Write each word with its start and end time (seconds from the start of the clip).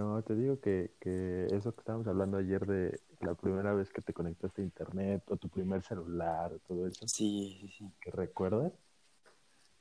No, 0.00 0.22
te 0.22 0.34
digo 0.34 0.58
que, 0.60 0.94
que 0.98 1.44
eso 1.50 1.74
que 1.74 1.80
estábamos 1.80 2.06
hablando 2.06 2.38
ayer 2.38 2.64
de 2.64 3.02
la 3.20 3.34
primera 3.34 3.74
vez 3.74 3.90
que 3.90 4.00
te 4.00 4.14
conectaste 4.14 4.62
a 4.62 4.64
internet 4.64 5.22
o 5.30 5.36
tu 5.36 5.50
primer 5.50 5.82
celular, 5.82 6.58
todo 6.66 6.86
eso. 6.86 7.06
Sí, 7.06 7.58
sí, 7.60 7.68
sí. 7.68 7.92
Que 8.00 8.10
recuerdas, 8.10 8.72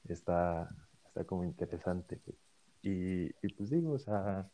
está, 0.09 0.67
está 1.05 1.23
como 1.23 1.45
interesante. 1.45 2.19
Y, 2.81 3.27
y 3.27 3.53
pues 3.55 3.69
digo, 3.69 3.93
o 3.93 3.99
sea, 3.99 4.49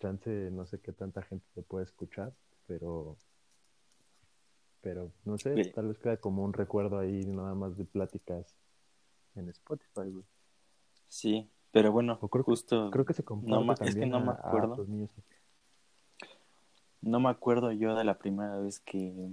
chance, 0.00 0.50
no 0.50 0.66
sé 0.66 0.78
qué 0.80 0.92
tanta 0.92 1.22
gente 1.22 1.46
te 1.54 1.62
puede 1.62 1.84
escuchar, 1.84 2.34
pero, 2.66 3.16
pero 4.82 5.10
no 5.24 5.38
sé, 5.38 5.64
Sí. 5.64 5.72
tal 5.72 5.88
vez 5.88 5.98
queda 5.98 6.18
como 6.18 6.44
un 6.44 6.52
recuerdo 6.52 6.98
ahí 6.98 7.24
nada 7.24 7.54
más 7.54 7.74
de 7.78 7.86
pláticas 7.86 8.54
en 9.34 9.48
Spotify, 9.48 10.10
güey. 10.10 10.26
Sí, 11.06 11.50
pero 11.72 11.92
bueno, 11.92 12.18
O 12.20 12.28
creo 12.28 12.44
que- 12.44 12.50
justo 12.50 12.90
Creo 12.90 13.04
que 13.04 13.14
se 13.14 13.22
no 13.42 13.62
ma- 13.62 13.72
es 13.74 13.78
que 13.78 13.84
también 13.86 14.10
no 14.10 14.30
a- 14.30 14.34
acuerdo. 14.34 14.84
Music. 14.86 15.24
no 17.00 17.20
me 17.20 17.28
acuerdo 17.30 17.72
yo 17.72 17.94
de 17.94 18.04
la 18.04 18.18
primera 18.18 18.58
vez 18.58 18.80
que, 18.80 19.30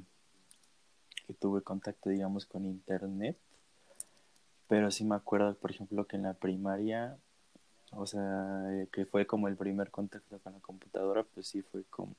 que 1.26 1.34
tuve 1.34 1.62
contacto, 1.62 2.10
digamos, 2.10 2.46
con 2.46 2.66
internet, 2.66 3.38
pero 4.68 4.92
sí 4.92 5.04
me 5.04 5.16
acuerdo, 5.16 5.56
por 5.56 5.72
ejemplo, 5.72 6.06
que 6.06 6.16
en 6.16 6.24
la 6.24 6.34
primaria, 6.34 7.18
o 7.92 8.06
sea, 8.06 8.66
eh, 8.72 8.88
que 8.92 9.06
fue 9.06 9.26
como 9.26 9.48
el 9.48 9.56
primer 9.56 9.90
contacto 9.92 10.38
con 10.40 10.54
la 10.54 10.60
computadora, 10.60 11.24
pues 11.24 11.48
sí 11.48 11.62
fue 11.64 11.84
como, 11.90 12.14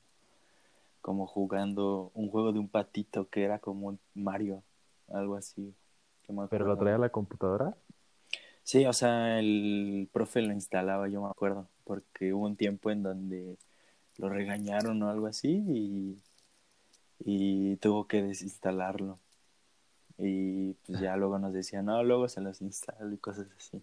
como 1.01 1.27
jugando 1.27 2.11
un 2.13 2.29
juego 2.29 2.51
de 2.51 2.59
un 2.59 2.67
patito 2.67 3.29
que 3.29 3.43
era 3.43 3.59
como 3.59 3.87
un 3.87 3.99
Mario, 4.13 4.61
algo 5.09 5.35
así. 5.35 5.73
¿Pero 6.49 6.65
lo 6.65 6.77
traía 6.77 6.97
la 6.97 7.09
computadora? 7.09 7.77
Sí, 8.67 8.85
o 8.85 8.91
sea, 8.91 9.39
el 9.39 10.09
profe 10.11 10.41
lo 10.41 10.51
instalaba, 10.53 11.07
yo 11.07 11.21
me 11.21 11.29
acuerdo, 11.29 11.69
porque 11.85 12.33
hubo 12.33 12.45
un 12.47 12.57
tiempo 12.57 12.91
en 12.91 13.01
donde 13.01 13.57
lo 14.17 14.29
regañaron 14.29 15.01
o 15.03 15.09
algo 15.09 15.27
así 15.27 15.63
y, 15.67 16.21
y 17.19 17.77
tuvo 17.77 18.07
que 18.07 18.23
desinstalarlo. 18.23 19.19
Y 20.17 20.73
pues 20.85 20.99
ya 20.99 21.15
luego 21.17 21.39
nos 21.39 21.53
decían, 21.53 21.85
no, 21.85 22.03
luego 22.03 22.27
se 22.29 22.41
los 22.41 22.61
instalo 22.61 23.13
y 23.13 23.17
cosas 23.17 23.47
así. 23.57 23.81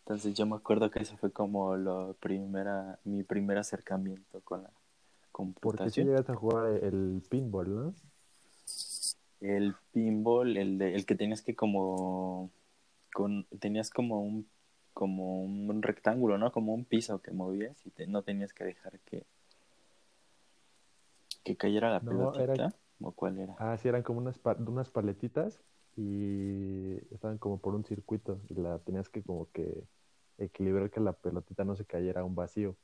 Entonces 0.00 0.34
yo 0.34 0.46
me 0.46 0.56
acuerdo 0.56 0.90
que 0.90 1.00
eso 1.02 1.16
fue 1.18 1.32
como 1.32 1.76
lo 1.76 2.14
primera, 2.20 2.98
mi 3.04 3.24
primer 3.24 3.58
acercamiento 3.58 4.40
con 4.42 4.62
la 4.64 4.70
Porque 5.60 5.90
si 5.90 6.02
computación. 6.02 6.04
llegas 6.04 6.28
a 6.30 6.34
jugar 6.34 6.72
el 6.82 7.22
pinball, 7.30 7.74
¿no? 7.74 7.94
El 9.40 9.74
pinball, 9.92 10.56
el 10.56 10.78
de, 10.78 10.94
el 10.94 11.06
que 11.06 11.14
tenías 11.14 11.42
que 11.42 11.54
como 11.56 12.50
con 13.12 13.44
tenías 13.60 13.90
como 13.90 14.20
un 14.22 14.48
como 14.94 15.42
un 15.44 15.80
rectángulo, 15.82 16.38
¿no? 16.38 16.50
Como 16.50 16.74
un 16.74 16.84
piso 16.84 17.22
que 17.22 17.30
movías 17.30 17.86
y 17.86 17.90
te- 17.90 18.06
no 18.08 18.22
tenías 18.22 18.52
que 18.52 18.64
dejar 18.64 18.98
que 19.00 19.24
que 21.44 21.56
cayera 21.56 21.90
la 21.90 22.00
No, 22.00 22.32
pelotita 22.32 22.42
era- 22.54 22.74
o 23.00 23.12
cuál 23.12 23.38
era. 23.38 23.54
Ah, 23.58 23.76
sí, 23.78 23.88
eran 23.88 24.02
como 24.02 24.18
unas, 24.18 24.38
pa- 24.38 24.56
unas 24.58 24.90
paletitas 24.90 25.62
y 25.96 26.96
estaban 27.14 27.38
como 27.38 27.58
por 27.58 27.74
un 27.74 27.84
circuito 27.84 28.40
y 28.48 28.54
la 28.54 28.78
tenías 28.80 29.08
que 29.08 29.22
como 29.22 29.50
que 29.52 29.84
equilibrar 30.38 30.90
que 30.90 31.00
la 31.00 31.12
pelotita 31.12 31.64
no 31.64 31.74
se 31.76 31.84
cayera 31.84 32.20
a 32.20 32.24
un 32.24 32.34
vacío. 32.34 32.76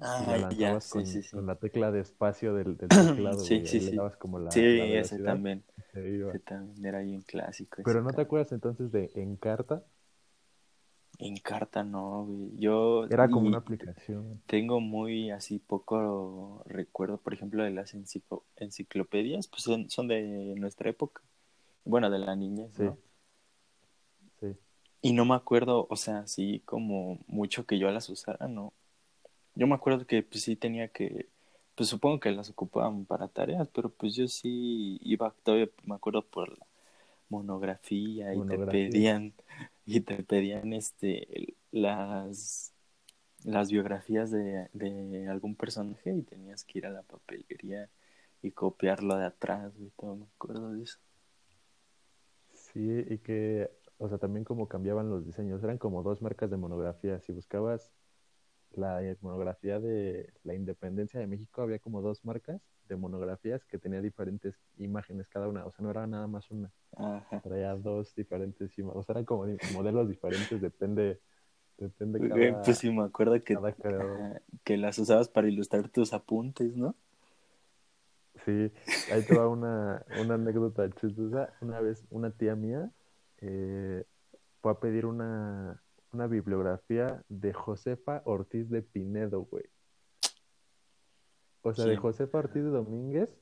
Y 0.00 0.04
Ah, 0.04 0.48
ya, 0.58 0.80
sí, 0.80 0.90
con, 0.90 1.04
sí, 1.06 1.22
sí. 1.22 1.36
con 1.36 1.46
la 1.46 1.56
tecla 1.56 1.90
de 1.90 2.00
espacio 2.00 2.54
del, 2.54 2.76
del 2.76 2.88
teclado, 2.88 3.44
Sí, 3.44 3.66
sí, 3.66 3.80
sí. 3.80 3.96
dabas 3.96 4.16
como 4.16 4.38
la, 4.38 4.50
Sí, 4.52 4.60
la 4.60 5.00
ese 5.00 5.18
también, 5.18 5.64
ese 5.94 6.38
también 6.40 6.86
era 6.86 7.00
bien 7.00 7.22
clásico. 7.22 7.82
Pero 7.84 8.02
¿no 8.02 8.10
te 8.10 8.20
acuerdas 8.22 8.52
entonces 8.52 8.92
de 8.92 9.10
Encarta? 9.16 9.82
En 11.18 11.36
carta 11.38 11.82
no, 11.82 12.24
güey. 12.26 12.56
Yo 12.58 13.06
Era 13.10 13.28
como 13.28 13.48
una 13.48 13.58
aplicación. 13.58 14.40
tengo 14.46 14.80
muy 14.80 15.30
así 15.30 15.58
poco 15.58 16.62
recuerdo, 16.66 17.18
por 17.18 17.34
ejemplo, 17.34 17.64
de 17.64 17.70
las 17.70 17.94
enciclo- 17.94 18.44
enciclopedias, 18.56 19.48
pues 19.48 19.62
son, 19.64 19.90
son 19.90 20.06
de 20.06 20.22
nuestra 20.56 20.90
época. 20.90 21.22
Bueno, 21.84 22.08
de 22.10 22.18
la 22.20 22.36
niñez, 22.36 22.70
Sí. 22.76 22.84
¿no? 22.84 22.98
Sí. 24.40 24.56
Y 25.02 25.12
no 25.12 25.24
me 25.24 25.34
acuerdo, 25.34 25.86
o 25.90 25.96
sea, 25.96 26.20
así 26.20 26.62
como 26.64 27.18
mucho 27.26 27.66
que 27.66 27.78
yo 27.78 27.90
las 27.90 28.08
usara, 28.10 28.46
¿no? 28.48 28.72
Yo 29.58 29.66
me 29.66 29.74
acuerdo 29.74 30.06
que 30.06 30.22
pues 30.22 30.44
sí 30.44 30.54
tenía 30.54 30.86
que, 30.86 31.28
pues 31.74 31.88
supongo 31.88 32.20
que 32.20 32.30
las 32.30 32.48
ocupaban 32.48 33.04
para 33.06 33.26
tareas, 33.26 33.68
pero 33.68 33.90
pues 33.90 34.14
yo 34.14 34.28
sí 34.28 35.00
iba, 35.02 35.34
todavía 35.42 35.68
me 35.82 35.96
acuerdo 35.96 36.22
por 36.22 36.56
la 36.56 36.64
monografía 37.28 38.34
y 38.34 38.40
te 38.46 38.56
pedían, 38.56 39.34
y 39.84 40.00
te 40.02 40.22
pedían 40.22 40.72
este, 40.74 41.56
las, 41.72 42.72
las 43.44 43.72
biografías 43.72 44.30
de, 44.30 44.68
de 44.74 45.28
algún 45.28 45.56
personaje 45.56 46.14
y 46.14 46.22
tenías 46.22 46.64
que 46.64 46.78
ir 46.78 46.86
a 46.86 46.90
la 46.90 47.02
papelería 47.02 47.90
y 48.42 48.52
copiarlo 48.52 49.16
de 49.16 49.26
atrás, 49.26 49.72
y 49.80 49.90
todo, 49.98 50.14
me 50.14 50.26
acuerdo 50.36 50.72
de 50.72 50.84
eso. 50.84 50.98
Sí, 52.52 53.04
y 53.08 53.18
que, 53.18 53.70
o 53.98 54.08
sea, 54.08 54.18
también 54.18 54.44
como 54.44 54.68
cambiaban 54.68 55.10
los 55.10 55.24
diseños, 55.26 55.62
eran 55.64 55.78
como 55.78 56.02
dos 56.02 56.22
marcas 56.22 56.50
de 56.50 56.56
monografía. 56.56 57.20
Si 57.20 57.32
buscabas 57.32 57.92
la 58.78 59.00
monografía 59.20 59.80
de 59.80 60.32
la 60.44 60.54
independencia 60.54 61.20
de 61.20 61.26
México, 61.26 61.62
había 61.62 61.78
como 61.78 62.00
dos 62.02 62.24
marcas 62.24 62.60
de 62.88 62.96
monografías 62.96 63.64
que 63.64 63.78
tenía 63.78 64.00
diferentes 64.00 64.54
imágenes 64.78 65.28
cada 65.28 65.48
una, 65.48 65.66
o 65.66 65.72
sea, 65.72 65.82
no 65.82 65.90
era 65.90 66.06
nada 66.06 66.26
más 66.26 66.50
una, 66.50 66.70
Ajá. 66.96 67.40
traía 67.42 67.74
dos 67.74 68.14
diferentes 68.14 68.76
imágenes, 68.78 69.00
o 69.00 69.02
sea, 69.04 69.12
eran 69.14 69.24
como 69.24 69.46
modelos 69.72 70.08
diferentes, 70.08 70.60
depende, 70.60 71.20
depende 71.78 72.18
cada, 72.28 72.62
Pues 72.64 72.78
sí, 72.78 72.90
me 72.90 73.02
acuerdo 73.04 73.34
que, 73.42 73.54
cada 73.54 73.72
ajá, 73.72 74.40
que 74.64 74.76
las 74.76 74.98
usabas 74.98 75.28
para 75.28 75.48
ilustrar 75.48 75.88
tus 75.88 76.12
apuntes, 76.12 76.76
¿no? 76.76 76.94
Sí, 78.44 78.72
ahí 79.10 79.22
te 79.22 79.34
va 79.34 79.48
una, 79.48 80.04
una 80.08 80.34
anécdota 80.34 80.88
chistosa. 80.90 81.52
Una 81.60 81.80
vez 81.80 82.04
una 82.10 82.30
tía 82.30 82.54
mía 82.54 82.90
eh, 83.40 84.04
fue 84.60 84.72
a 84.72 84.80
pedir 84.80 85.06
una, 85.06 85.82
una 86.18 86.26
bibliografía 86.26 87.22
de 87.28 87.52
Josefa 87.52 88.22
Ortiz 88.24 88.68
de 88.68 88.82
Pinedo, 88.82 89.42
güey. 89.42 89.64
O 91.62 91.72
sea, 91.72 91.84
de. 91.84 91.96
Josefa 91.96 92.38
Ortiz 92.38 92.64
de 92.64 92.70
Domínguez, 92.70 93.38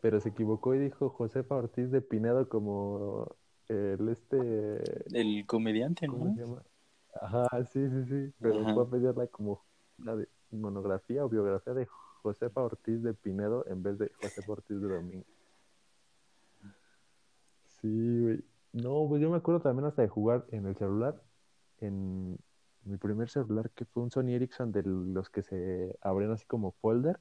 pero 0.00 0.18
se 0.18 0.30
equivocó 0.30 0.74
y 0.74 0.80
dijo 0.80 1.08
Josefa 1.08 1.54
Ortiz 1.54 1.92
de 1.92 2.00
Pinedo 2.00 2.48
como 2.48 3.36
el 3.68 4.08
este, 4.08 4.82
El 5.16 5.46
comediante, 5.46 6.08
¿cómo 6.08 6.24
¿no? 6.24 6.34
se 6.34 6.40
llama? 6.40 6.62
Ajá, 7.20 7.64
sí, 7.66 7.88
sí, 7.90 8.04
sí, 8.06 8.34
pero 8.40 8.62
Ajá. 8.62 8.74
fue 8.74 8.82
a 8.82 8.86
pedirla 8.88 9.26
como 9.28 9.64
una 9.98 10.16
monografía 10.50 11.24
o 11.24 11.28
biografía 11.28 11.74
de 11.74 11.86
Josefa 12.22 12.60
Ortiz 12.60 13.04
de 13.04 13.14
Pinedo 13.14 13.64
en 13.68 13.84
vez 13.84 13.98
de 13.98 14.10
Josefa 14.20 14.52
Ortiz 14.52 14.80
de 14.80 14.88
Domínguez. 14.88 15.26
Sí, 17.80 18.20
güey. 18.20 18.44
No, 18.72 19.06
pues 19.08 19.22
yo 19.22 19.30
me 19.30 19.38
acuerdo 19.38 19.60
también 19.60 19.86
hasta 19.86 20.02
de 20.02 20.08
jugar 20.08 20.44
en 20.50 20.66
el 20.66 20.76
celular, 20.76 21.22
en 21.80 22.36
mi 22.84 22.96
primer 22.96 23.28
celular 23.28 23.70
que 23.70 23.84
fue 23.84 24.02
un 24.02 24.10
Sony 24.10 24.30
Ericsson 24.34 24.70
de 24.72 24.82
los 24.84 25.28
que 25.30 25.42
se 25.42 25.96
abren 26.00 26.30
así 26.30 26.44
como 26.46 26.72
folder 26.72 27.18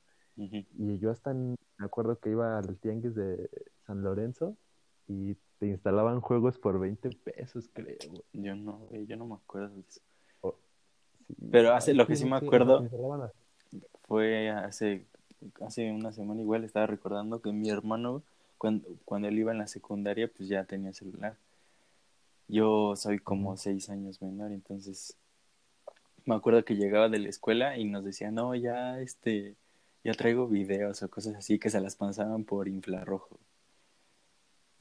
y 0.78 1.00
yo 1.00 1.12
hasta 1.12 1.32
en- 1.32 1.56
me 1.78 1.86
acuerdo 1.86 2.20
que 2.20 2.30
iba 2.30 2.58
al 2.58 2.78
tianguis 2.78 3.16
de 3.16 3.50
San 3.86 4.02
Lorenzo 4.04 4.56
y 5.08 5.36
te 5.60 5.68
instalaban 5.68 6.20
juegos 6.22 6.58
por 6.60 6.80
20 6.80 7.10
pesos, 7.10 7.70
creo. 7.74 7.98
Yo 8.34 8.56
no, 8.56 8.88
yo 8.92 9.16
no 9.18 9.26
me 9.26 9.36
acuerdo 9.36 9.70
de 9.76 9.82
eso. 9.82 10.02
Sí, 11.28 11.36
Pero 11.52 11.74
hace- 11.74 11.94
lo 11.94 12.06
que 12.06 12.16
sí, 12.16 12.24
sí 12.24 12.30
me 12.30 12.36
acuerdo- 12.38 12.80
Fue 14.08 14.50
hace, 14.50 15.06
hace 15.62 15.92
una 15.92 16.12
semana 16.12 16.42
igual, 16.42 16.64
estaba 16.64 16.86
recordando 16.86 17.42
que 17.42 17.52
mi 17.52 17.70
hermano, 17.70 18.22
cuando, 18.58 18.88
cuando 19.06 19.28
él 19.28 19.40
iba 19.40 19.52
en 19.52 19.58
la 19.58 19.68
secundaria, 19.68 20.30
pues 20.36 20.48
ya 20.50 20.64
tenía 20.66 20.94
celular. 20.94 21.38
Yo 22.48 22.96
soy 22.96 23.20
como 23.20 23.58
seis 23.58 23.90
años 23.90 24.22
menor, 24.22 24.52
entonces 24.52 25.18
me 26.26 26.36
acuerdo 26.36 26.64
que 26.66 26.76
llegaba 26.76 27.10
de 27.10 27.20
la 27.20 27.30
escuela 27.30 27.78
y 27.78 27.86
nos 27.86 28.04
decía, 28.04 28.32
no, 28.32 28.56
ya 28.56 29.00
este, 29.00 29.56
ya 30.04 30.14
traigo 30.14 30.48
videos 30.48 31.02
o 31.04 31.10
cosas 31.10 31.36
así 31.36 31.60
que 31.60 31.70
se 31.70 31.82
las 31.82 31.96
pasaban 31.96 32.44
por 32.44 32.68
infrarrojo. 32.68 33.40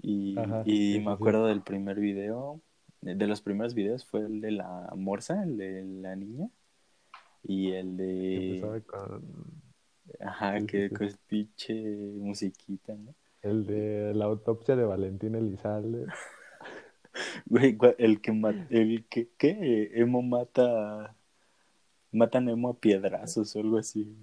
Y, 0.02 0.38
Ajá, 0.38 0.62
y 0.66 0.94
sí, 0.94 0.98
me 0.98 1.04
sí. 1.04 1.10
acuerdo 1.10 1.46
del 1.46 1.62
primer 1.62 1.98
video, 1.98 2.60
de 3.00 3.26
los 3.26 3.40
primeros 3.40 3.74
videos 3.74 4.04
fue 4.04 4.20
el 4.20 4.40
de 4.40 4.50
la 4.52 4.92
morsa, 4.96 5.42
el 5.42 5.56
de 5.56 5.84
la 5.84 6.16
niña, 6.16 6.48
y 7.42 7.72
el 7.72 7.96
de... 7.96 8.82
con 8.86 9.44
Ajá, 10.20 10.60
Sí, 10.60 10.66
que 10.66 10.88
sí. 10.88 10.94
con 10.94 11.08
pinche 11.26 11.74
musiquita, 12.16 12.94
¿no? 12.94 13.14
el 13.42 13.66
de 13.66 14.14
la 14.14 14.24
autopsia 14.24 14.74
de 14.76 14.84
Valentín 14.84 15.34
Elizalde. 15.34 16.06
Güey, 17.46 17.76
el 17.98 18.20
que 18.20 18.32
mata, 18.32 18.64
el 18.70 19.04
que, 19.08 19.28
¿qué? 19.38 19.90
Emo 19.94 20.22
mata, 20.22 21.14
matan 22.12 22.48
a 22.48 22.52
Emo 22.52 22.70
a 22.70 22.74
piedrazos 22.80 23.54
o 23.56 23.60
algo 23.60 23.78
así. 23.78 24.16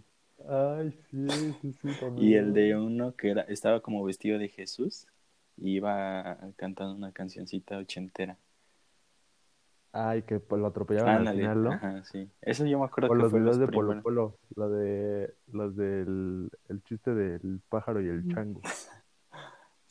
Ay, 0.47 0.91
sí, 1.09 1.53
sí, 1.61 1.73
sí, 1.73 1.89
Y 2.17 2.33
el 2.35 2.53
de 2.53 2.75
uno 2.75 3.15
que 3.15 3.29
era, 3.31 3.41
estaba 3.43 3.81
como 3.81 4.03
vestido 4.03 4.39
de 4.39 4.49
Jesús 4.49 5.07
y 5.57 5.75
iba 5.75 6.37
cantando 6.57 6.95
una 6.95 7.11
cancioncita 7.11 7.77
ochentera. 7.77 8.37
Ay, 9.93 10.23
que 10.23 10.39
pues, 10.39 10.61
lo 10.61 10.67
atropellaban 10.67 11.15
al 11.15 11.19
Ándale, 11.19 11.43
final, 11.43 11.63
¿no? 11.63 11.71
ajá, 11.73 12.03
sí. 12.05 12.29
Eso 12.41 12.65
yo 12.65 12.79
me 12.79 12.85
acuerdo 12.85 13.11
O 13.11 13.15
que 13.15 13.23
los 13.23 13.31
fue 13.31 13.39
videos 13.39 13.57
los 13.57 13.59
de 13.59 13.67
Polo 13.67 13.89
primeros. 13.89 14.03
Polo, 14.03 14.39
lo 14.55 14.69
de 14.69 15.33
los 15.51 15.75
del 15.75 16.49
el 16.69 16.83
chiste 16.83 17.13
del 17.13 17.61
pájaro 17.69 18.01
y 18.01 18.07
el 18.07 18.27
chango. 18.27 18.61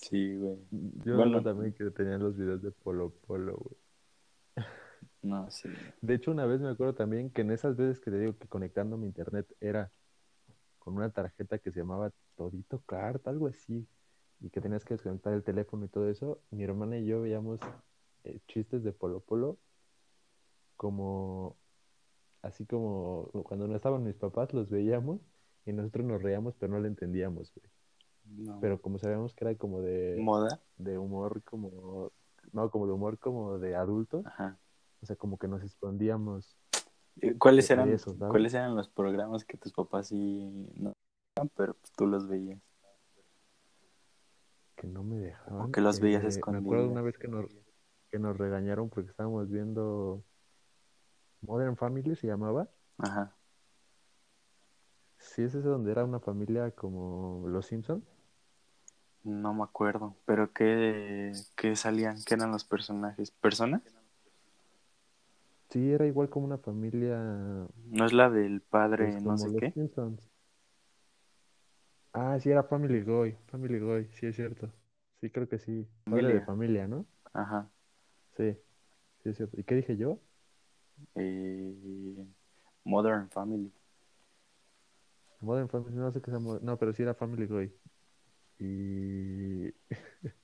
Sí, 0.00 0.36
güey. 0.36 0.56
Yo 1.04 1.16
Bueno. 1.16 1.42
también 1.42 1.74
que 1.74 1.90
tenían 1.90 2.22
los 2.22 2.36
videos 2.36 2.62
de 2.62 2.70
Polo 2.70 3.10
Polo, 3.26 3.56
güey. 3.56 3.76
No, 5.22 5.50
sí. 5.50 5.68
De 6.00 6.14
hecho, 6.14 6.30
una 6.30 6.46
vez 6.46 6.60
me 6.60 6.70
acuerdo 6.70 6.94
también 6.94 7.30
que 7.30 7.42
en 7.42 7.50
esas 7.50 7.76
veces 7.76 8.00
que 8.00 8.10
te 8.10 8.18
digo 8.18 8.36
que 8.38 8.48
conectando 8.48 8.96
mi 8.96 9.06
internet 9.06 9.46
era 9.60 9.92
con 10.78 10.94
una 10.96 11.10
tarjeta 11.10 11.58
que 11.58 11.70
se 11.70 11.80
llamaba 11.80 12.10
Todito 12.36 12.80
Cart, 12.86 13.28
algo 13.28 13.46
así, 13.48 13.86
y 14.40 14.48
que 14.48 14.62
tenías 14.62 14.84
que 14.84 14.94
desconectar 14.94 15.34
el 15.34 15.44
teléfono 15.44 15.84
y 15.84 15.88
todo 15.88 16.08
eso, 16.08 16.42
mi 16.50 16.64
hermana 16.64 16.96
y 16.96 17.04
yo 17.04 17.20
veíamos 17.20 17.60
eh, 18.24 18.40
chistes 18.48 18.82
de 18.82 18.92
Polo 18.92 19.20
Polo 19.20 19.58
como, 20.76 21.58
así 22.40 22.64
como 22.64 23.28
cuando 23.44 23.68
no 23.68 23.76
estaban 23.76 24.02
mis 24.02 24.16
papás 24.16 24.54
los 24.54 24.70
veíamos 24.70 25.20
y 25.66 25.74
nosotros 25.74 26.06
nos 26.06 26.22
reíamos, 26.22 26.54
pero 26.58 26.72
no 26.72 26.80
lo 26.80 26.86
entendíamos, 26.86 27.52
güey. 27.54 27.70
No. 28.36 28.58
Pero 28.60 28.80
como 28.80 28.98
sabíamos 28.98 29.34
que 29.34 29.44
era 29.44 29.54
como 29.56 29.80
de, 29.82 30.16
¿Moda? 30.20 30.60
de 30.76 30.98
humor 30.98 31.42
como, 31.42 32.12
no, 32.52 32.70
como 32.70 32.86
de 32.86 32.92
humor 32.92 33.18
como 33.18 33.58
de 33.58 33.74
adultos, 33.74 34.24
Ajá. 34.26 34.58
o 35.02 35.06
sea, 35.06 35.16
como 35.16 35.38
que 35.38 35.48
nos 35.48 35.62
escondíamos. 35.62 36.56
Eh, 37.20 37.36
¿Cuáles 37.38 37.70
eran. 37.70 37.96
¿Cuáles 38.28 38.54
eran 38.54 38.76
los 38.76 38.88
programas 38.88 39.44
que 39.44 39.56
tus 39.56 39.72
papás 39.72 40.08
sí 40.08 40.68
no 40.76 40.92
veían, 41.36 41.50
pero 41.56 41.74
pues, 41.74 41.92
tú 41.92 42.06
los 42.06 42.28
veías? 42.28 42.60
que 44.76 44.86
no 44.86 45.04
me 45.04 45.18
dejaban. 45.18 45.68
O 45.68 45.72
que 45.72 45.82
los 45.82 46.00
veías 46.00 46.36
Eh, 46.36 46.40
Me 46.50 46.58
acuerdo 46.58 46.84
de 46.84 46.90
una 46.90 47.02
vez 47.02 47.18
que 47.18 47.28
nos, 47.28 47.44
que 48.10 48.18
nos 48.18 48.38
regañaron 48.38 48.88
porque 48.88 49.10
estábamos 49.10 49.50
viendo 49.50 50.24
Modern 51.42 51.76
Family, 51.76 52.16
se 52.16 52.26
llamaba. 52.28 52.70
Ajá. 52.96 53.36
Sí, 55.18 55.42
es 55.42 55.54
ese 55.54 55.68
donde 55.68 55.90
era 55.92 56.04
una 56.06 56.18
familia 56.18 56.70
como 56.70 57.46
Los 57.46 57.66
Simpson. 57.66 58.02
No 59.24 59.54
me 59.54 59.64
acuerdo. 59.64 60.14
¿Pero 60.24 60.52
qué, 60.52 61.32
qué 61.56 61.76
salían? 61.76 62.16
¿Qué 62.24 62.34
eran 62.34 62.52
los 62.52 62.64
personajes? 62.64 63.30
¿Personas? 63.30 63.82
Sí, 65.70 65.92
era 65.92 66.06
igual 66.06 66.28
como 66.28 66.46
una 66.46 66.58
familia 66.58 67.68
¿No 67.90 68.04
es 68.06 68.12
la 68.12 68.28
del 68.28 68.60
padre 68.60 69.12
pues, 69.12 69.24
no 69.24 69.38
sé 69.38 69.56
qué? 69.56 69.70
Simpsons. 69.72 70.28
Ah, 72.12 72.38
sí, 72.40 72.50
era 72.50 72.64
Family 72.64 73.02
Guy, 73.02 73.36
Family 73.46 73.78
Guy, 73.78 74.08
sí 74.14 74.26
es 74.26 74.34
cierto. 74.36 74.68
Sí, 75.20 75.30
creo 75.30 75.48
que 75.48 75.58
sí. 75.58 75.86
Padre 76.04 76.34
de 76.34 76.40
Familia. 76.40 76.46
familia, 76.46 76.88
¿no? 76.88 77.06
Ajá. 77.32 77.68
Sí, 78.36 78.56
sí 79.22 79.28
es 79.28 79.36
cierto. 79.36 79.60
¿Y 79.60 79.64
qué 79.64 79.76
dije 79.76 79.96
yo? 79.96 80.18
Eh, 81.14 82.26
Modern 82.84 83.28
Family. 83.30 83.72
Modern 85.40 85.68
Family, 85.68 85.94
no 85.96 86.10
sé 86.10 86.20
qué 86.20 86.30
sea 86.30 86.40
Modern- 86.40 86.64
No, 86.64 86.76
pero 86.78 86.92
sí 86.92 87.02
era 87.02 87.14
Family 87.14 87.46
Guy. 87.46 87.72
Y... 88.60 89.72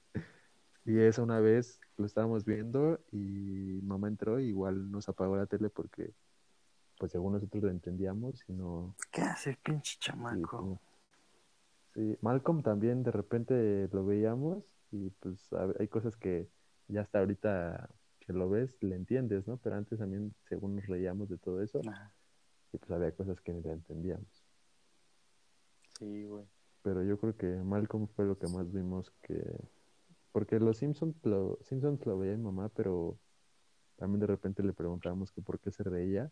y 0.87 0.99
esa 0.99 1.23
una 1.23 1.41
vez 1.41 1.81
lo 1.97 2.07
estábamos 2.07 2.45
viendo 2.45 3.01
y 3.13 3.81
mamá 3.83 4.09
entró 4.09 4.41
y 4.41 4.47
igual 4.47 4.91
nos 4.91 5.09
apagó 5.09 5.37
la 5.37 5.47
tele 5.47 5.69
porque 5.69 6.13
pues 6.99 7.13
según 7.13 7.35
nosotros 7.35 7.63
lo 7.63 7.71
entendíamos 7.71 8.43
y 8.49 8.53
no... 8.53 8.95
¿Qué 9.11 9.21
hace 9.21 9.59
pinche 9.63 9.97
chamaco? 9.99 10.81
pues, 11.93 12.07
sí, 12.07 12.19
Malcolm 12.23 12.63
también 12.63 13.03
de 13.03 13.11
repente 13.11 13.89
lo 13.93 14.07
veíamos 14.07 14.65
y 14.91 15.11
pues 15.11 15.51
hay 15.79 15.89
cosas 15.89 16.17
que 16.17 16.49
ya 16.89 17.03
hasta 17.03 17.19
ahorita 17.19 17.91
que 18.21 18.33
lo 18.33 18.49
ves 18.49 18.77
le 18.83 18.97
entiendes, 18.97 19.47
¿no? 19.47 19.59
Pero 19.59 19.77
antes 19.77 19.99
también 19.99 20.35
según 20.49 20.77
nos 20.77 20.87
reíamos 20.87 21.29
de 21.29 21.39
todo 21.39 21.63
eso 21.63 21.81
Ajá. 21.87 22.13
y 22.73 22.79
pues 22.79 22.91
había 22.91 23.13
cosas 23.13 23.41
que 23.41 23.53
ni 23.53 23.63
le 23.63 23.73
entendíamos. 23.73 24.45
Sí, 25.99 26.25
güey. 26.25 26.45
Pero 26.87 27.03
yo 27.03 27.19
creo 27.19 27.37
que 27.37 27.49
Malcolm 27.49 28.07
fue 28.07 28.27
lo 28.27 28.39
que 28.39 28.47
más 28.47 28.73
vimos 28.73 29.11
que... 29.23 29.43
Porque 30.31 30.61
los 30.61 30.77
Simpsons 30.77 31.17
lo, 31.25 31.59
Simpsons 31.63 32.07
lo 32.07 32.17
veía 32.17 32.37
mi 32.37 32.45
mamá, 32.45 32.69
pero 32.69 33.19
también 33.97 34.21
de 34.21 34.29
repente 34.29 34.63
le 34.63 34.73
preguntábamos 34.73 35.33
que 35.33 35.43
por 35.43 35.59
qué 35.59 35.73
se 35.73 35.83
reía. 35.83 36.31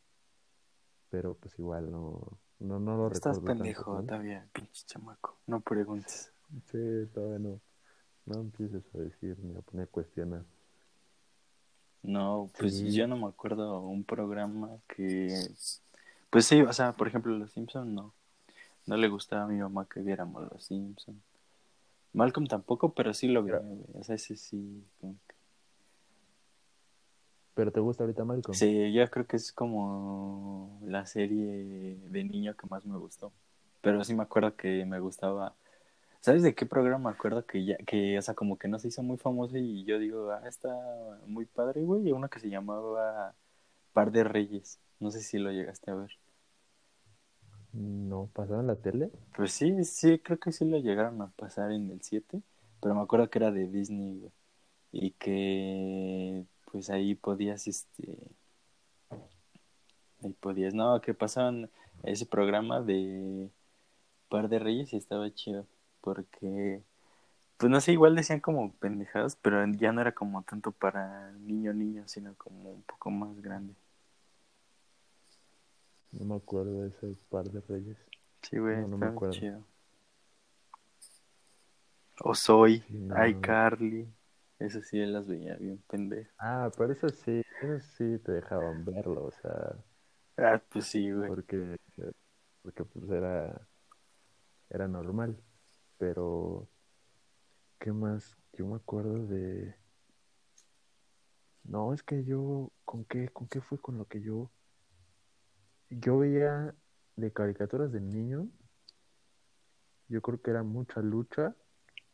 Pero 1.10 1.34
pues 1.34 1.58
igual 1.58 1.90
no, 1.90 2.38
no, 2.60 2.78
no 2.78 2.96
lo 2.96 3.10
Estás 3.10 3.38
recuerdo 3.38 3.46
tanto, 3.46 3.62
pendejo 3.64 4.02
todavía, 4.04 4.48
pinche 4.52 4.84
chamaco. 4.86 5.36
No 5.48 5.60
preguntes. 5.60 6.32
Sí, 6.70 7.08
todavía 7.12 7.40
no. 7.40 7.60
No 8.24 8.40
empieces 8.42 8.84
a 8.94 8.98
decir 8.98 9.36
ni 9.40 9.56
a 9.56 9.60
poner 9.60 9.88
cuestionar. 9.88 10.44
No, 12.04 12.48
pues 12.56 12.76
Sí. 12.76 12.92
yo 12.92 13.08
no 13.08 13.16
me 13.16 13.26
acuerdo 13.26 13.80
un 13.80 14.04
programa 14.04 14.78
que... 14.86 15.48
Pues 16.30 16.46
sí, 16.46 16.62
o 16.62 16.72
sea, 16.72 16.92
por 16.92 17.08
ejemplo, 17.08 17.36
Los 17.36 17.50
Simpsons 17.50 17.88
no. 17.88 18.14
No 18.86 18.96
le 18.96 19.08
gustaba 19.08 19.44
a 19.44 19.46
mi 19.48 19.58
mamá 19.58 19.86
que 19.88 20.00
viéramos 20.00 20.50
Los 20.52 20.64
Simpsons. 20.64 21.18
Malcolm 22.12 22.46
tampoco, 22.46 22.92
pero 22.92 23.12
sí 23.14 23.28
lo 23.28 23.44
Pero- 23.44 23.60
güey. 23.62 23.80
O 23.94 24.04
sea, 24.04 24.14
ese 24.14 24.36
sí. 24.36 24.84
como 25.00 25.14
que- 25.26 25.34
¿Pero 27.54 27.70
te 27.72 27.80
gusta 27.80 28.04
ahorita 28.04 28.24
Malcolm? 28.24 28.54
Sí, 28.54 28.92
yo 28.92 29.08
creo 29.10 29.26
que 29.26 29.36
es 29.36 29.52
como 29.52 30.78
la 30.84 31.06
serie 31.06 31.96
de 32.10 32.24
niño 32.24 32.56
que 32.56 32.66
más 32.68 32.84
me 32.84 32.98
gustó. 32.98 33.32
Pero 33.80 34.02
sí 34.04 34.14
me 34.14 34.22
acuerdo 34.24 34.56
que 34.56 34.84
me 34.84 34.98
gustaba. 34.98 35.54
¿Sabes 36.20 36.42
de 36.42 36.54
qué 36.54 36.66
programa 36.66 37.10
me 37.10 37.14
acuerdo 37.14 37.44
que 37.46 37.64
ya, 37.64 37.76
que, 37.78 38.18
o 38.18 38.22
sea, 38.22 38.34
como 38.34 38.58
que 38.58 38.66
no 38.66 38.78
se 38.78 38.88
hizo 38.88 39.02
muy 39.02 39.18
famoso 39.18 39.58
y 39.58 39.84
yo 39.84 39.98
digo, 39.98 40.30
ah, 40.32 40.42
está 40.48 40.74
muy 41.26 41.44
padre, 41.44 41.82
güey? 41.82 42.10
Uno 42.12 42.28
que 42.30 42.40
se 42.40 42.48
llamaba 42.48 43.34
Par 43.92 44.10
de 44.10 44.24
Reyes. 44.24 44.80
No 45.00 45.10
sé 45.10 45.20
si 45.20 45.38
lo 45.38 45.52
llegaste 45.52 45.90
a 45.90 45.94
ver. 45.94 46.10
No, 47.74 48.30
¿pasaba 48.32 48.60
en 48.60 48.68
la 48.68 48.76
tele? 48.76 49.10
Pues 49.36 49.52
sí, 49.52 49.84
sí, 49.84 50.20
creo 50.20 50.38
que 50.38 50.52
sí 50.52 50.64
lo 50.64 50.78
llegaron 50.78 51.20
a 51.22 51.28
pasar 51.28 51.72
en 51.72 51.90
el 51.90 52.00
7, 52.02 52.40
pero 52.80 52.94
me 52.94 53.02
acuerdo 53.02 53.28
que 53.28 53.38
era 53.38 53.50
de 53.50 53.66
Disney. 53.66 54.30
Y 54.92 55.10
que 55.12 56.44
pues 56.70 56.88
ahí 56.88 57.16
podías, 57.16 57.66
este, 57.66 58.16
ahí 60.22 60.32
podías, 60.40 60.72
no, 60.72 61.00
que 61.00 61.14
pasaban 61.14 61.68
ese 62.04 62.26
programa 62.26 62.80
de 62.80 63.50
Par 64.28 64.48
de 64.48 64.60
Reyes 64.60 64.92
y 64.92 64.96
estaba 64.96 65.32
chido, 65.34 65.66
porque, 66.00 66.82
pues 67.56 67.70
no 67.70 67.80
sé, 67.80 67.92
igual 67.92 68.14
decían 68.14 68.40
como 68.40 68.72
pendejadas, 68.74 69.36
pero 69.36 69.64
ya 69.72 69.92
no 69.92 70.00
era 70.00 70.12
como 70.12 70.42
tanto 70.42 70.70
para 70.72 71.32
niño 71.32 71.72
niño, 71.72 72.04
sino 72.06 72.34
como 72.36 72.70
un 72.72 72.82
poco 72.82 73.10
más 73.10 73.40
grande. 73.42 73.74
No 76.18 76.24
me 76.24 76.36
acuerdo 76.36 76.82
de 76.82 76.88
ese 76.88 77.16
par 77.28 77.44
de 77.50 77.60
reyes. 77.60 77.96
Sí, 78.42 78.58
güey, 78.58 78.76
No, 78.82 78.88
no 78.88 78.98
me 78.98 79.06
acuerdo. 79.06 79.34
chido. 79.34 79.64
O 82.20 82.34
soy, 82.34 82.84
no, 82.90 83.26
iCarly. 83.26 84.08
Eso 84.58 84.80
sí, 84.82 84.98
las 85.04 85.26
veía 85.26 85.56
bien 85.56 85.82
pendejo. 85.88 86.30
Ah, 86.38 86.70
pero 86.76 86.92
eso 86.92 87.08
sí, 87.08 87.42
eso 87.60 87.80
sí 87.96 88.18
te 88.20 88.32
dejaban 88.32 88.84
verlo, 88.84 89.24
o 89.24 89.30
sea, 89.32 89.76
Ah, 90.36 90.60
pues 90.68 90.86
sí, 90.86 91.10
güey. 91.12 91.28
porque, 91.28 91.76
porque 92.62 92.84
pues 92.84 93.10
era, 93.10 93.68
era 94.70 94.88
normal. 94.88 95.36
Pero, 95.98 96.68
¿qué 97.78 97.92
más? 97.92 98.36
Yo 98.52 98.66
me 98.66 98.76
acuerdo 98.76 99.26
de... 99.26 99.74
No, 101.64 101.94
es 101.94 102.02
que 102.02 102.24
yo, 102.24 102.70
¿con 102.84 103.04
qué, 103.04 103.28
con 103.28 103.48
qué 103.48 103.60
fue 103.60 103.78
con 103.78 103.98
lo 103.98 104.06
que 104.06 104.20
yo... 104.20 104.50
Yo 105.90 106.18
veía 106.18 106.74
de 107.16 107.32
caricaturas 107.32 107.92
de 107.92 108.00
niño, 108.00 108.48
yo 110.08 110.20
creo 110.22 110.40
que 110.40 110.50
era 110.50 110.62
mucha 110.62 111.00
lucha. 111.00 111.54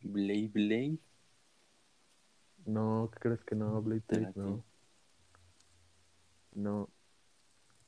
Blade 0.02 0.50
Blade. 0.52 0.98
No, 2.66 3.10
¿qué 3.12 3.20
crees 3.20 3.44
que 3.44 3.54
no? 3.54 3.80
Blade 3.82 4.02
Blade, 4.08 4.28
Espérate. 4.28 4.40
no. 4.40 4.64
No. 6.54 6.90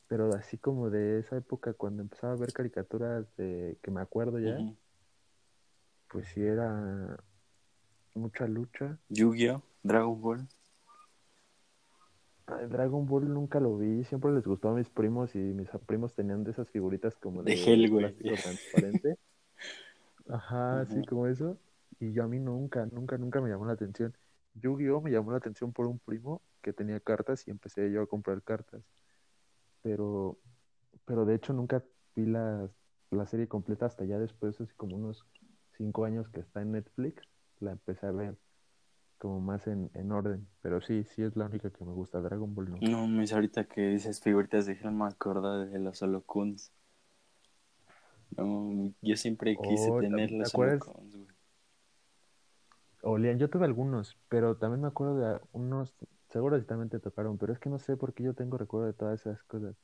Pero 0.08 0.34
así 0.34 0.58
como 0.58 0.90
de 0.90 1.20
esa 1.20 1.36
época 1.36 1.72
cuando 1.72 2.02
empezaba 2.02 2.34
a 2.34 2.36
ver 2.36 2.52
caricaturas 2.52 3.26
de 3.36 3.78
que 3.82 3.90
me 3.90 4.00
acuerdo 4.00 4.38
ya, 4.38 4.58
pues 6.08 6.28
sí 6.28 6.42
era 6.42 7.18
mucha 8.14 8.46
lucha. 8.46 8.98
Yu-Gi-Oh, 9.08 9.62
Dragon 9.82 10.20
Ball. 10.20 10.48
Dragon 12.46 13.06
Ball 13.06 13.32
nunca 13.32 13.58
lo 13.60 13.76
vi, 13.78 14.04
siempre 14.04 14.32
les 14.32 14.44
gustó 14.46 14.68
a 14.70 14.74
mis 14.74 14.88
primos 14.88 15.34
y 15.34 15.38
mis 15.38 15.68
primos 15.86 16.14
tenían 16.14 16.44
de 16.44 16.52
esas 16.52 16.70
figuritas 16.70 17.16
como 17.16 17.42
De 17.44 17.52
de 17.52 17.54
gel, 17.54 17.88
güey. 17.90 18.16
plástico 18.24 18.36
transparente. 18.38 19.16
Ajá, 20.28 20.84
sí, 20.86 21.02
Ujú. 21.02 21.04
como 21.04 21.26
eso. 21.26 21.58
Y 22.00 22.12
yo 22.12 22.24
a 22.24 22.28
mí 22.28 22.38
nunca, 22.40 22.86
nunca, 22.86 23.18
nunca 23.18 23.40
me 23.40 23.48
llamó 23.50 23.66
la 23.66 23.72
atención. 23.74 24.16
Yu-Gi-Oh 24.54 25.00
me 25.00 25.10
llamó 25.10 25.30
la 25.32 25.38
atención 25.38 25.72
por 25.72 25.86
un 25.86 25.98
primo 26.00 26.42
que 26.62 26.72
tenía 26.72 27.00
cartas 27.00 27.46
y 27.46 27.50
empecé 27.50 27.90
yo 27.92 28.02
a 28.02 28.06
comprar 28.06 28.42
cartas. 28.42 28.82
Pero, 29.82 30.38
pero 31.06 31.24
de 31.24 31.34
hecho 31.36 31.52
nunca 31.52 31.84
vi 32.16 32.26
la, 32.26 32.70
la 33.10 33.26
serie 33.26 33.48
completa 33.48 33.86
hasta 33.86 34.04
ya 34.04 34.18
después, 34.18 34.60
así 34.60 34.74
como 34.76 34.96
unos 34.96 35.26
cinco 35.76 36.04
años 36.04 36.28
que 36.30 36.40
está 36.40 36.62
en 36.62 36.72
Netflix, 36.72 37.22
la 37.60 37.72
empecé 37.72 38.06
a 38.06 38.12
ver. 38.12 38.38
Como 39.22 39.40
más 39.40 39.66
en, 39.68 39.90
en 39.94 40.12
orden. 40.12 40.48
Pero 40.62 40.80
sí, 40.82 41.04
sí 41.04 41.22
es 41.22 41.36
la 41.36 41.46
única 41.46 41.70
que 41.70 41.84
me 41.84 41.92
gusta. 41.94 42.20
Dragon 42.20 42.54
Ball 42.54 42.70
no. 42.70 42.86
No, 42.86 43.06
mis 43.08 43.32
ahorita 43.32 43.64
que 43.64 43.80
dices 43.88 44.20
figuritas 44.20 44.66
de 44.66 44.74
He-Man, 44.74 44.98
me 44.98 45.06
acuerdo 45.06 45.64
de 45.64 45.78
los 45.78 46.02
Holocuns. 46.02 46.70
No, 48.36 48.92
yo 49.00 49.16
siempre 49.16 49.58
quise 49.60 49.90
Oh, 49.90 50.00
tener 50.00 50.30
¿te 50.36 50.44
los? 50.46 50.54
Holocuns, 50.54 51.16
güey. 51.16 51.28
Olían, 53.02 53.38
yo 53.38 53.50
tuve 53.50 53.64
algunos, 53.64 54.16
pero 54.28 54.56
también 54.56 54.80
me 54.82 54.88
acuerdo 54.88 55.16
de 55.18 55.40
unos, 55.52 55.94
seguro 56.28 56.58
si 56.58 56.64
también 56.66 56.88
te 56.88 57.00
tocaron, 57.00 57.36
pero 57.38 57.52
es 57.52 57.58
que 57.58 57.68
no 57.68 57.78
sé 57.78 57.96
por 57.96 58.14
qué 58.14 58.22
yo 58.24 58.34
tengo 58.34 58.56
recuerdo 58.58 58.86
de 58.86 58.92
todas 58.92 59.20
esas 59.20 59.42
cosas. 59.44 59.74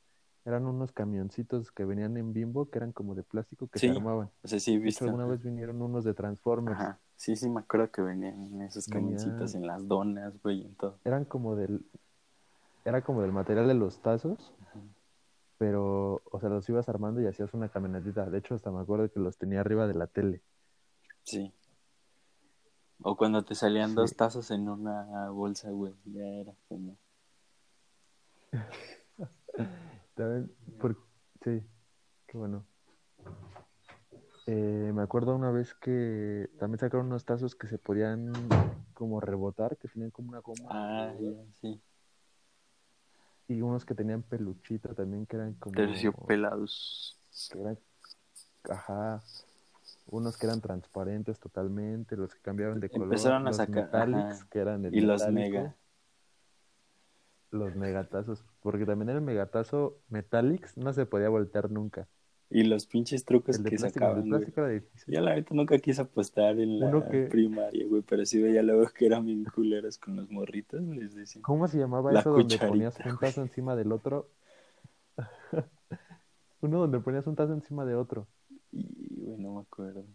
Eran 0.45 0.65
unos 0.65 0.91
camioncitos 0.93 1.71
que 1.71 1.83
venían 1.85 2.15
en 2.17 2.31
Bimbo, 2.33 2.69
que 2.69 2.77
eran 2.79 2.93
como 2.93 3.15
de 3.15 3.23
plástico, 3.23 3.67
que 3.67 3.79
Sí, 3.79 3.87
se 3.87 3.91
armaban. 3.91 4.31
O 4.43 4.47
sea, 4.47 4.59
sí 4.59 4.73
he 4.73 4.79
De 4.83 4.89
hecho, 4.91 5.03
visto. 5.03 5.05
alguna 5.05 5.25
vez 5.25 5.43
vinieron 5.43 5.81
unos 5.81 6.03
de 6.05 6.13
Transformers. 6.13 6.81
Ajá. 6.81 6.99
Sí, 7.19 7.35
sí, 7.35 7.49
me 7.49 7.59
acuerdo 7.59 7.91
que 7.91 8.01
venían 8.01 8.61
esos 8.61 8.87
camioncitos 8.87 9.51
Venían- 9.53 9.61
en 9.63 9.67
las 9.67 9.87
donas, 9.89 10.41
güey, 10.41 10.61
y 10.61 10.65
en 10.67 10.75
todo. 10.75 10.99
Eran 11.03 11.25
como 11.25 11.57
del, 11.57 11.85
era 12.85 13.01
como 13.01 13.21
del 13.21 13.33
material 13.33 13.67
de 13.67 13.73
los 13.73 14.01
tazos, 14.01 14.53
pero, 15.57 16.21
o 16.31 16.39
sea, 16.39 16.47
los 16.47 16.69
ibas 16.69 16.87
armando 16.87 17.19
y 17.21 17.27
hacías 17.27 17.53
una 17.53 17.67
camionetita. 17.67 18.29
De 18.29 18.37
hecho, 18.37 18.55
hasta 18.55 18.71
me 18.71 18.79
acuerdo 18.79 19.11
que 19.11 19.19
los 19.19 19.37
tenía 19.37 19.59
arriba 19.59 19.85
de 19.85 19.95
la 19.95 20.07
tele. 20.07 20.41
Sí. 21.23 21.53
O 23.01 23.17
cuando 23.17 23.43
te 23.43 23.53
salían 23.53 23.89
Sí. 23.89 23.95
dos 23.97 24.15
tazos 24.15 24.49
en 24.51 24.69
una 24.69 25.29
bolsa, 25.29 25.71
güey, 25.71 25.93
ya 26.05 26.23
era 26.25 26.53
como... 26.69 26.95
También, 30.15 30.55
por- 30.79 30.95
sí, 31.43 31.61
qué 32.27 32.37
bueno. 32.37 32.63
Eh, 34.51 34.91
me 34.95 35.03
acuerdo 35.03 35.35
una 35.35 35.51
vez 35.51 35.75
que 35.75 36.49
también 36.57 36.79
sacaron 36.79 37.05
unos 37.05 37.23
tazos 37.23 37.53
que 37.53 37.67
se 37.67 37.77
podían 37.77 38.33
como 38.95 39.21
rebotar, 39.21 39.77
que 39.77 39.87
tenían 39.87 40.09
como 40.09 40.29
una 40.29 40.39
goma. 40.39 40.65
Ah, 40.71 41.13
sí. 41.61 41.79
Y 43.47 43.61
unos 43.61 43.85
que 43.85 43.93
tenían 43.93 44.23
peluchito 44.23 44.95
también, 44.95 45.27
que 45.27 45.35
eran 45.35 45.53
como... 45.53 45.75
Terciopelados. 45.75 47.19
que 47.51 47.61
eran, 47.61 47.77
ajá, 48.71 49.21
unos 50.07 50.35
que 50.35 50.47
eran 50.47 50.61
transparentes 50.61 51.37
totalmente, 51.37 52.17
los 52.17 52.33
que 52.33 52.41
cambiaban 52.41 52.79
de 52.79 52.89
color, 52.89 53.05
Empezaron 53.05 53.43
a 53.45 53.49
los 53.49 53.57
sacar, 53.57 53.85
metallics, 53.85 54.45
que 54.45 54.57
eran 54.57 54.83
el 54.83 54.95
Y 54.95 55.01
los 55.01 55.27
mega. 55.27 55.75
los 57.51 57.75
megatazos, 57.75 58.43
porque 58.61 58.87
también 58.87 59.09
el 59.09 59.21
megatazo 59.21 59.99
metallics 60.09 60.75
no 60.75 60.91
se 60.91 61.05
podía 61.05 61.29
voltear 61.29 61.69
nunca. 61.69 62.07
Y 62.51 62.63
los 62.63 62.87
pinches 62.87 63.25
trucos 63.25 63.57
El 63.57 63.63
de 63.63 63.69
que 63.69 63.75
plástico, 63.77 64.05
el 64.05 64.09
sacaban, 64.11 64.19
güey. 64.21 64.29
plástico 64.29 64.61
era 64.61 64.69
difícil. 64.69 65.13
Yo 65.13 65.21
la 65.21 65.35
neta 65.35 65.53
nunca 65.53 65.77
quise 65.77 66.01
apostar 66.01 66.59
en 66.59 66.79
la 66.79 67.07
que- 67.09 67.27
primaria, 67.27 67.85
güey, 67.87 68.01
pero 68.01 68.25
sí 68.25 68.41
veía 68.41 68.63
luego 68.63 68.87
que 68.91 69.05
eran 69.05 69.25
bien 69.25 69.43
culeros 69.45 69.99
con 69.99 70.15
los 70.15 70.31
morritos, 70.31 70.81
les 70.81 71.13
decía. 71.13 71.41
¿Cómo 71.43 71.67
se 71.67 71.77
llamaba 71.77 72.11
La 72.11 72.21
eso 72.21 72.31
donde 72.31 72.57
ponías 72.57 72.97
un 72.97 73.03
güey. 73.03 73.17
tazo 73.19 73.41
encima 73.43 73.75
del 73.75 73.91
otro? 73.91 74.29
Uno 76.61 76.79
donde 76.79 76.99
ponías 76.99 77.25
un 77.27 77.35
tazo 77.35 77.53
encima 77.53 77.85
de 77.85 77.95
otro. 77.95 78.27
Y, 78.71 79.21
güey, 79.23 79.37
no 79.37 79.53
me 79.55 79.61
acuerdo. 79.61 80.05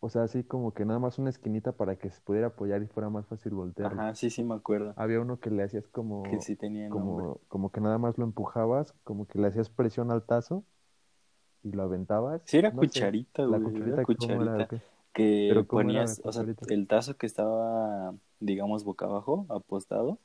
O 0.00 0.08
sea, 0.08 0.24
así 0.24 0.42
como 0.42 0.74
que 0.74 0.84
nada 0.84 0.98
más 0.98 1.18
una 1.18 1.30
esquinita 1.30 1.72
para 1.72 1.96
que 1.96 2.10
se 2.10 2.20
pudiera 2.22 2.48
apoyar 2.48 2.82
y 2.82 2.86
fuera 2.86 3.08
más 3.08 3.26
fácil 3.26 3.52
voltearlo. 3.54 4.00
Ajá, 4.00 4.14
sí, 4.14 4.30
sí 4.30 4.42
me 4.42 4.54
acuerdo. 4.54 4.94
Había 4.96 5.20
uno 5.20 5.38
que 5.38 5.50
le 5.50 5.62
hacías 5.62 5.86
como, 5.88 6.24
Que 6.24 6.40
sí 6.40 6.56
tenía 6.56 6.88
nombre. 6.88 7.24
como, 7.24 7.40
como 7.48 7.70
que 7.72 7.80
nada 7.80 7.98
más 7.98 8.18
lo 8.18 8.24
empujabas, 8.24 8.92
como 9.04 9.26
que 9.26 9.38
le 9.38 9.46
hacías 9.46 9.70
presión 9.70 10.10
al 10.10 10.24
tazo 10.24 10.64
y 11.62 11.72
lo 11.72 11.82
aventabas. 11.82 12.42
Sí, 12.44 12.58
era 12.58 12.70
No 12.70 12.80
cucharita, 12.80 13.42
la 13.42 13.58
cucharita, 13.58 13.94
era 13.94 14.04
cucharita. 14.04 14.68
Que 15.12 15.46
Pero 15.48 15.66
¿cómo 15.66 15.80
era 15.80 15.88
la 15.88 15.94
ponías, 16.06 16.22
o 16.24 16.32
sea, 16.32 16.44
el 16.68 16.86
tazo 16.86 17.16
que 17.16 17.26
estaba, 17.26 18.14
digamos, 18.40 18.84
boca 18.84 19.04
abajo, 19.04 19.44
apostado, 19.50 20.18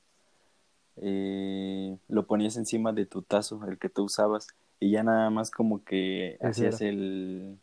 eh, 0.98 1.98
lo 2.08 2.25
ponías 2.25 2.56
encima 2.58 2.94
de 2.94 3.06
tu 3.06 3.22
tazo, 3.22 3.60
el 3.67 3.77
que 3.77 3.89
tú 3.89 4.03
usabas, 4.03 4.48
y 4.79 4.91
ya 4.91 5.03
nada 5.03 5.29
más 5.29 5.51
como 5.51 5.84
que 5.84 6.38
hacías 6.41 6.82
el, 6.82 7.58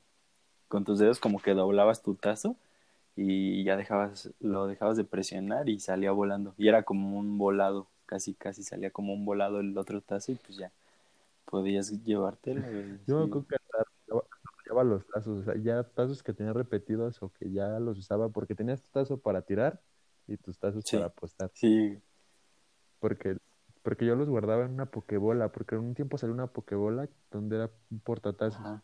con 0.69 0.85
tus 0.85 0.99
dedos 0.99 1.19
como 1.19 1.41
que 1.41 1.55
doblabas 1.55 2.03
tu 2.03 2.15
tazo 2.15 2.57
y 3.17 3.65
ya 3.65 3.77
dejabas, 3.77 4.31
lo 4.41 4.67
dejabas 4.67 4.97
de 4.97 5.05
presionar 5.05 5.69
y 5.69 5.81
salía 5.81 6.13
volando, 6.13 6.55
y 6.59 6.69
era 6.69 6.83
como 6.83 7.19
un 7.19 7.39
volado, 7.39 7.87
casi, 8.07 8.35
casi 8.35 8.63
salía 8.63 8.91
como 8.91 9.15
un 9.15 9.25
volado 9.25 9.61
el 9.61 9.79
otro 9.79 10.01
tazo 10.03 10.33
y 10.33 10.35
pues 10.35 10.59
ya 10.59 10.71
podías 11.45 11.91
llevártelo, 12.05 12.61
güey, 12.63 12.99
Yo 13.07 13.19
me 13.19 13.25
acuerdo 13.27 13.47
que 13.47 13.57
rayaba 14.65 14.85
los 14.85 15.07
tazos, 15.07 15.41
o 15.41 15.43
sea, 15.45 15.55
ya 15.63 15.83
tazos 15.85 16.23
que 16.23 16.33
tenía 16.33 16.53
repetidos 16.53 17.23
o 17.23 17.31
que 17.33 17.51
ya 17.51 17.79
los 17.81 17.99
usaba 17.99 18.29
porque 18.29 18.55
tenías 18.55 18.83
tu 18.83 18.89
tazo 18.91 19.19
para 19.19 19.43
tirar 19.43 19.81
y 20.27 20.37
tus 20.37 20.59
tazos 20.59 20.85
Sí. 20.87 20.97
para 20.97 21.07
apostar. 21.09 21.51
Sí, 21.55 22.01
Porque, 22.99 23.37
porque 23.83 24.07
yo 24.07 24.17
los 24.17 24.29
guardaba 24.31 24.65
en 24.65 24.73
una 24.73 24.87
pokebola, 24.87 25.53
porque 25.53 25.75
en 25.75 25.83
un 25.83 25.95
tiempo 25.95 26.17
salió 26.17 26.33
una 26.35 26.47
pokebola 26.47 27.09
donde 27.31 27.57
era 27.57 27.71
un 27.91 28.01
portatazos. 28.01 28.59
ajá. 28.61 28.83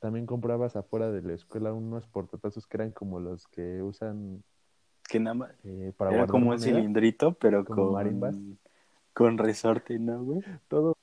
También 0.00 0.24
comprabas 0.26 0.76
afuera 0.76 1.10
de 1.10 1.20
la 1.22 1.34
escuela 1.34 1.72
unos 1.74 2.06
portatazos 2.06 2.66
que 2.66 2.76
eran 2.78 2.90
como 2.90 3.20
los 3.20 3.46
que 3.48 3.82
usan 3.82 4.42
que 5.08 5.18
nada 5.20 5.34
más, 5.34 5.50
eh, 5.64 5.92
para 5.96 6.14
Era 6.14 6.26
como 6.26 6.50
un 6.50 6.58
cilindrito, 6.60 7.34
pero 7.34 7.64
con, 7.64 7.92
marimbas. 7.92 8.36
con 9.12 9.36
resorte, 9.38 9.98
¿no, 9.98 10.22
güey? 10.22 10.40
Todo. 10.68 10.96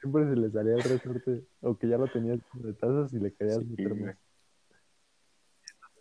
Siempre 0.00 0.28
se 0.28 0.36
le 0.36 0.50
salía 0.50 0.74
el 0.74 0.82
resorte, 0.82 1.44
o 1.62 1.76
que 1.78 1.88
ya 1.88 1.96
lo 1.98 2.06
tenías 2.08 2.38
de 2.52 2.74
tazos 2.74 3.12
y 3.14 3.18
le 3.18 3.32
querías 3.32 3.60
Sí, 3.60 3.64
meter 3.70 3.94
güey. 3.94 4.00
más. 4.10 4.16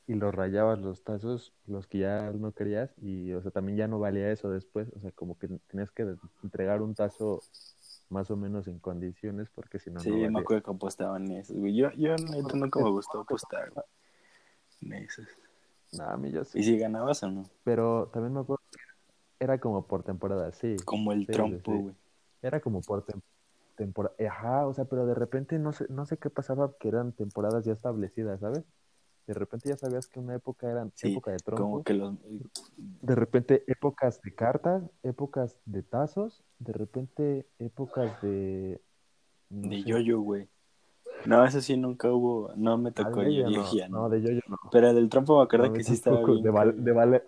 Y 0.05 0.15
los 0.15 0.36
rayabas 0.36 0.79
los 0.79 1.03
tazos, 1.03 1.53
los 1.65 1.88
que 1.88 2.00
ya 2.00 2.32
no 2.32 2.51
querías, 2.51 2.93
y 3.01 3.32
o 3.32 3.41
sea, 3.41 3.51
también 3.51 3.77
ya 3.77 3.88
no 3.88 4.00
valía 4.00 4.29
eso 4.32 4.50
después, 4.50 4.91
o 4.93 5.00
sea, 5.00 5.12
como 5.12 5.38
que 5.38 5.48
tenías 5.67 5.91
que 5.91 6.17
entregar 6.43 6.82
un 6.82 6.93
tazo 6.93 7.41
más 8.10 8.29
o 8.29 8.36
menos 8.36 8.67
en 8.67 8.79
condiciones, 8.79 9.50
porque 9.50 9.79
si 9.79 9.89
no, 9.89 10.01
Sí, 10.01 10.10
no 10.10 10.17
me 10.17 10.24
valía. 10.25 10.41
acuerdo 10.41 10.63
que 10.63 10.72
apostaban 10.72 11.32
esos, 11.32 11.55
güey. 11.55 11.74
Yo, 11.75 11.89
yo 11.93 12.17
neta 12.17 12.58
nunca 12.58 12.82
me 12.82 12.89
gustó 12.89 13.22
apostar 13.22 13.72
güey, 13.72 13.86
en 14.82 14.93
esos. 15.05 15.25
No, 15.93 16.03
a 16.03 16.17
mí 16.17 16.32
yo 16.32 16.43
sí. 16.43 16.60
¿Y 16.60 16.63
si 16.63 16.77
ganabas 16.77 17.24
o 17.24 17.32
no? 17.32 17.50
Pero 17.63 18.10
también 18.12 18.34
me 18.34 18.41
acuerdo 18.41 18.63
que 18.72 18.79
era 19.39 19.58
como 19.60 19.88
por 19.88 20.03
temporada, 20.03 20.51
sí. 20.51 20.75
Como 20.84 21.13
el 21.13 21.25
Sí, 21.25 21.32
trompo, 21.32 21.72
sí. 21.89 21.96
Era 22.43 22.59
como 22.59 22.81
por 22.81 23.05
temporada. 23.75 24.15
Ajá, 24.29 24.67
o 24.67 24.73
sea, 24.73 24.85
pero 24.85 25.05
de 25.07 25.15
repente 25.15 25.57
no 25.59 25.73
sé, 25.73 25.85
no 25.89 26.05
sé 26.05 26.17
qué 26.17 26.29
pasaba, 26.29 26.73
que 26.79 26.89
eran 26.89 27.13
temporadas 27.13 27.65
ya 27.65 27.73
establecidas, 27.73 28.39
¿sabes? 28.41 28.63
De 29.27 29.33
repente 29.33 29.69
ya 29.69 29.77
sabías 29.77 30.07
que 30.07 30.19
una 30.19 30.35
época 30.35 30.69
era 30.69 30.88
Sí, 30.95 31.13
época 31.13 31.31
de 31.31 31.38
como 31.38 31.45
trompo, 31.45 31.83
que 31.83 31.93
los... 31.93 32.15
de 33.01 33.15
repente 33.15 33.63
épocas 33.67 34.21
de 34.21 34.35
cartas, 34.35 34.83
épocas 35.03 35.57
de 35.65 35.83
tazos, 35.83 36.43
de 36.59 36.73
repente 36.73 37.47
épocas 37.59 38.21
de... 38.21 38.81
no 39.50 39.69
De 39.69 39.83
yo-yo, 39.83 40.19
güey. 40.19 40.50
No, 41.25 41.45
eso 41.45 41.62
sí 41.62 41.77
nunca 41.77 42.12
hubo, 42.12 42.51
no 42.57 42.77
me 42.77 42.89
ah, 42.89 42.93
tocó 42.95 43.21
de 43.21 43.33
yo, 43.35 43.50
yo 43.50 43.89
no, 43.89 44.09
de 44.09 44.21
yo-yo 44.21 44.41
no. 44.50 44.57
Pero 44.71 44.93
del 44.93 45.09
trompo 45.09 45.38
me 45.38 45.43
acuerdo 45.43 45.71
que 45.73 45.83
sí 45.83 45.93
estaba 45.93 46.17
tampoco, 46.17 46.33
bien. 46.33 46.43
de, 46.43 46.50
val- 46.50 46.67
cagado. 46.71 46.83
de, 46.83 46.91
vale- 46.91 47.23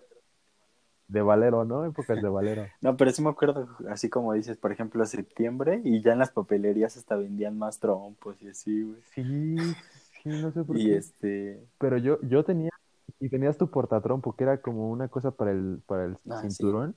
de 1.08 1.22
Valero, 1.22 1.64
¿no? 1.64 1.84
Épocas 1.84 2.20
de 2.20 2.28
Valero. 2.28 2.68
No, 2.80 2.96
pero 2.96 3.10
sí 3.10 3.22
me 3.22 3.30
acuerdo, 3.30 3.68
así 3.88 4.08
como 4.08 4.32
dices, 4.32 4.56
por 4.58 4.70
ejemplo, 4.72 5.04
septiembre, 5.06 5.80
y 5.84 6.02
ya 6.02 6.12
en 6.12 6.18
las 6.18 6.30
papelerías 6.30 6.96
hasta 6.96 7.16
vendían 7.16 7.58
más 7.58 7.78
trompos 7.80 8.40
y 8.42 8.48
así, 8.48 8.82
güey. 8.82 9.00
Sí, 9.14 9.74
sí, 10.22 10.28
no 10.28 10.52
sé 10.52 10.62
por 10.64 10.76
Y 10.76 10.84
qué. 10.88 10.96
este, 10.96 11.60
Pero 11.78 11.96
yo, 11.98 12.20
yo 12.22 12.44
tenía, 12.44 12.70
y 13.18 13.28
tenías 13.28 13.56
tu 13.56 13.70
portatrompo, 13.70 14.34
que 14.36 14.44
era 14.44 14.60
como 14.60 14.90
una 14.90 15.08
cosa 15.08 15.30
para 15.30 15.52
el, 15.52 15.80
para 15.86 16.04
el 16.04 16.16
Ah, 16.28 16.40
sí. 16.42 16.48
cinturón, 16.48 16.94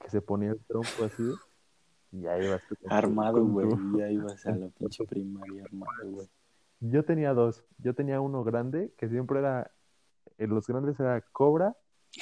que 0.00 0.10
se 0.10 0.22
ponía 0.22 0.50
el 0.52 0.60
trompo 0.66 1.04
así, 1.04 1.34
y 2.12 2.26
ahí 2.26 2.44
ibas 2.44 2.62
tú 2.68 2.76
con 2.76 2.88
tu- 2.88 2.94
armado, 2.96 3.44
güey, 3.44 3.68
tu- 3.68 3.98
ya 3.98 4.10
ibas 4.10 4.46
a 4.46 4.52
la 4.52 4.68
pinche 4.78 5.04
primaria 5.04 5.64
armado, 5.64 6.10
güey. 6.10 6.28
Yo 6.80 7.04
tenía 7.04 7.34
dos. 7.34 7.62
Yo 7.78 7.94
tenía 7.94 8.20
uno 8.20 8.42
grande, 8.42 8.92
que 8.96 9.08
siempre 9.08 9.40
era, 9.40 9.70
en 10.38 10.50
los 10.50 10.66
grandes 10.66 10.98
era 10.98 11.20
Cobra, 11.32 11.76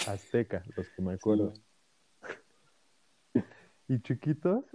Azteca, 0.06 0.62
los 0.76 0.88
que 0.90 1.02
me 1.02 1.14
acuerdo. 1.14 1.52
Y 3.90 4.02
chiquitos, 4.02 4.66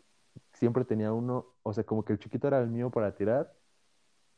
siempre 0.53 0.85
tenía 0.85 1.13
uno, 1.13 1.45
o 1.61 1.71
sea, 1.71 1.83
como 1.83 2.03
que 2.03 2.13
el 2.13 2.19
chiquito 2.19 2.47
era 2.47 2.59
el 2.59 2.69
mío 2.69 2.89
para 2.89 3.13
tirar, 3.13 3.53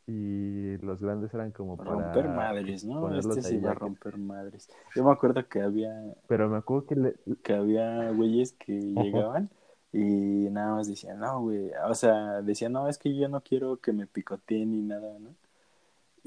y 0.07 0.77
los 0.77 1.01
grandes 1.01 1.33
eran 1.33 1.51
como 1.51 1.77
para 1.77 1.91
Romper 1.91 2.27
madres, 2.27 2.85
¿no? 2.85 3.17
Este 3.17 3.41
sí 3.41 3.57
va 3.57 3.71
a 3.71 3.73
romper 3.73 4.17
madres. 4.17 4.69
Yo 4.95 5.03
me 5.03 5.11
acuerdo 5.11 5.47
que 5.47 5.61
había, 5.61 5.91
Pero 6.27 6.49
me 6.49 6.57
acuerdo 6.57 6.85
que 6.85 6.95
le, 6.95 7.15
que 7.41 7.53
había 7.53 8.11
güeyes 8.11 8.53
que 8.53 8.79
llegaban 8.79 9.49
y 9.91 10.49
nada 10.51 10.75
más 10.75 10.87
decían, 10.87 11.19
no, 11.19 11.41
güey, 11.41 11.71
o 11.89 11.93
sea, 11.95 12.41
decían, 12.41 12.73
no, 12.73 12.87
es 12.87 12.97
que 12.97 13.15
yo 13.15 13.29
no 13.29 13.41
quiero 13.41 13.77
que 13.77 13.93
me 13.93 14.05
picoteen 14.05 14.71
ni 14.73 14.81
nada, 14.81 15.17
¿no? 15.19 15.35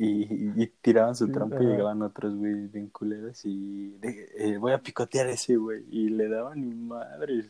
Y, 0.00 0.62
y 0.62 0.66
tiraban 0.80 1.16
su 1.16 1.26
Sí, 1.26 1.32
trompo 1.32 1.60
y 1.60 1.66
llegaban 1.66 2.02
otros 2.02 2.36
güeyes 2.36 2.70
bien 2.70 2.88
culeros 2.88 3.44
y 3.44 3.90
de- 3.98 4.28
eh, 4.36 4.56
voy 4.58 4.72
a 4.72 4.78
picotear 4.82 5.26
a 5.26 5.32
ese 5.32 5.56
güey 5.56 5.84
y 5.90 6.08
le 6.10 6.28
daban 6.28 6.86
madres. 6.86 7.48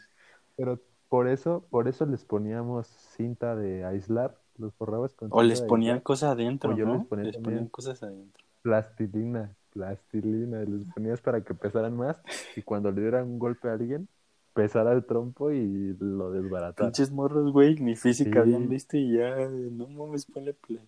Pero 0.56 0.80
por 1.10 1.28
eso, 1.28 1.66
por 1.70 1.88
eso 1.88 2.06
les 2.06 2.24
poníamos 2.24 2.86
cinta 2.86 3.54
de 3.54 3.84
aislar, 3.84 4.34
los 4.56 4.72
forrabas 4.74 5.12
con 5.14 5.28
O 5.30 5.42
les 5.42 5.60
ponían 5.60 5.96
aislar, 5.96 6.02
cosas 6.04 6.30
adentro, 6.32 6.70
O 6.72 6.76
yo 6.76 6.86
¿no? 6.86 6.94
les 6.94 7.06
ponía 7.06 7.24
Les 7.26 7.36
ponían 7.36 7.66
cosas 7.68 8.02
adentro. 8.02 8.42
plastilina. 8.62 9.54
Plastilina, 9.72 10.62
les 10.64 10.86
ponías 10.94 11.20
para 11.20 11.42
que 11.42 11.54
pesaran 11.54 11.94
más 11.96 12.16
y 12.56 12.62
cuando 12.62 12.90
le 12.90 13.02
dieran 13.02 13.26
un 13.28 13.38
golpe 13.38 13.68
a 13.68 13.74
alguien, 13.74 14.08
pesara 14.54 14.92
el 14.92 15.04
trompo 15.04 15.52
y 15.52 15.94
lo 16.00 16.32
desbaratara. 16.32 16.88
Pinches 16.88 17.12
morros, 17.12 17.52
güey, 17.52 17.76
ni 17.78 17.94
física 17.94 18.32
Sí. 18.32 18.38
habían 18.38 18.68
visto 18.68 18.96
y 18.96 19.16
ya, 19.16 19.36
no 19.48 19.86
mames, 19.88 20.24
ponle 20.26 20.54
pla- 20.54 20.80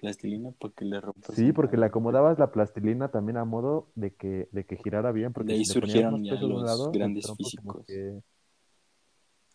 plastilina 0.00 0.52
para 0.52 0.72
que 0.74 0.84
le 0.84 1.00
rompas. 1.00 1.36
Sí, 1.36 1.52
porque 1.52 1.76
le 1.76 1.86
acomodabas 1.86 2.38
la 2.38 2.50
plastilina 2.50 3.10
también 3.10 3.36
a 3.36 3.44
modo 3.44 3.88
de 3.94 4.14
que, 4.14 4.48
de 4.52 4.64
que 4.64 4.76
girara 4.76 5.12
bien, 5.12 5.32
porque 5.32 5.52
De 5.52 5.58
ahí 5.58 5.64
si 5.64 5.72
surgieron 5.72 6.24
ya 6.24 6.34
los 6.40 6.62
lado, 6.62 6.92
el 6.92 6.98
grandes 6.98 7.30
físicos. 7.36 7.86
que- 7.86 8.22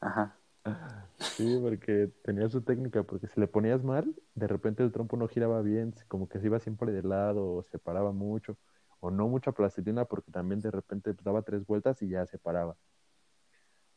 Ajá. 0.01 0.37
Sí, 1.37 1.43
porque 1.61 2.09
tenía 2.23 2.47
su 2.47 2.61
técnica, 2.61 3.03
porque 3.03 3.27
si 3.27 3.37
le 3.41 3.47
ponías 3.47 3.83
mal, 3.83 4.15
de 4.35 4.47
repente 4.47 4.83
el 4.83 4.91
trompo 4.93 5.17
no 5.17 5.27
giraba 5.27 5.61
bien, 5.61 5.93
como 6.07 6.29
que 6.29 6.39
se 6.39 6.45
iba 6.45 6.61
siempre 6.61 6.93
de 6.93 7.03
lado, 7.03 7.55
o 7.55 7.63
se 7.63 7.77
paraba 7.77 8.13
mucho, 8.13 8.57
o 9.01 9.11
no 9.11 9.27
mucha 9.27 9.51
plastilina, 9.51 10.05
porque 10.05 10.31
también 10.31 10.61
de 10.61 10.71
repente 10.71 11.13
pues, 11.13 11.25
daba 11.25 11.41
tres 11.41 11.65
vueltas 11.65 12.01
y 12.01 12.07
ya 12.07 12.25
se 12.25 12.37
paraba. 12.37 12.77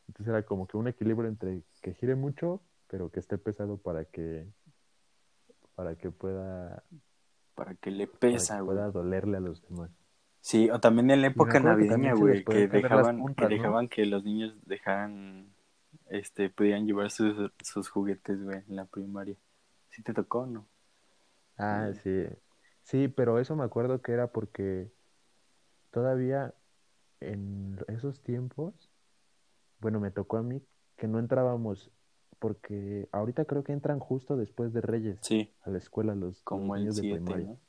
Entonces 0.07 0.27
era 0.31 0.43
como 0.43 0.67
que 0.67 0.75
un 0.75 0.87
equilibrio 0.89 1.29
entre 1.29 1.63
que 1.81 1.93
gire 1.93 2.15
mucho, 2.15 2.61
pero 2.87 3.09
que 3.09 3.19
esté 3.21 3.37
pesado 3.37 3.77
para 3.77 4.03
que, 4.03 4.45
para 5.79 5.95
que 5.95 6.11
pueda, 6.11 6.83
Para 7.55 7.73
que 7.75 7.89
le 7.89 8.05
para 8.05 8.19
que 8.19 8.33
pesa, 8.33 8.59
güey. 8.59 8.75
pueda 8.75 8.91
dolerle 8.91 9.37
a 9.37 9.39
los 9.39 9.61
demás. 9.61 9.89
Sí, 10.41 10.69
o 10.69 10.81
también 10.81 11.09
en 11.09 11.21
la 11.21 11.27
época 11.27 11.61
navideña, 11.61 12.15
güey, 12.15 12.43
que 12.43 12.67
dejaban, 12.67 13.33
que 13.33 13.47
dejaban 13.47 13.87
que 13.87 14.05
los 14.05 14.25
niños 14.25 14.53
dejaran, 14.65 15.47
este, 16.07 16.49
podían 16.49 16.85
llevar 16.85 17.11
sus, 17.11 17.49
sus 17.63 17.87
juguetes, 17.87 18.43
güey, 18.43 18.61
en 18.67 18.75
la 18.75 18.87
primaria. 18.87 19.37
¿Sí 19.89 20.03
te 20.03 20.13
tocó 20.13 20.39
o 20.39 20.47
no? 20.47 20.67
Ah, 21.57 21.91
sí. 22.03 22.25
Sí, 22.83 23.07
pero 23.07 23.39
eso 23.39 23.55
me 23.55 23.63
acuerdo 23.63 24.01
que 24.01 24.11
era 24.11 24.27
porque 24.27 24.91
todavía 25.91 26.53
en 27.21 27.79
esos 27.87 28.21
tiempos, 28.21 28.73
bueno, 29.79 30.01
me 30.01 30.11
tocó 30.11 30.35
a 30.35 30.43
mí 30.43 30.61
que 30.97 31.07
no 31.07 31.19
entrábamos, 31.19 31.89
porque 32.39 33.07
ahorita 33.11 33.45
creo 33.45 33.63
que 33.63 33.73
entran 33.73 33.99
justo 33.99 34.37
después 34.37 34.73
de 34.73 34.81
Reyes 34.81 35.19
Sí, 35.21 35.51
a 35.61 35.69
la 35.69 35.77
escuela 35.77 36.15
los, 36.15 36.35
los 36.35 36.41
como 36.43 36.75
el 36.75 36.81
niños 36.81 36.95
de 36.95 37.01
7, 37.03 37.17
primaria. 37.17 37.47
¿no? 37.47 37.59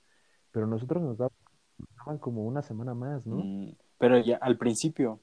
Pero 0.52 0.66
nosotros 0.66 1.02
nos 1.02 1.18
daban, 1.18 1.34
nos 1.78 1.88
daban 1.96 2.18
como 2.18 2.44
una 2.44 2.62
semana 2.62 2.94
más, 2.94 3.26
¿no? 3.26 3.36
Mm, 3.36 3.76
pero 3.98 4.18
ya 4.18 4.36
al 4.36 4.56
principio, 4.56 5.20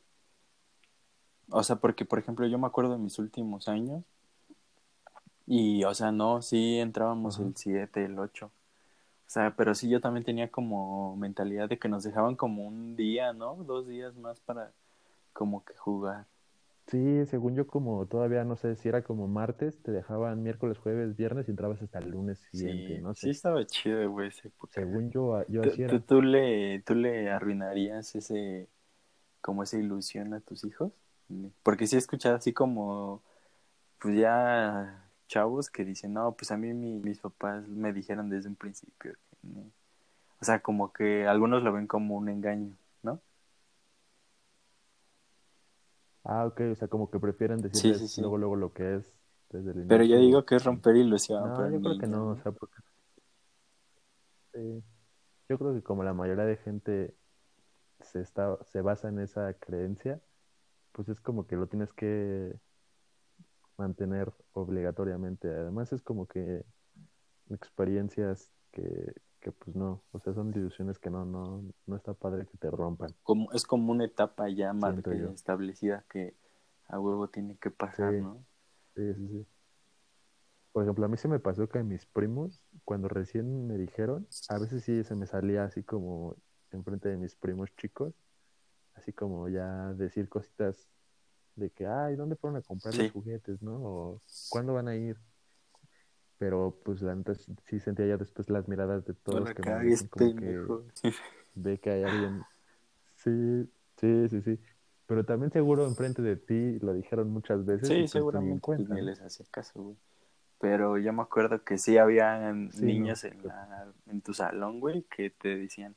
o 1.49 1.63
sea, 1.63 1.77
porque 1.77 2.05
por 2.05 2.19
ejemplo 2.19 2.45
yo 2.47 2.59
me 2.59 2.67
acuerdo 2.67 2.91
de 2.91 2.99
mis 2.99 3.17
últimos 3.19 3.67
años 3.67 4.03
y, 5.47 5.85
o 5.85 5.93
sea, 5.93 6.11
no, 6.11 6.41
sí 6.41 6.77
entrábamos 6.77 7.35
Ajá. 7.39 7.47
el 7.47 7.55
7, 7.55 8.05
el 8.05 8.19
8. 8.19 8.47
O 8.47 9.29
sea, 9.29 9.55
pero 9.55 9.73
sí 9.75 9.89
yo 9.89 10.01
también 10.01 10.25
tenía 10.25 10.51
como 10.51 11.15
mentalidad 11.15 11.69
de 11.69 11.79
que 11.79 11.87
nos 11.87 12.03
dejaban 12.03 12.35
como 12.35 12.67
un 12.67 12.95
día, 12.97 13.33
¿no? 13.33 13.55
Dos 13.63 13.87
días 13.87 14.15
más 14.17 14.39
para 14.41 14.73
como 15.33 15.63
que 15.63 15.73
jugar. 15.75 16.25
Sí, 16.87 17.25
según 17.27 17.55
yo 17.55 17.67
como 17.67 18.05
todavía 18.07 18.43
no 18.45 18.55
sé 18.55 18.75
si 18.75 18.87
era 18.89 19.03
como 19.03 19.27
martes, 19.27 19.81
te 19.83 19.91
dejaban 19.91 20.41
miércoles, 20.41 20.77
jueves, 20.79 21.15
viernes 21.17 21.47
y 21.47 21.51
entrabas 21.51 21.81
hasta 21.81 21.99
el 21.99 22.09
lunes 22.11 22.39
siguiente, 22.39 22.93
Sí, 22.93 22.97
no 22.97 23.13
sí 23.13 23.29
estaba 23.29 23.65
chido, 23.65 24.09
güey, 24.11 24.31
época. 24.43 24.73
Según 24.73 25.11
yo, 25.11 25.45
yo 25.49 25.63
¿Tú, 25.63 25.69
así 25.71 25.81
tú, 25.87 25.99
era. 25.99 26.01
tú 26.01 26.21
le, 26.21 26.81
tú 26.81 26.95
le 26.95 27.29
arruinarías 27.31 28.15
ese, 28.15 28.69
como 29.41 29.63
esa 29.63 29.77
ilusión 29.79 30.33
a 30.33 30.41
tus 30.41 30.65
hijos? 30.65 30.93
Porque 31.63 31.87
sí 31.87 31.95
he 31.95 31.99
escuchado 31.99 32.35
así 32.37 32.53
como, 32.53 33.23
pues 33.99 34.17
ya 34.19 35.09
chavos 35.27 35.69
que 35.71 35.85
dicen, 35.85 36.13
no, 36.13 36.35
pues 36.35 36.51
a 36.51 36.57
mí 36.57 36.73
mi- 36.73 36.99
mis 36.99 37.19
papás 37.19 37.67
me 37.69 37.93
dijeron 37.93 38.29
desde 38.29 38.49
un 38.49 38.55
principio 38.57 39.13
que 39.13 39.47
no. 39.47 39.71
O 40.41 40.45
sea, 40.45 40.61
como 40.61 40.93
que 40.93 41.27
algunos 41.27 41.63
lo 41.63 41.73
ven 41.73 41.87
como 41.87 42.17
un 42.17 42.29
engaño, 42.29 42.75
¿no? 43.03 43.21
Ah, 46.29 46.45
ok, 46.45 46.61
o 46.71 46.75
sea, 46.75 46.87
como 46.87 47.09
que 47.09 47.19
prefieren 47.19 47.61
decirles 47.61 47.99
sí, 48.01 48.07
sí. 48.07 48.21
luego, 48.21 48.37
luego 48.37 48.55
lo 48.57 48.73
que 48.73 48.95
es 48.97 49.13
desde 49.49 49.71
el 49.71 49.85
Pero 49.87 50.03
yo 50.03 50.17
inicio. 50.17 50.19
digo 50.19 50.45
que 50.45 50.55
es 50.57 50.63
romper 50.63 50.97
ilusión 50.97 51.43
No, 51.43 51.55
para 51.55 51.71
yo 51.71 51.81
creo 51.81 51.97
que 51.97 52.07
no, 52.07 52.27
o 52.31 52.35
sea, 52.35 52.51
porque 52.51 52.75
sí, 54.53 54.83
yo 55.49 55.57
creo 55.57 55.73
que 55.73 55.81
como 55.83 56.03
la 56.03 56.13
mayoría 56.13 56.43
de 56.45 56.57
gente 56.57 57.15
se 58.01 58.21
está, 58.21 58.57
se 58.65 58.81
basa 58.81 59.09
en 59.09 59.19
esa 59.19 59.53
creencia, 59.53 60.21
pues 60.91 61.09
es 61.09 61.19
como 61.21 61.47
que 61.47 61.55
lo 61.55 61.67
tienes 61.67 61.93
que 61.93 62.53
mantener 63.77 64.33
obligatoriamente. 64.53 65.47
Además 65.47 65.93
es 65.93 66.01
como 66.01 66.27
que 66.27 66.63
experiencias 67.49 68.51
que, 68.71 69.13
que 69.47 69.51
pues 69.53 69.75
no, 69.77 70.01
o 70.11 70.19
sea, 70.19 70.33
son 70.33 70.49
ilusiones 70.49 70.99
que 70.99 71.09
no, 71.09 71.23
no, 71.25 71.63
no 71.85 71.95
está 71.95 72.13
padre 72.13 72.45
que 72.45 72.57
te 72.57 72.69
rompan. 72.69 73.15
Como, 73.23 73.49
es 73.53 73.65
como 73.65 73.91
una 73.93 74.03
etapa 74.03 74.49
ya 74.49 74.73
yo. 75.27 75.29
establecida 75.31 76.03
que 76.09 76.35
a 76.87 76.99
huevo 76.99 77.29
tiene 77.29 77.55
que 77.57 77.71
pasar, 77.71 78.13
Sí. 78.13 78.19
¿no? 78.21 78.43
Sí, 78.95 79.13
sí, 79.13 79.27
sí. 79.29 79.45
Por 80.73 80.83
ejemplo, 80.83 81.05
a 81.05 81.07
mí 81.07 81.15
se 81.17 81.27
me 81.29 81.39
pasó 81.39 81.67
que 81.69 81.79
a 81.79 81.83
mis 81.83 82.05
primos, 82.05 82.61
cuando 82.83 83.07
recién 83.07 83.67
me 83.67 83.77
dijeron, 83.77 84.27
a 84.49 84.57
veces 84.59 84.83
sí 84.83 85.03
se 85.03 85.15
me 85.15 85.25
salía 85.27 85.63
así 85.63 85.81
como 85.81 86.35
enfrente 86.71 87.07
de 87.09 87.17
mis 87.17 87.35
primos 87.35 87.73
chicos, 87.77 88.13
así 88.95 89.13
como 89.13 89.47
ya 89.47 89.93
decir 89.93 90.27
cositas 90.27 90.89
de 91.55 91.69
que, 91.69 91.87
ay, 91.87 92.15
¿dónde 92.17 92.35
fueron 92.35 92.57
a 92.57 92.61
comprar 92.61 92.93
Sí. 92.93 93.03
los 93.03 93.11
juguetes, 93.13 93.61
no? 93.61 93.75
O 93.81 94.21
¿cuándo 94.49 94.73
van 94.73 94.89
a 94.89 94.95
ir? 94.95 95.17
Pero 96.39 96.75
pues 96.83 97.01
la 97.01 97.15
neta 97.15 97.33
sí 97.33 97.55
sí 97.65 97.79
sentía 97.79 98.05
ya 98.05 98.17
después 98.17 98.49
las 98.49 98.67
miradas 98.67 99.05
de 99.05 99.13
todos 99.13 99.47
la 99.47 99.53
que 99.53 99.63
me 99.63 99.71
cagues, 99.71 100.03
dicen 100.03 100.07
como 100.07 100.35
que 100.35 100.67
ve 101.55 101.79
que 101.79 101.89
hay 101.89 102.03
alguien. 102.03 102.43
Sí, 103.15 103.69
sí, 103.97 104.29
sí, 104.29 104.41
sí. 104.41 104.59
Pero 105.07 105.23
también 105.23 105.51
seguro 105.51 105.87
enfrente 105.87 106.21
de 106.21 106.35
ti 106.35 106.79
lo 106.79 106.93
dijeron 106.93 107.31
muchas 107.31 107.65
veces 107.65 107.87
Sí, 107.87 107.95
pues 108.01 108.11
seguramente 108.11 108.61
pues, 108.65 108.79
ni 108.79 108.85
¿no? 108.87 109.01
les 109.01 109.21
hacía 109.21 109.45
caso, 109.49 109.81
güey. 109.81 109.95
Pero 110.59 110.97
yo 110.97 111.13
me 111.13 111.21
acuerdo 111.21 111.63
que 111.63 111.77
sí 111.77 111.97
había 111.97 112.53
Sí, 112.71 112.85
niños 112.85 113.23
no. 113.23 113.29
en, 113.29 113.47
la, 113.47 113.87
en 114.07 114.21
tu 114.21 114.33
salón, 114.33 114.79
güey, 114.79 115.03
que 115.03 115.29
te 115.29 115.55
decían, 115.55 115.95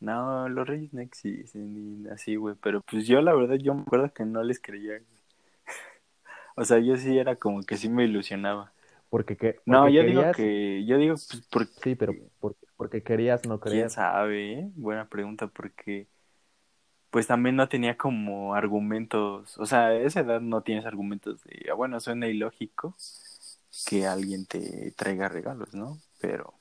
no, 0.00 0.48
los 0.48 0.66
Reyes 0.66 0.92
no 0.92 1.00
existen, 1.00 2.04
y 2.04 2.08
así, 2.08 2.36
güey. 2.36 2.54
Pero 2.62 2.82
pues 2.82 3.06
yo, 3.06 3.20
la 3.22 3.34
verdad, 3.34 3.56
yo 3.56 3.74
me 3.74 3.82
acuerdo 3.82 4.12
que 4.12 4.24
no 4.24 4.42
les 4.42 4.60
creía. 4.60 5.00
O 6.56 6.64
sea, 6.64 6.78
yo 6.78 6.96
sí 6.96 7.18
era 7.18 7.34
como 7.34 7.62
que 7.64 7.76
sí 7.76 7.88
me 7.88 8.04
ilusionaba. 8.04 8.72
Porque, 9.10 9.36
que, 9.36 9.60
No, 9.66 9.88
yo 9.88 10.02
digo 10.02 10.22
que, 10.32 10.84
yo 10.86 10.96
digo, 10.98 11.14
pues, 11.14 11.46
porque, 11.50 11.72
sí, 11.82 11.94
pero 11.94 12.14
porque, 12.40 12.66
porque 12.76 13.02
querías 13.02 13.46
no 13.46 13.60
quién 13.60 13.70
creer. 13.70 13.90
sabe, 13.90 14.52
eh? 14.60 14.70
Buena 14.74 15.08
pregunta, 15.08 15.46
porque 15.48 16.08
pues 17.10 17.28
también 17.28 17.54
no 17.54 17.68
tenía 17.68 17.96
como 17.96 18.54
argumentos, 18.56 19.56
o 19.58 19.66
sea, 19.66 19.86
a 19.86 19.94
esa 19.94 20.20
edad 20.20 20.40
no 20.40 20.62
tienes 20.62 20.84
argumentos 20.84 21.44
de, 21.44 21.66
ah, 21.70 21.74
bueno, 21.74 22.00
suena 22.00 22.26
ilógico 22.26 22.96
que 23.86 24.06
alguien 24.06 24.46
te 24.46 24.90
traiga 24.96 25.28
regalos, 25.28 25.74
¿no? 25.74 25.98
Pero, 26.20 26.54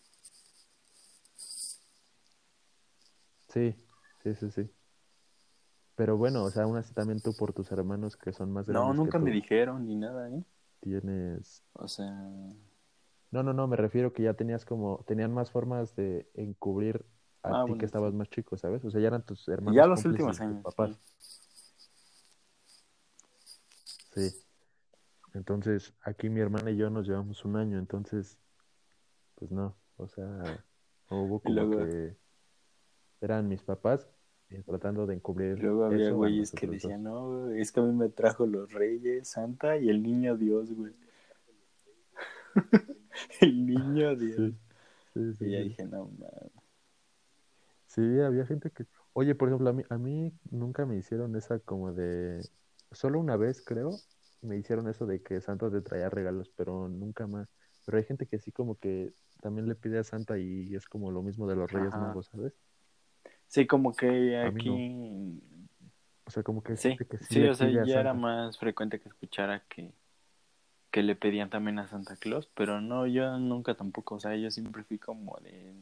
Sí, 3.47 3.75
sí, 4.23 4.35
sí, 4.35 4.51
sí. 4.51 4.69
Pero 5.95 6.17
bueno, 6.17 6.43
o 6.43 6.51
sea, 6.51 6.63
aún 6.63 6.77
así 6.77 6.93
también 6.93 7.21
tú 7.21 7.35
por 7.35 7.53
tus 7.53 7.71
hermanos 7.71 8.15
que 8.17 8.31
son 8.33 8.51
más 8.51 8.67
no, 8.67 8.81
grandes 8.81 8.99
que 8.99 8.99
nunca 8.99 9.19
me 9.19 9.31
dijeron 9.31 9.87
ni 9.87 9.95
nada, 9.95 10.29
¿eh? 10.29 10.43
Tienes... 10.83 11.63
O 11.73 11.87
sea, 11.87 12.11
No, 13.31 13.41
no, 13.41 13.53
no, 13.53 13.67
me 13.67 13.77
refiero 13.77 14.11
que 14.13 14.23
ya 14.23 14.33
tenías 14.33 14.65
como, 14.65 15.03
tenían 15.07 15.33
más 15.33 15.49
formas 15.49 15.95
de 15.95 16.29
encubrir 16.35 17.05
a 17.41 17.49
Ah, 17.49 17.63
ti 17.65 17.71
bueno, 17.71 17.77
que 17.79 17.85
estabas 17.85 18.11
sí. 18.11 18.17
más 18.17 18.29
chico, 18.29 18.57
¿sabes? 18.57 18.83
O 18.85 18.91
sea, 18.91 19.01
ya 19.01 19.07
eran 19.07 19.25
tus 19.25 19.47
hermanos 19.47 19.75
ya 19.75 19.87
los 19.87 20.05
últimos 20.05 20.39
años, 20.39 20.63
papás. 20.63 20.91
sí. 24.13 24.29
Sí. 24.29 24.39
Entonces, 25.33 25.93
aquí 26.03 26.29
mi 26.29 26.41
hermana 26.41 26.69
y 26.69 26.77
yo 26.77 26.89
nos 26.91 27.07
llevamos 27.07 27.43
un 27.43 27.55
año, 27.55 27.79
entonces, 27.79 28.37
pues 29.35 29.51
no, 29.51 29.75
o 29.97 30.07
sea, 30.07 30.63
hubo 31.09 31.39
como 31.39 31.55
luego, 31.55 31.77
que 31.77 32.15
eran 33.21 33.47
mis 33.47 33.63
papás 33.63 34.07
tratando 34.65 35.07
de 35.07 35.15
encubrir 35.15 35.59
luego 35.59 35.85
había 35.85 36.07
eso 36.07 36.15
güeyes 36.15 36.51
que 36.51 36.67
nosotros 36.67 36.81
dos. 36.83 36.91
decían, 36.91 37.03
no, 37.03 37.49
es 37.51 37.71
que 37.71 37.79
a 37.79 37.83
mí 37.83 37.93
me 37.93 38.09
trajo 38.09 38.45
los 38.45 38.71
reyes, 38.71 39.27
Santa 39.27 39.77
y 39.77 39.89
el 39.89 40.03
niño 40.03 40.37
Dios, 40.37 40.71
güey. 40.73 40.93
el 43.41 43.65
niño 43.65 44.15
Dios. 44.15 44.35
Sí, 44.35 44.55
sí, 45.13 45.33
sí, 45.33 45.45
Y 45.45 45.51
ya 45.51 45.59
dije, 45.59 45.85
no, 45.85 46.05
mames. 46.05 46.51
Sí, 47.87 48.19
había 48.19 48.45
gente 48.45 48.71
que... 48.71 48.85
Oye, 49.13 49.35
por 49.35 49.49
ejemplo, 49.49 49.69
a 49.69 49.73
mí, 49.73 49.83
a 49.89 49.97
mí 49.97 50.33
nunca 50.49 50.85
me 50.85 50.97
hicieron 50.97 51.35
esa 51.35 51.59
como 51.59 51.93
de... 51.93 52.41
Solo 52.91 53.19
una 53.19 53.37
vez, 53.37 53.61
creo, 53.63 53.91
me 54.41 54.57
hicieron 54.57 54.87
eso 54.87 55.05
de 55.05 55.21
que 55.21 55.41
Santa 55.41 55.69
te 55.71 55.81
traía 55.81 56.09
regalos, 56.09 56.51
pero 56.55 56.89
nunca 56.89 57.27
más. 57.27 57.49
Pero 57.85 57.97
hay 57.97 58.03
gente 58.03 58.25
que 58.25 58.39
sí 58.39 58.51
como 58.51 58.75
que 58.75 59.13
también 59.41 59.67
le 59.67 59.75
pide 59.75 59.99
a 59.99 60.03
Santa 60.03 60.37
y 60.37 60.73
es 60.75 60.87
como 60.87 61.11
lo 61.11 61.21
mismo 61.21 61.47
de 61.47 61.55
los 61.55 61.71
Reyes. 61.71 61.91
Magos, 61.91 62.27
¿sabes? 62.27 62.53
Sí, 63.53 63.67
como 63.67 63.93
que 63.93 64.35
aquí 64.35 65.39
O 66.25 66.31
sea, 66.31 66.41
como 66.41 66.63
que 66.63 66.75
Sí, 66.75 66.97
que 66.97 67.05
sí 67.19 67.35
sí, 67.35 67.43
o 67.43 67.53
sea, 67.53 67.69
ya 67.69 67.99
era 67.99 68.15
más 68.15 68.57
frecuente 68.57 68.99
que 68.99 69.09
escuchara 69.09 69.61
que, 69.69 69.91
que 70.89 71.03
le 71.03 71.15
pedían 71.15 71.51
también 71.51 71.77
a 71.77 71.87
Santa 71.87 72.15
Claus, 72.15 72.49
pero 72.55 72.81
no, 72.81 73.05
yo 73.05 73.37
nunca 73.37 73.75
tampoco, 73.75 74.15
o 74.15 74.19
sea, 74.19 74.35
yo 74.35 74.49
siempre 74.49 74.83
fui 74.83 74.97
como 74.97 75.37
de... 75.41 75.75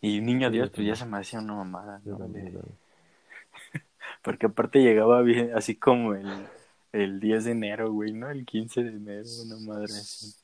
Y 0.00 0.22
Niño 0.22 0.50
Dios, 0.50 0.70
pues 0.70 0.86
ya 0.86 0.96
se 0.96 1.04
me 1.04 1.18
hacía 1.18 1.40
una 1.40 1.52
mamada. 1.52 2.00
Porque 4.22 4.46
aparte 4.46 4.78
llegaba 4.78 5.20
bien, 5.20 5.54
así 5.54 5.76
como 5.76 6.14
el, 6.14 6.46
el 6.92 7.20
10 7.20 7.44
de 7.44 7.50
enero, 7.50 7.92
güey, 7.92 8.10
¿no? 8.10 8.30
El 8.30 8.46
15 8.46 8.84
de 8.84 8.96
enero, 8.96 9.28
una 9.44 9.58
madre 9.58 9.92
así. 9.92 10.34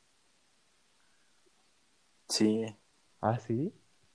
Sí. 2.28 2.64
Ah, 3.20 3.38
sí. 3.38 3.72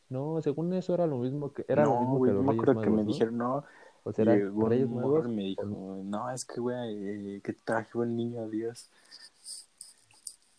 No, 0.09 0.41
según 0.41 0.73
eso 0.73 0.93
era 0.93 1.05
lo 1.07 1.17
mismo 1.17 1.53
que 1.53 1.65
era 1.67 1.83
lo 1.85 1.91
No, 1.91 1.99
mismo 1.99 2.17
güey, 2.17 2.31
que 2.31 2.35
los 2.35 2.43
me 2.45 2.51
Reyes 2.51 2.63
acuerdo 2.63 2.81
que 2.81 2.89
me 2.89 3.03
¿no? 3.03 3.07
dijeron, 3.07 3.37
no, 3.37 3.65
O 4.03 4.11
sea, 4.13 4.25
llegó 4.25 4.67
Reyes 4.69 4.87
un 4.87 4.95
Magos. 4.95 5.27
me 5.27 5.43
o- 5.43 5.45
dijo, 5.45 5.63
no, 6.03 6.31
es 6.31 6.45
que, 6.45 6.59
güey, 6.59 7.35
eh, 7.37 7.41
que 7.43 7.53
trajo 7.53 8.03
el 8.03 8.15
niño 8.15 8.47
Dios. 8.49 8.89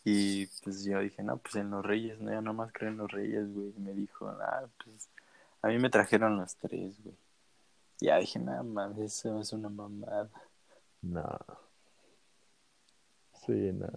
Y 0.05 0.47
pues 0.65 0.85
yo 0.85 0.99
dije, 1.01 1.23
no, 1.23 1.37
pues 1.39 1.57
en 1.57 1.71
los 1.71 1.85
Reyes, 1.85 2.19
no, 2.21 2.33
yo 2.33 2.41
nomás 2.41 2.73
creo 2.73 2.91
en 2.91 2.97
los 2.99 3.11
Reyes, 3.11 3.53
güey. 3.53 3.73
Y 3.77 3.81
me 3.81 3.93
dijo, 3.93 4.29
ah, 4.29 4.67
pues 4.83 5.09
a 5.63 5.69
mí 5.69 5.79
me 5.79 5.91
trajeron 5.91 6.39
los 6.39 6.55
tres, 6.57 7.03
güey. 7.03 7.15
Ya 8.01 8.17
dije, 8.17 8.39
nada 8.39 8.63
más, 8.63 8.97
eso 8.99 9.39
es 9.41 9.53
una 9.53 9.69
mamada. 9.69 10.29
No. 11.03 11.39
Sí, 13.47 13.73
no. 13.73 13.89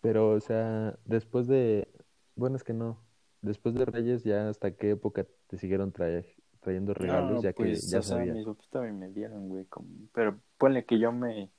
Pero, 0.00 0.30
o 0.30 0.40
sea, 0.40 0.96
después 1.04 1.46
de, 1.46 1.88
bueno, 2.36 2.56
es 2.56 2.64
que 2.64 2.72
no. 2.72 2.98
Después 3.40 3.74
de 3.74 3.84
Reyes, 3.84 4.22
ya 4.24 4.48
hasta 4.48 4.70
qué 4.76 4.90
época 4.90 5.26
te 5.48 5.58
siguieron 5.58 5.92
trae- 5.92 6.24
trayendo 6.60 6.94
regalos, 6.94 7.30
No, 7.36 7.42
ya 7.42 7.52
que 7.52 7.64
pues, 7.64 7.90
ya 7.90 7.98
o 7.98 8.02
sea, 8.02 8.16
sabías. 8.18 8.36
mis 8.36 8.46
papás 8.46 8.68
también 8.70 8.98
me 8.98 9.08
dieron, 9.10 9.48
güey. 9.48 9.64
como- 9.66 9.88
Pero 10.12 10.38
ponle 10.58 10.84
que 10.84 10.98
yo 10.98 11.10
me, 11.12 11.50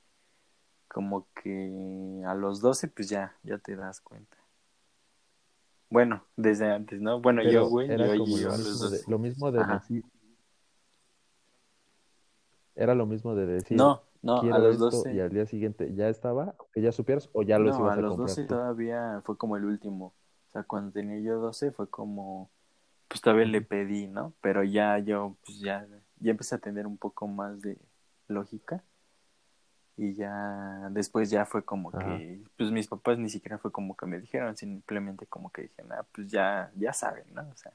como 0.88 1.28
que 1.42 2.22
a 2.26 2.34
los 2.34 2.60
12, 2.60 2.88
pues 2.88 3.08
ya, 3.10 3.36
ya 3.42 3.58
te 3.58 3.76
das 3.76 4.00
cuenta. 4.00 4.36
Bueno, 5.90 6.24
desde 6.36 6.70
antes, 6.72 7.00
¿no? 7.00 7.20
Bueno, 7.20 7.42
yo, 7.42 7.68
güey, 7.68 7.90
era 7.90 8.06
yo, 8.14 8.18
como 8.18 8.38
yo 8.38 8.48
lo 8.48 8.54
a 8.54 8.56
los 8.56 8.66
mismo 8.66 8.84
de, 8.88 8.96
12. 8.96 9.10
lo 9.10 9.18
mismo 9.18 9.52
de 9.52 9.60
Ajá. 9.60 9.74
decir, 9.74 10.04
era 12.74 12.94
lo 12.94 13.06
mismo 13.06 13.34
de 13.34 13.46
decir, 13.46 13.76
No, 13.76 14.02
no, 14.22 14.38
a 14.40 14.58
los 14.58 14.74
esto, 14.74 14.90
12. 14.90 15.14
y 15.14 15.20
al 15.20 15.30
día 15.30 15.46
siguiente 15.46 15.94
ya 15.94 16.08
estaba, 16.08 16.56
que 16.72 16.80
ya 16.80 16.90
supieras, 16.92 17.28
o 17.32 17.42
ya 17.42 17.58
los 17.58 17.76
No, 17.76 17.84
ibas 17.84 17.96
a 17.96 17.98
a 17.98 18.02
los 18.02 18.10
comprar 18.12 18.28
12 18.30 18.42
tú. 18.42 18.54
todavía 18.54 19.22
fue 19.24 19.36
como 19.36 19.56
el 19.56 19.64
último. 19.64 20.14
Sea, 20.54 20.62
cuando 20.62 20.92
tenía 20.92 21.18
yo 21.18 21.40
12 21.40 21.72
fue 21.72 21.90
como, 21.90 22.48
pues 23.08 23.20
todavía 23.20 23.44
le 23.44 23.60
pedí, 23.60 24.06
¿no? 24.06 24.34
Pero 24.40 24.62
ya 24.62 25.00
yo, 25.00 25.36
pues 25.44 25.58
ya, 25.58 25.84
ya 26.20 26.30
empecé 26.30 26.54
a 26.54 26.58
tener 26.58 26.86
un 26.86 26.96
poco 26.96 27.26
más 27.26 27.60
de 27.60 27.76
lógica. 28.28 28.84
Y 29.96 30.14
ya, 30.14 30.88
después 30.92 31.30
ya 31.30 31.44
fue 31.44 31.64
como 31.64 31.88
Ajá. 31.88 31.98
que, 31.98 32.40
pues 32.56 32.70
mis 32.70 32.86
papás 32.86 33.18
ni 33.18 33.30
siquiera 33.30 33.58
fue 33.58 33.72
como 33.72 33.96
que 33.96 34.06
me 34.06 34.20
dijeron, 34.20 34.56
simplemente 34.56 35.26
como 35.26 35.50
que 35.50 35.62
dijeron, 35.62 35.92
ah, 35.92 36.06
pues 36.12 36.28
ya, 36.28 36.70
ya 36.76 36.92
saben, 36.92 37.24
¿no? 37.34 37.42
O 37.42 37.56
sea, 37.56 37.72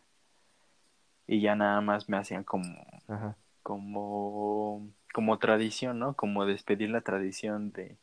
y 1.28 1.42
ya 1.42 1.56
nada 1.58 1.82
más 1.82 2.08
me 2.08 2.16
hacían 2.16 2.46
como, 2.46 2.64
Ajá. 3.10 3.36
como, 3.62 4.90
como 5.14 5.38
tradición, 5.38 6.00
¿no? 6.00 6.14
Como 6.14 6.46
despedir 6.46 6.92
la 6.92 7.02
tradición 7.02 7.74
de, 7.74 7.98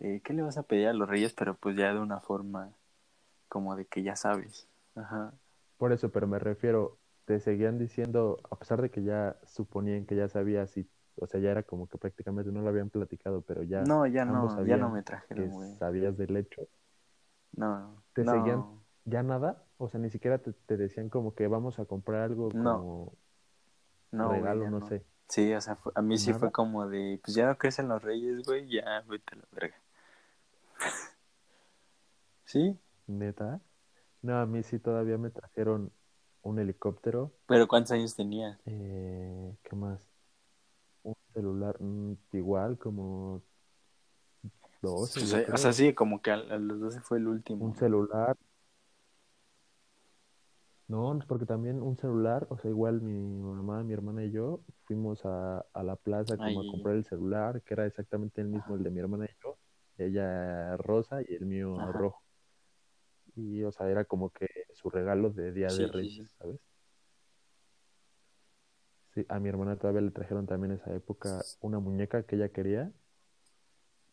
eh, 0.00 0.20
¿qué 0.22 0.34
le 0.34 0.42
vas 0.42 0.58
a 0.58 0.62
pedir 0.62 0.88
a 0.88 0.92
los 0.92 1.08
reyes? 1.08 1.32
Pero 1.32 1.54
pues 1.54 1.74
ya 1.74 1.94
de 1.94 2.00
una 2.00 2.20
forma 2.20 2.70
como 3.54 3.76
de 3.76 3.86
que 3.86 4.02
ya 4.02 4.16
sabes. 4.16 4.66
Ajá. 4.96 5.32
Por 5.76 5.92
eso, 5.92 6.10
pero 6.10 6.26
me 6.26 6.40
refiero, 6.40 6.98
te 7.24 7.38
seguían 7.38 7.78
diciendo, 7.78 8.40
a 8.50 8.56
pesar 8.58 8.82
de 8.82 8.90
que 8.90 9.04
ya 9.04 9.36
suponían 9.46 10.06
que 10.06 10.16
ya 10.16 10.28
sabías 10.28 10.76
y, 10.76 10.90
o 11.14 11.28
sea, 11.28 11.38
ya 11.38 11.52
era 11.52 11.62
como 11.62 11.88
que 11.88 11.96
prácticamente 11.96 12.50
no 12.50 12.62
lo 12.62 12.68
habían 12.68 12.90
platicado, 12.90 13.42
pero 13.42 13.62
ya 13.62 13.82
No, 13.82 14.06
ya 14.08 14.24
no, 14.24 14.66
ya 14.66 14.76
no 14.76 14.90
me 14.90 15.04
trajeron, 15.04 15.50
güey. 15.50 15.76
sabías 15.76 16.16
del 16.16 16.36
hecho. 16.36 16.62
No, 17.52 18.02
¿Te 18.12 18.24
seguían 18.24 18.58
no, 18.58 18.82
ya 19.04 19.22
nada? 19.22 19.62
O 19.78 19.88
sea, 19.88 20.00
ni 20.00 20.10
siquiera 20.10 20.38
te, 20.38 20.52
te 20.52 20.76
decían 20.76 21.08
como 21.08 21.36
que 21.36 21.46
vamos 21.46 21.78
a 21.78 21.84
comprar 21.84 22.22
algo 22.22 22.48
No. 22.52 22.72
como 22.78 23.12
no, 24.10 24.26
güey, 24.30 24.40
regalo, 24.40 24.68
no 24.68 24.80
no. 24.80 24.88
sé. 24.88 25.04
Sí, 25.28 25.54
o 25.54 25.60
sea, 25.60 25.76
fue- 25.76 25.92
a 25.94 26.02
mí 26.02 26.18
sí 26.18 26.32
fue 26.32 26.50
como 26.50 26.88
de, 26.88 27.20
pues 27.22 27.36
ya 27.36 27.46
no 27.46 27.56
crecen 27.56 27.86
los 27.86 28.02
reyes, 28.02 28.42
güey, 28.44 28.68
ya 28.68 29.00
vete 29.08 29.34
a 29.34 29.36
la 29.36 29.44
verga. 29.52 29.76
Sí, 32.46 32.78
Neta. 33.06 33.60
No, 34.22 34.38
a 34.38 34.46
mí 34.46 34.62
sí 34.62 34.78
todavía 34.78 35.18
me 35.18 35.30
trajeron 35.30 35.92
un 36.42 36.58
helicóptero. 36.58 37.32
pero 37.46 37.68
¿cuántos 37.68 37.92
años 37.92 38.14
tenías? 38.14 38.58
Eh, 38.66 39.54
¿qué 39.62 39.76
más? 39.76 40.00
Un 41.02 41.14
celular, 41.34 41.76
mm, 41.80 42.14
igual 42.32 42.78
como 42.78 43.42
12, 44.82 45.20
O 45.20 45.26
sea, 45.26 45.44
o 45.52 45.56
sea, 45.56 45.72
sí, 45.72 45.94
como 45.94 46.20
que 46.20 46.30
a, 46.30 46.34
a 46.34 46.58
los 46.58 46.80
12 46.80 47.00
fue 47.00 47.18
el 47.18 47.26
último. 47.26 47.66
Un 47.66 47.74
celular. 47.76 48.36
No, 50.86 51.18
porque 51.26 51.46
también 51.46 51.80
un 51.80 51.96
celular, 51.96 52.46
o 52.50 52.58
sea, 52.58 52.70
igual 52.70 53.00
mi 53.00 53.18
mamá, 53.42 53.82
mi 53.82 53.94
hermana 53.94 54.22
y 54.24 54.30
yo 54.30 54.60
fuimos 54.84 55.24
a, 55.24 55.64
a 55.72 55.82
la 55.82 55.96
plaza 55.96 56.36
como 56.36 56.60
a 56.60 56.66
comprar 56.66 56.96
el 56.96 57.04
celular, 57.06 57.62
que 57.62 57.72
era 57.72 57.86
exactamente 57.86 58.42
el 58.42 58.48
mismo, 58.48 58.76
el 58.76 58.82
de 58.82 58.90
mi 58.90 59.00
hermana 59.00 59.24
y 59.24 59.34
yo. 59.42 59.56
Ella 59.96 60.76
rosa 60.76 61.22
y 61.22 61.34
el 61.34 61.46
mío 61.46 61.78
Ajá. 61.80 61.92
rojo. 61.92 62.22
Y, 63.36 63.62
o 63.64 63.72
sea, 63.72 63.88
era 63.90 64.04
como 64.04 64.30
que 64.30 64.48
su 64.74 64.90
regalo 64.90 65.30
de 65.30 65.52
Día 65.52 65.68
Sí, 65.68 65.82
de 65.82 65.86
Reyes, 65.88 66.12
sí. 66.18 66.28
¿sabes? 66.38 66.60
Sí, 69.14 69.24
a 69.30 69.40
mi 69.40 69.48
hermana 69.48 69.76
todavía 69.78 70.02
le 70.02 70.10
trajeron 70.10 70.46
también 70.46 70.72
en 70.72 70.78
esa 70.78 70.94
época 70.94 71.46
una 71.60 71.78
muñeca 71.78 72.24
que 72.24 72.36
ella 72.36 72.50
quería. 72.50 72.92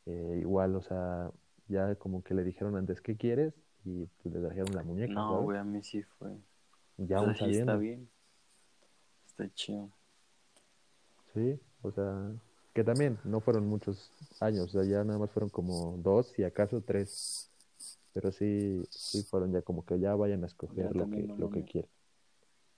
Eh, 0.05 0.39
igual, 0.41 0.75
o 0.75 0.81
sea, 0.81 1.31
ya 1.67 1.95
como 1.95 2.23
que 2.23 2.33
le 2.33 2.43
dijeron 2.43 2.75
antes, 2.75 3.01
¿qué 3.01 3.17
quieres? 3.17 3.53
Y 3.85 4.05
pues 4.21 4.33
le 4.35 4.41
trajeron 4.41 4.75
la 4.75 4.83
muñeca, 4.83 5.13
No, 5.13 5.43
güey, 5.43 5.57
a 5.57 5.63
mí 5.63 5.83
sí 5.83 6.03
fue. 6.03 6.29
Ya 6.97 7.17
aún 7.17 7.35
sí 7.35 7.49
está 7.49 7.75
bien. 7.77 8.09
Está 9.27 9.49
chido. 9.55 9.91
Sí, 11.33 11.59
o 11.81 11.91
sea, 11.91 12.31
que 12.73 12.83
también 12.83 13.17
no 13.23 13.39
fueron 13.41 13.67
muchos 13.67 14.11
años, 14.39 14.67
o 14.75 14.81
sea, 14.81 14.83
ya 14.89 15.03
nada 15.03 15.19
más 15.19 15.31
fueron 15.31 15.49
como 15.49 15.97
dos, 15.97 16.27
si 16.29 16.43
acaso 16.43 16.81
tres. 16.81 17.50
Pero 18.13 18.31
sí, 18.31 18.83
sí 18.89 19.23
fueron 19.23 19.51
ya 19.53 19.61
como 19.61 19.85
que 19.85 19.99
ya 19.99 20.15
vayan 20.15 20.43
a 20.43 20.47
escoger 20.47 20.85
Ya 20.85 20.91
lo 20.93 21.09
que, 21.09 21.21
no 21.21 21.35
lo 21.37 21.49
que 21.49 21.59
mames. 21.59 21.71
quieren. 21.71 21.89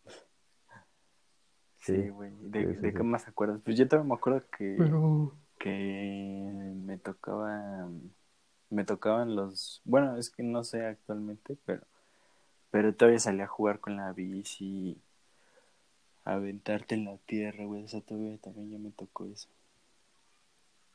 Sí, 1.79 1.93
Sí, 1.95 2.09
güey. 2.09 2.31
¿De, 2.41 2.65
sí, 2.65 2.65
de 2.67 2.91
sí, 2.91 2.93
qué 2.93 3.03
más 3.03 3.27
acuerdas? 3.27 3.59
Pues 3.63 3.77
yo 3.77 3.87
también 3.87 4.07
me 4.09 4.15
acuerdo 4.15 4.43
que, 4.57 4.77
Pero, 4.77 5.37
que 5.59 6.73
me 6.85 6.97
tocaba, 6.97 7.89
me 8.69 8.85
tocaban 8.85 9.35
los, 9.35 9.81
bueno, 9.85 10.17
es 10.17 10.29
que 10.29 10.43
no 10.43 10.63
sé 10.63 10.85
actualmente, 10.85 11.57
pero, 11.65 11.83
pero 12.71 12.95
todavía 12.95 13.19
salía 13.19 13.45
a 13.45 13.47
jugar 13.47 13.79
con 13.79 13.97
la 13.97 14.13
bici, 14.13 15.01
aventarte 16.25 16.95
en 16.95 17.05
la 17.05 17.17
tierra, 17.19 17.63
güey, 17.65 17.83
o 17.83 17.87
sea, 17.87 18.01
todavía 18.01 18.37
también 18.39 18.71
ya 18.71 18.77
me 18.77 18.91
tocó 18.91 19.25
eso. 19.25 19.47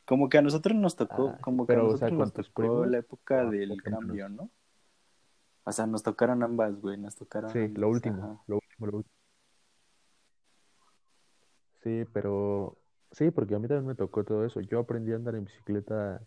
Como 0.09 0.31
que 0.31 0.38
a 0.38 0.42
nosotros 0.42 0.75
nos 0.75 0.97
tocó, 0.97 1.35
Ah, 1.35 1.38
como 1.42 1.66
que 1.66 1.75
a 1.75 1.77
pero, 1.77 1.88
o 1.88 1.97
sea, 1.99 2.09
nosotros 2.09 2.18
nos 2.18 2.33
tocó 2.33 2.62
primos, 2.62 2.90
la 2.90 2.99
época 2.99 3.47
o 3.47 3.51
del 3.51 3.83
cambio, 3.83 4.31
¿no? 4.31 4.51
O 5.64 5.73
sea, 5.73 5.87
nos 5.87 6.03
tocaron 6.03 6.42
ambas, 6.42 6.81
güey, 6.81 6.97
nos 6.97 7.14
tocaron 7.14 7.51
Sí, 7.51 7.68
lo 7.68 7.90
último, 7.90 8.42
lo 8.47 8.55
último, 8.57 8.87
lo 8.87 8.97
último. 8.97 9.14
Sí, 11.83 12.07
pero 12.14 12.79
sí, 13.12 13.31
porque 13.31 13.55
a 13.55 13.59
mí 13.59 13.68
también 13.68 13.87
me 13.87 13.94
tocó 13.94 14.25
todo 14.25 14.47
eso. 14.47 14.62
Yo 14.62 14.79
aprendí 14.79 15.12
a 15.12 15.16
andar 15.16 15.35
en 15.35 15.44
bicicleta, 15.44 16.23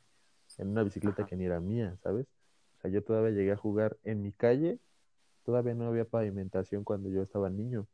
en 0.59 0.67
una 0.67 0.83
bicicleta 0.83 1.23
Ajá. 1.23 1.29
que 1.29 1.35
ni 1.35 1.45
era 1.45 1.59
mía, 1.59 1.97
¿sabes? 2.03 2.27
O 2.77 2.81
sea, 2.81 2.91
yo 2.91 3.03
todavía 3.03 3.31
llegué 3.31 3.53
a 3.53 3.57
jugar 3.57 3.97
en 4.03 4.21
mi 4.21 4.31
calle, 4.31 4.77
todavía 5.43 5.73
no 5.73 5.87
había 5.87 6.05
pavimentación 6.05 6.83
cuando 6.83 7.09
yo 7.09 7.23
estaba 7.23 7.49
niño. 7.49 7.87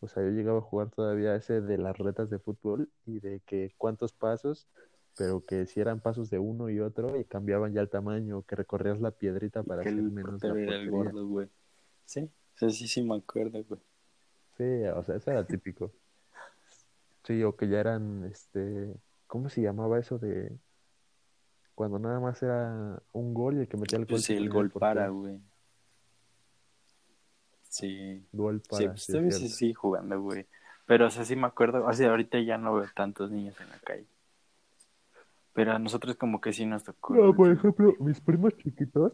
O 0.00 0.08
sea, 0.08 0.22
yo 0.22 0.30
llegaba 0.30 0.58
a 0.58 0.62
jugar 0.62 0.90
todavía 0.90 1.34
ese 1.34 1.60
de 1.60 1.78
las 1.78 1.96
retas 1.98 2.30
de 2.30 2.38
fútbol 2.38 2.88
y 3.04 3.20
de 3.20 3.40
que 3.46 3.74
cuántos 3.76 4.12
pasos, 4.12 4.68
pero 5.16 5.44
que 5.44 5.66
si 5.66 5.80
eran 5.80 6.00
pasos 6.00 6.30
de 6.30 6.38
uno 6.38 6.70
y 6.70 6.78
otro 6.80 7.18
y 7.18 7.24
cambiaban 7.24 7.72
ya 7.72 7.80
el 7.80 7.88
tamaño, 7.88 8.42
que 8.42 8.54
recorrías 8.56 9.00
la 9.00 9.10
piedrita 9.10 9.62
para 9.64 9.82
Que 9.82 9.88
hacer 9.88 9.98
el 9.98 10.10
menos 10.10 10.42
la 10.42 10.50
el 10.54 10.64
portería. 10.66 10.90
gordo, 10.90 11.26
güey. 11.26 11.48
Sí, 12.04 12.20
o 12.20 12.58
sea, 12.58 12.70
sí, 12.70 12.86
sí 12.86 13.02
me 13.02 13.16
acuerdo, 13.16 13.62
güey. 13.64 13.80
Sí, 14.56 14.64
o 14.94 15.02
sea, 15.02 15.16
eso 15.16 15.30
era 15.30 15.44
típico. 15.46 15.92
Sí, 17.24 17.42
o 17.44 17.56
que 17.56 17.68
ya 17.68 17.80
eran, 17.80 18.24
este, 18.24 18.94
¿cómo 19.26 19.48
se 19.50 19.60
llamaba 19.62 19.98
eso 19.98 20.18
de 20.18 20.56
cuando 21.74 21.98
nada 21.98 22.18
más 22.18 22.42
era 22.42 23.00
un 23.12 23.34
gol 23.34 23.56
y 23.56 23.60
el 23.60 23.68
que 23.68 23.76
metía 23.76 23.98
el 23.98 24.04
gol 24.04 24.10
Pues 24.14 24.30
el 24.30 24.48
gol 24.48 24.64
el 24.66 24.70
para, 24.72 25.08
güey. 25.08 25.40
Sí, 27.68 28.24
sí, 28.70 28.88
pues 28.98 29.36
sí, 29.38 29.48
sí 29.48 29.74
jugando, 29.74 30.20
güey. 30.20 30.46
Pero, 30.86 31.06
o 31.06 31.10
sea, 31.10 31.24
sí 31.24 31.36
me 31.36 31.46
acuerdo, 31.46 31.84
o 31.84 31.92
sea, 31.92 32.10
ahorita 32.10 32.40
ya 32.40 32.56
no 32.58 32.74
veo 32.74 32.86
tantos 32.94 33.30
niños 33.30 33.60
en 33.60 33.68
la 33.68 33.78
calle. 33.80 34.06
Pero 35.52 35.72
a 35.72 35.78
nosotros 35.78 36.16
como 36.16 36.40
que 36.40 36.52
sí 36.52 36.64
nos 36.64 36.84
tocó 36.84 37.14
No, 37.14 37.34
por 37.34 37.50
ejemplo, 37.50 37.94
mis 38.00 38.20
primos 38.20 38.56
chiquitos. 38.56 39.12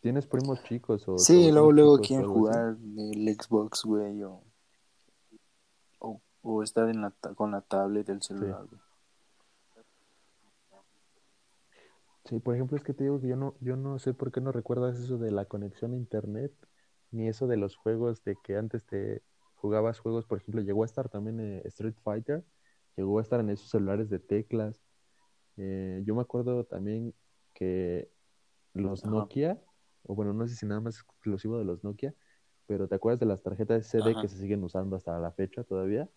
¿tienes 0.00 0.26
primos 0.26 0.62
chicos 0.64 1.06
o 1.06 1.18
Sí, 1.18 1.52
luego, 1.52 1.70
luego 1.72 1.98
quieren 1.98 2.26
jugar 2.26 2.76
el 2.96 3.36
Xbox, 3.40 3.84
güey, 3.84 4.22
o, 4.24 4.42
o, 6.00 6.20
o 6.42 6.62
estar 6.62 6.88
en 6.88 7.02
la 7.02 7.10
ta- 7.10 7.34
con 7.34 7.52
la 7.52 7.60
tablet 7.60 8.06
del 8.06 8.22
celular, 8.22 8.66
güey. 8.66 8.80
Sí, 12.24 12.38
por 12.38 12.54
ejemplo, 12.54 12.76
es 12.76 12.84
que 12.84 12.94
te 12.94 13.04
digo 13.04 13.20
que 13.20 13.28
yo 13.28 13.36
no, 13.36 13.54
yo 13.60 13.76
no 13.76 13.98
sé 13.98 14.14
por 14.14 14.30
qué 14.32 14.40
no 14.40 14.52
recuerdas 14.52 14.96
eso 14.98 15.18
de 15.18 15.30
la 15.32 15.44
conexión 15.44 15.92
a 15.92 15.96
internet. 15.96 16.52
Ni 17.12 17.28
eso 17.28 17.46
de 17.46 17.56
los 17.56 17.76
juegos 17.76 18.24
de 18.24 18.36
que 18.42 18.56
antes 18.56 18.84
te 18.84 19.22
jugabas 19.54 20.00
juegos, 20.00 20.26
por 20.26 20.38
ejemplo, 20.38 20.60
llegó 20.62 20.82
a 20.82 20.86
estar 20.86 21.08
también 21.08 21.40
eh, 21.40 21.62
Street 21.66 21.94
Fighter, 22.02 22.44
llegó 22.96 23.18
a 23.18 23.22
estar 23.22 23.40
en 23.40 23.50
esos 23.50 23.70
celulares 23.70 24.10
de 24.10 24.18
teclas. 24.18 24.82
Eh, 25.56 26.02
yo 26.04 26.14
me 26.14 26.22
acuerdo 26.22 26.64
también 26.64 27.14
que 27.54 28.10
los 28.74 29.04
Nokia, 29.04 29.60
o 30.04 30.14
bueno, 30.14 30.32
no 30.32 30.48
sé 30.48 30.56
si 30.56 30.66
nada 30.66 30.80
más 30.80 30.96
exclusivo 30.96 31.58
de 31.58 31.64
los 31.64 31.84
Nokia, 31.84 32.14
pero 32.66 32.88
¿te 32.88 32.94
acuerdas 32.94 33.20
de 33.20 33.26
las 33.26 33.42
tarjetas 33.42 33.86
CD 33.86 34.14
que 34.20 34.28
se 34.28 34.38
siguen 34.38 34.64
usando 34.64 34.96
hasta 34.96 35.18
la 35.18 35.30
fecha 35.32 35.62
todavía? 35.62 36.08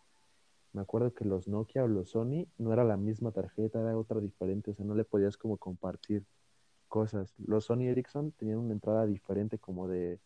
Me 0.74 0.82
acuerdo 0.82 1.14
que 1.14 1.26
los 1.26 1.48
Nokia 1.48 1.84
o 1.84 1.88
los 1.88 2.12
Sony 2.12 2.48
no 2.58 2.74
era 2.74 2.84
la 2.84 2.98
misma 2.98 3.32
tarjeta, 3.32 3.80
era 3.80 3.98
otra 3.98 4.20
diferente, 4.20 4.72
o 4.72 4.74
sea, 4.74 4.86
no 4.86 4.96
le 4.96 5.06
podías 5.06 5.38
como 5.38 5.58
compartir 5.58 6.26
cosas. 6.88 7.34
Los 7.38 7.66
Sony 7.66 7.84
Ericsson 7.90 8.32
tenían 8.32 8.58
una 8.58 8.74
entrada 8.74 9.06
diferente 9.06 9.60
como 9.60 9.88
de 9.88 10.20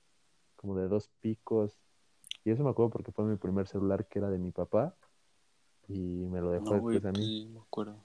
como 0.60 0.76
de 0.76 0.89
dos 0.89 1.10
picos. 1.22 1.80
Y 2.43 2.52
eso 2.52 2.63
me 2.63 2.69
acuerdo 2.69 2.91
porque 2.91 3.12
fue 3.12 3.26
mi 3.26 3.38
primer 3.38 3.67
celular 3.67 4.08
que 4.08 4.19
era 4.19 4.30
de 4.30 4.38
mi 4.38 4.52
papá 4.52 4.95
y 5.88 6.26
me 6.28 6.41
lo 6.41 6.52
dejó 6.52 6.74
después 6.74 7.06
a 7.06 7.12
mí. 7.12 7.50
me 7.54 7.60
acuerdo. 7.60 8.04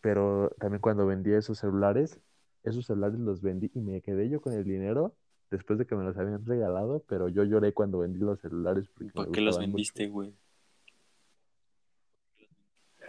Pero 0.00 0.50
también 0.58 0.80
cuando 0.80 1.06
vendí 1.06 1.32
esos 1.32 1.58
celulares, 1.58 2.20
esos 2.64 2.86
celulares 2.86 3.18
los 3.20 3.40
vendí 3.40 3.70
y 3.74 3.80
me 3.80 4.00
quedé 4.00 4.28
yo 4.28 4.40
con 4.40 4.52
el 4.52 4.64
dinero 4.64 5.14
después 5.50 5.78
de 5.78 5.86
que 5.86 5.94
me 5.94 6.02
los 6.02 6.16
habían 6.16 6.44
regalado, 6.44 7.04
pero 7.06 7.28
yo 7.28 7.44
lloré 7.44 7.72
cuando 7.72 7.98
vendí 7.98 8.18
los 8.18 8.40
celulares. 8.40 8.88
¿Por 9.14 9.30
qué 9.30 9.40
los 9.40 9.58
vendiste, 9.58 10.08
güey? 10.08 10.34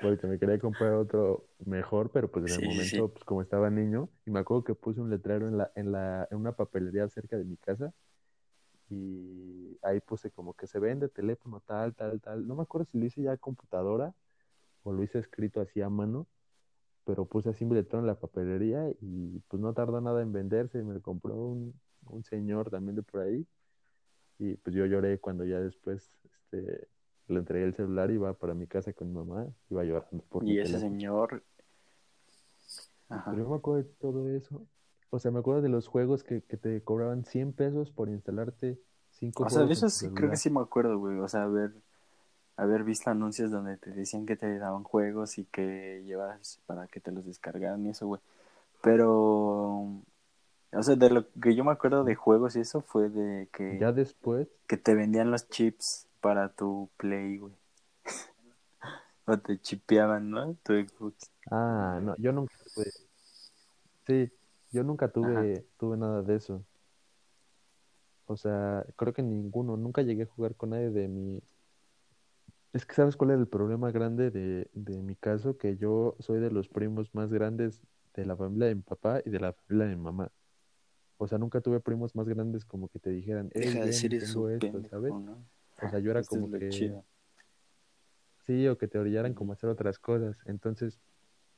Porque 0.01 0.27
me 0.27 0.37
quería 0.37 0.59
comprar 0.59 0.93
otro 0.93 1.47
mejor, 1.65 2.11
pero 2.11 2.29
pues 2.29 2.51
en 2.51 2.61
el 2.61 2.69
momento, 2.69 3.07
pues 3.07 3.23
como 3.23 3.41
estaba 3.41 3.69
niño, 3.69 4.09
y 4.25 4.31
me 4.31 4.39
acuerdo 4.39 4.65
que 4.65 4.75
puse 4.75 4.99
un 4.99 5.09
letrero 5.09 5.47
en 5.47 5.57
la, 5.57 5.71
en 5.75 5.93
la, 5.93 6.27
en 6.29 6.37
una 6.37 6.51
papelería 6.51 7.07
cerca 7.07 7.37
de 7.37 7.45
mi 7.45 7.55
casa, 7.55 7.93
y 8.89 9.77
ahí 9.81 9.99
puse 10.01 10.31
como 10.31 10.53
que 10.53 10.67
se 10.67 10.79
vende 10.79 11.09
teléfono 11.09 11.61
tal, 11.65 11.93
tal, 11.95 12.21
tal. 12.21 12.47
No 12.47 12.55
me 12.55 12.63
acuerdo 12.63 12.85
si 12.91 12.99
lo 12.99 13.05
hice 13.05 13.21
ya 13.21 13.33
a 13.33 13.37
computadora 13.37 14.13
o 14.83 14.91
lo 14.91 15.03
hice 15.03 15.19
escrito 15.19 15.61
así 15.61 15.81
a 15.81 15.89
mano, 15.89 16.27
pero 17.05 17.25
puse 17.25 17.49
así 17.49 17.65
mi 17.65 17.75
letrero 17.75 17.99
en 17.99 18.07
la 18.07 18.19
papelería 18.19 18.89
y 19.01 19.39
pues 19.47 19.61
no 19.61 19.73
tardó 19.73 19.99
nada 20.01 20.21
en 20.21 20.31
venderse. 20.31 20.83
Me 20.83 20.93
lo 20.93 21.01
compró 21.01 21.35
un, 21.35 21.73
un 22.07 22.23
señor 22.23 22.69
también 22.69 22.95
de 22.95 23.03
por 23.03 23.21
ahí. 23.21 23.45
Y 24.39 24.55
pues 24.55 24.75
yo 24.75 24.85
lloré 24.85 25.19
cuando 25.19 25.45
ya 25.45 25.59
después 25.59 26.11
este, 26.23 26.87
le 27.27 27.39
entregué 27.39 27.65
el 27.65 27.75
celular 27.75 28.11
y 28.11 28.15
iba 28.15 28.33
para 28.33 28.53
mi 28.53 28.67
casa 28.67 28.93
con 28.93 29.09
mi 29.09 29.15
mamá. 29.15 29.47
Iba 29.69 29.83
llorando. 29.83 30.23
Por 30.29 30.43
y 30.43 30.59
ese 30.59 30.79
señor. 30.79 31.43
Pero 33.07 33.37
yo 33.37 33.49
me 33.49 33.55
acuerdo 33.55 33.83
de 33.83 33.89
todo 33.99 34.29
eso. 34.29 34.65
O 35.13 35.19
sea, 35.19 35.29
me 35.29 35.37
acuerdo 35.37 35.61
de 35.61 35.69
los 35.69 35.87
juegos 35.87 36.23
que, 36.23 36.41
que 36.41 36.57
te 36.57 36.81
cobraban 36.81 37.23
100 37.23 37.53
pesos 37.53 37.91
por 37.91 38.09
instalarte 38.09 38.79
5 39.11 39.43
O 39.43 39.49
sea, 39.51 39.63
de 39.63 39.73
eso 39.73 39.87
sí 39.87 40.09
creo 40.09 40.31
que 40.31 40.37
sí 40.37 40.49
me 40.49 40.59
acuerdo, 40.59 40.97
güey. 40.97 41.19
O 41.19 41.27
sea, 41.27 41.43
haber, 41.43 41.71
haber 42.57 42.83
visto 42.83 43.11
anuncios 43.11 43.51
donde 43.51 43.77
te 43.77 43.91
decían 43.91 44.25
que 44.25 44.35
te 44.35 44.57
daban 44.57 44.83
juegos 44.83 45.37
y 45.37 45.45
que 45.45 46.01
llevas 46.03 46.59
para 46.65 46.87
que 46.87 46.99
te 46.99 47.11
los 47.11 47.27
descargaran 47.27 47.85
y 47.85 47.89
eso, 47.89 48.07
güey. 48.07 48.21
Pero 48.81 50.01
o 50.71 50.81
sea, 50.81 50.95
de 50.95 51.11
lo 51.11 51.29
que 51.29 51.53
yo 51.53 51.63
me 51.63 51.73
acuerdo 51.73 52.03
de 52.03 52.15
juegos 52.15 52.55
y 52.55 52.61
eso 52.61 52.81
fue 52.81 53.09
de 53.09 53.47
que... 53.53 53.77
Ya 53.77 53.91
después... 53.91 54.47
Que 54.65 54.77
te 54.77 54.95
vendían 54.95 55.29
los 55.29 55.47
chips 55.47 56.07
para 56.21 56.49
tu 56.49 56.89
Play, 56.97 57.37
güey. 57.37 57.53
o 59.27 59.37
te 59.37 59.59
chipeaban, 59.59 60.31
¿no? 60.31 60.55
Tu 60.63 60.73
Xbox. 60.73 61.29
Ah, 61.51 61.99
no, 62.01 62.15
yo 62.17 62.31
nunca. 62.31 62.55
Sí, 64.07 64.31
yo 64.73 64.83
nunca 64.83 65.07
tuve, 65.07 65.65
tuve 65.77 65.95
nada 65.95 66.23
de 66.23 66.35
eso. 66.35 66.65
O 68.25 68.35
sea, 68.35 68.85
creo 68.95 69.13
que 69.13 69.21
ninguno. 69.21 69.77
Nunca 69.77 70.01
llegué 70.01 70.23
a 70.23 70.25
jugar 70.25 70.55
con 70.55 70.71
nadie 70.71 70.89
de 70.89 71.07
mi... 71.07 71.41
Es 72.73 72.85
que 72.85 72.95
sabes 72.95 73.15
cuál 73.15 73.31
es 73.31 73.39
el 73.39 73.47
problema 73.47 73.91
grande 73.91 74.31
de, 74.31 74.67
de 74.73 75.03
mi 75.03 75.15
caso, 75.15 75.57
que 75.57 75.77
yo 75.77 76.15
soy 76.19 76.39
de 76.39 76.49
los 76.49 76.67
primos 76.67 77.13
más 77.13 77.31
grandes 77.31 77.83
de 78.15 78.25
la 78.25 78.35
familia 78.35 78.67
de 78.67 78.75
mi 78.75 78.81
papá 78.81 79.21
y 79.23 79.29
de 79.29 79.39
la 79.39 79.53
familia 79.53 79.89
de 79.89 79.95
mi 79.95 80.01
mamá. 80.01 80.31
O 81.17 81.27
sea, 81.27 81.37
nunca 81.37 81.61
tuve 81.61 81.79
primos 81.79 82.15
más 82.15 82.27
grandes 82.27 82.65
como 82.65 82.87
que 82.87 82.97
te 82.97 83.11
dijeran, 83.11 83.49
Deja 83.53 83.81
de 83.81 83.85
decir 83.85 84.15
eso, 84.15 84.49
esto, 84.49 84.81
¿sabes? 84.89 85.13
O 85.13 85.89
sea, 85.89 85.99
yo 85.99 86.09
era 86.09 86.23
como 86.23 86.49
que... 86.49 86.95
Sí, 88.47 88.67
o 88.67 88.77
que 88.77 88.87
te 88.87 88.97
orillaran 88.97 89.35
como 89.35 89.51
a 89.51 89.55
hacer 89.55 89.69
otras 89.69 89.99
cosas. 89.99 90.39
Entonces, 90.45 90.99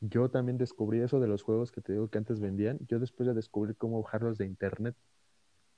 yo 0.02 0.30
también 0.30 0.58
descubrí 0.58 1.00
eso 1.00 1.20
de 1.20 1.28
los 1.28 1.44
juegos 1.44 1.72
que 1.72 1.82
te 1.82 1.94
digo 1.94 2.10
que 2.10 2.18
antes 2.18 2.40
vendían. 2.40 2.80
Yo 2.88 3.00
después 3.00 3.28
de 3.28 3.34
descubrir 3.34 3.76
cómo 3.76 4.02
bajarlos 4.02 4.38
de 4.38 4.46
internet, 4.46 4.96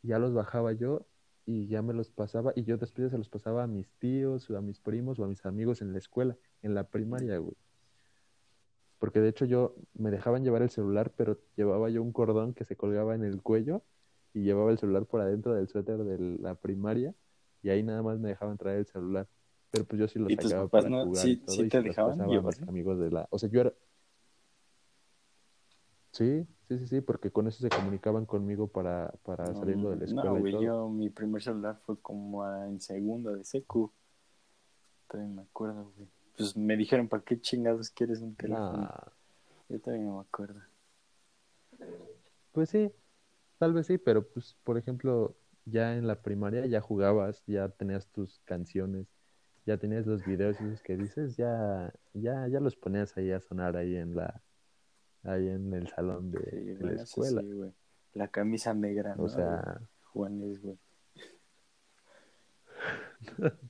ya 0.01 0.19
los 0.19 0.34
bajaba 0.34 0.73
yo 0.73 1.06
y 1.45 1.67
ya 1.67 1.82
me 1.82 1.93
los 1.93 2.10
pasaba. 2.12 2.51
Y 2.56 2.63
yo 2.63 2.77
después 2.77 3.12
se 3.12 3.17
los 3.17 3.30
pasaba 3.30 3.63
a 3.63 3.67
mis 3.67 3.91
tíos, 3.99 4.49
o 4.49 4.58
a 4.58 4.62
mis 4.62 4.80
primos 4.80 5.19
o 5.19 5.23
a 5.23 5.27
mis 5.27 5.45
amigos 5.45 5.82
en 5.82 5.93
la 5.93 5.99
escuela, 5.99 6.36
en 6.62 6.73
la 6.73 6.84
primaria, 6.86 7.38
güey. 7.38 7.56
Porque 8.99 9.21
de 9.21 9.30
hecho 9.30 9.45
yo 9.45 9.75
me 9.93 10.10
dejaban 10.10 10.43
llevar 10.43 10.63
el 10.63 10.69
celular, 10.69 11.12
pero 11.15 11.39
llevaba 11.56 11.89
yo 11.89 12.01
un 12.01 12.12
cordón 12.12 12.53
que 12.53 12.65
se 12.65 12.75
colgaba 12.75 13.15
en 13.15 13.23
el 13.23 13.41
cuello 13.41 13.84
y 14.34 14.41
llevaba 14.41 14.71
el 14.71 14.80
celular 14.80 15.06
por 15.06 15.21
adentro 15.21 15.53
del 15.53 15.67
suéter 15.67 16.03
de 16.03 16.38
la 16.39 16.56
primaria 16.56 17.13
y 17.62 17.69
ahí 17.69 17.84
nada 17.84 18.01
más 18.01 18.19
me 18.19 18.30
dejaban 18.30 18.58
traer 18.58 18.80
el 18.80 18.86
celular. 18.88 19.27
Pero 19.69 19.86
pues 19.86 19.99
yo 19.99 20.08
sí 20.08 20.17
lo 20.17 20.30
sacaba 20.30 20.67
para 20.67 21.03
jugar 21.03 21.23
sí, 21.23 21.43
y 21.47 21.51
sí 21.51 21.69
te 21.69 21.82
dejaban 21.82 22.21
amigos 22.21 22.99
de 22.99 23.12
la... 23.12 23.27
O 23.30 23.38
sea, 23.38 23.49
yo 23.49 23.62
era... 23.62 23.73
Sí, 26.17 26.47
sí, 26.67 26.77
sí, 26.80 26.88
sí, 26.88 27.01
porque 27.01 27.32
con 27.32 27.47
eso 27.47 27.60
se 27.60 27.69
comunicaban 27.69 28.25
conmigo 28.25 28.67
para, 28.67 29.13
para 29.23 29.53
saliendo 29.53 29.89
de 29.91 29.97
la 29.97 30.06
escuela. 30.06 30.34
No, 30.34 30.39
güey, 30.39 30.53
yo 30.60 30.89
mi 30.89 31.10
primer 31.10 31.41
celular 31.41 31.80
fue 31.86 31.99
como 31.99 32.45
en 32.63 32.82
segundo 32.82 33.36
de 33.36 33.43
secu. 33.43 33.91
Todavía 35.08 35.34
me 35.34 35.41
acuerdo, 35.43 35.91
güey 35.95 36.10
pues 36.38 36.56
me 36.56 36.77
dijeron, 36.77 37.08
¿para 37.10 37.23
qué 37.23 37.41
chingados 37.41 37.89
quieres 37.89 38.21
un 38.21 38.36
teléfono? 38.36 38.89
Yo 39.69 39.80
también 39.82 40.06
no 40.06 40.17
me 40.17 40.21
acuerdo. 40.21 40.62
Pues 42.51 42.69
sí, 42.69 42.91
tal 43.58 43.73
vez 43.73 43.88
sí, 43.88 43.97
pero 43.97 44.25
pues, 44.30 44.56
por 44.63 44.77
ejemplo, 44.77 45.36
ya 45.65 45.95
en 45.95 46.06
la 46.06 46.21
primaria 46.21 46.65
ya 46.67 46.80
jugabas, 46.80 47.43
ya 47.47 47.69
tenías 47.69 48.08
tus 48.12 48.39
canciones, 48.45 49.08
ya 49.65 49.77
tenías 49.77 50.06
los 50.06 50.23
videos 50.25 50.62
esos 50.62 50.82
que 50.84 50.95
dices, 50.95 51.36
ya, 51.36 51.91
ya, 52.13 52.47
ya 52.47 52.60
los 52.60 52.75
ponías 52.75 53.17
ahí 53.17 53.32
a 53.32 53.41
sonar 53.41 53.75
ahí 53.75 53.95
en 53.95 54.15
la, 54.15 54.41
ahí 55.27 55.47
en 55.49 55.73
el 55.73 55.87
salón 55.87 56.31
de, 56.31 56.77
la 56.79 56.93
escuela. 56.93 57.41
güey. 57.41 57.71
La 58.13 58.29
camisa 58.29 58.73
negra, 58.73 59.15
¿no? 59.15 59.23
O 59.23 59.29
sea, 59.29 59.81
Juanes, 60.05 60.61
güey. 60.61 60.77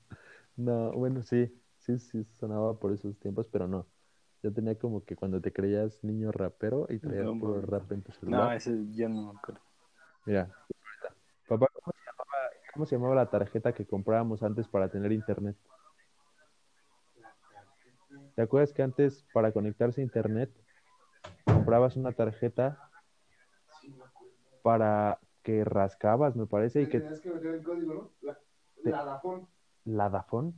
no, 0.56 0.92
bueno, 0.94 1.24
sí, 1.24 1.54
sí, 1.80 2.00
sí 2.00 2.26
sonaba 2.40 2.80
por 2.80 2.94
esos 2.94 3.18
tiempos, 3.20 3.48
pero 3.52 3.68
no. 3.68 3.88
Yo 4.44 4.54
tenía 4.54 4.76
como 4.76 5.04
que 5.04 5.16
cuando 5.16 5.42
te 5.42 5.52
creías 5.52 6.04
niño 6.04 6.32
rapero 6.32 6.86
y 6.90 7.00
traías 7.00 7.26
no, 7.26 7.40
puro 7.40 7.60
rap 7.62 7.92
en 7.92 8.04
tu 8.04 8.12
celular. 8.12 8.46
No, 8.46 8.52
ese 8.54 8.72
yo 8.92 9.10
no 9.10 9.34
me 9.34 9.40
acuerdo. 9.40 9.62
Mira, 10.26 10.50
papá, 11.48 11.68
¿cómo 11.74 11.92
se, 11.92 12.06
llamaba, 12.06 12.50
¿cómo 12.74 12.86
se 12.86 12.96
llamaba 12.96 13.16
la 13.16 13.30
tarjeta 13.30 13.74
que 13.74 13.86
comprábamos 13.86 14.44
antes 14.44 14.68
para 14.68 14.90
tener 14.90 15.12
internet? 15.12 15.58
¿Te 18.36 18.42
acuerdas 18.44 18.72
que 18.72 18.84
antes 18.84 19.26
para 19.34 19.52
conectarse 19.52 20.02
a 20.02 20.04
internet 20.04 20.52
comprabas 21.68 21.98
una 21.98 22.14
tarjeta 22.14 22.80
para 24.62 25.20
que 25.44 25.66
rascabas, 25.66 26.34
me 26.38 26.46
parece, 26.46 26.84
y 26.84 26.88
que... 26.88 27.02
Tenías 27.02 27.20
que 27.20 27.30
meter 27.30 27.56
el 27.56 27.64
código, 27.64 27.94
¿no? 27.94 28.34
La, 28.86 29.04
Dafón. 29.04 29.50
¿La 29.84 30.10
Dafón? 30.10 30.56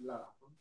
La 0.00 0.14
Dafón. 0.14 0.56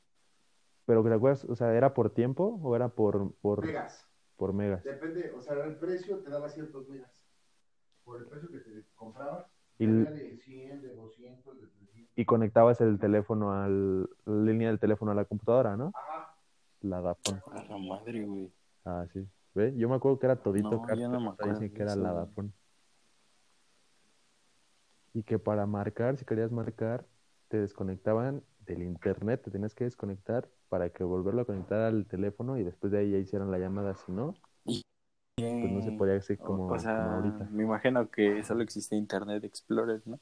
Pero 0.86 1.04
que 1.04 1.10
te 1.10 1.16
acuerdas, 1.16 1.46
o 1.46 1.56
sea, 1.56 1.74
¿era 1.74 1.94
por 1.94 2.10
tiempo 2.10 2.60
o 2.62 2.76
era 2.76 2.90
por, 2.90 3.34
por 3.36 3.66
megas? 3.66 4.06
Por 4.36 4.52
megas. 4.52 4.84
Depende, 4.84 5.32
o 5.32 5.42
sea, 5.42 5.64
el 5.64 5.78
precio 5.78 6.18
te 6.20 6.32
daba 6.32 6.50
ciertos 6.50 6.90
megas. 6.90 7.24
Por 8.04 8.20
el 8.20 8.28
precio 8.28 8.50
que 8.50 8.60
te 8.60 8.84
comprabas, 8.94 9.46
y, 9.80 9.88
de 9.88 10.38
100, 10.38 10.82
de 10.82 10.96
200, 10.96 11.62
de 11.62 11.68
300. 11.68 12.12
Y 12.18 12.26
conectabas 12.26 12.82
el 12.82 13.00
teléfono 13.00 13.54
al, 13.54 14.02
la 14.26 14.52
línea 14.52 14.68
del 14.68 14.80
teléfono 14.80 15.12
a 15.12 15.16
la 15.16 15.24
computadora, 15.24 15.78
¿no? 15.78 15.94
Ajá. 15.96 16.36
La 16.82 17.00
Dafón. 17.00 17.42
A 17.54 17.64
la 17.64 17.78
madre, 17.78 18.26
güey. 18.26 18.52
Ah, 18.84 19.06
sí. 19.14 19.26
¿Ve? 19.58 19.74
Yo 19.76 19.90
me 19.90 19.96
acuerdo 19.96 20.20
que 20.20 20.28
era 20.28 20.36
todito 20.36 20.70
no, 20.70 20.80
me 20.86 21.72
que 21.72 21.82
era 21.82 21.96
la 21.96 22.14
Dafón. 22.14 22.54
Y 25.16 25.24
que 25.24 25.40
para 25.40 25.66
marcar, 25.66 26.16
si 26.16 26.26
querías 26.26 26.52
marcar, 26.52 27.08
te 27.48 27.58
desconectaban 27.58 28.44
del 28.68 28.84
internet, 28.84 29.42
te 29.44 29.50
tenías 29.50 29.74
que 29.74 29.86
desconectar 29.86 30.48
para 30.70 30.92
que 30.92 31.04
volverlo 31.04 31.42
a 31.42 31.46
conectar 31.46 31.82
al 31.82 32.06
teléfono 32.06 32.60
y 32.60 32.64
después 32.64 32.92
de 32.92 33.00
ahí 33.00 33.12
ya 33.12 33.18
hicieron 33.18 33.50
la 33.50 33.58
llamada, 33.58 33.96
si 33.96 34.12
no, 34.12 34.36
pues 35.36 35.72
no 35.72 35.82
se 35.82 35.92
podía 35.94 36.18
hacer 36.18 36.38
como, 36.38 36.68
o 36.68 36.78
sea, 36.78 36.96
como 36.96 37.12
ahorita. 37.14 37.50
Me 37.52 37.64
imagino 37.64 38.12
que 38.12 38.44
solo 38.44 38.62
existe 38.62 38.96
Internet 38.96 39.44
Explorer, 39.44 40.04
¿no? 40.06 40.20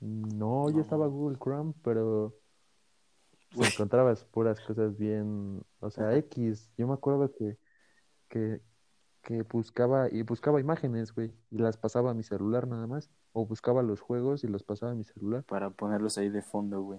No, 0.00 0.68
ya 0.70 0.80
estaba 0.80 1.06
Google 1.06 1.38
Chrome, 1.38 1.72
pero 1.84 2.41
encontrabas 3.60 4.24
puras 4.24 4.60
cosas 4.60 4.96
bien, 4.96 5.62
o 5.80 5.90
sea, 5.90 6.16
X. 6.16 6.70
Yo 6.76 6.86
me 6.86 6.94
acuerdo 6.94 7.32
que, 7.32 7.58
que 8.28 8.60
que 9.22 9.42
buscaba 9.42 10.08
y 10.10 10.22
buscaba 10.22 10.60
imágenes, 10.60 11.14
güey, 11.14 11.32
y 11.50 11.58
las 11.58 11.76
pasaba 11.76 12.10
a 12.10 12.14
mi 12.14 12.24
celular 12.24 12.66
nada 12.66 12.86
más, 12.86 13.08
o 13.32 13.46
buscaba 13.46 13.82
los 13.82 14.00
juegos 14.00 14.44
y 14.44 14.48
los 14.48 14.64
pasaba 14.64 14.92
a 14.92 14.94
mi 14.94 15.04
celular. 15.04 15.44
Para 15.44 15.70
ponerlos 15.70 16.18
ahí 16.18 16.28
de 16.28 16.42
fondo, 16.42 16.82
güey. 16.82 16.98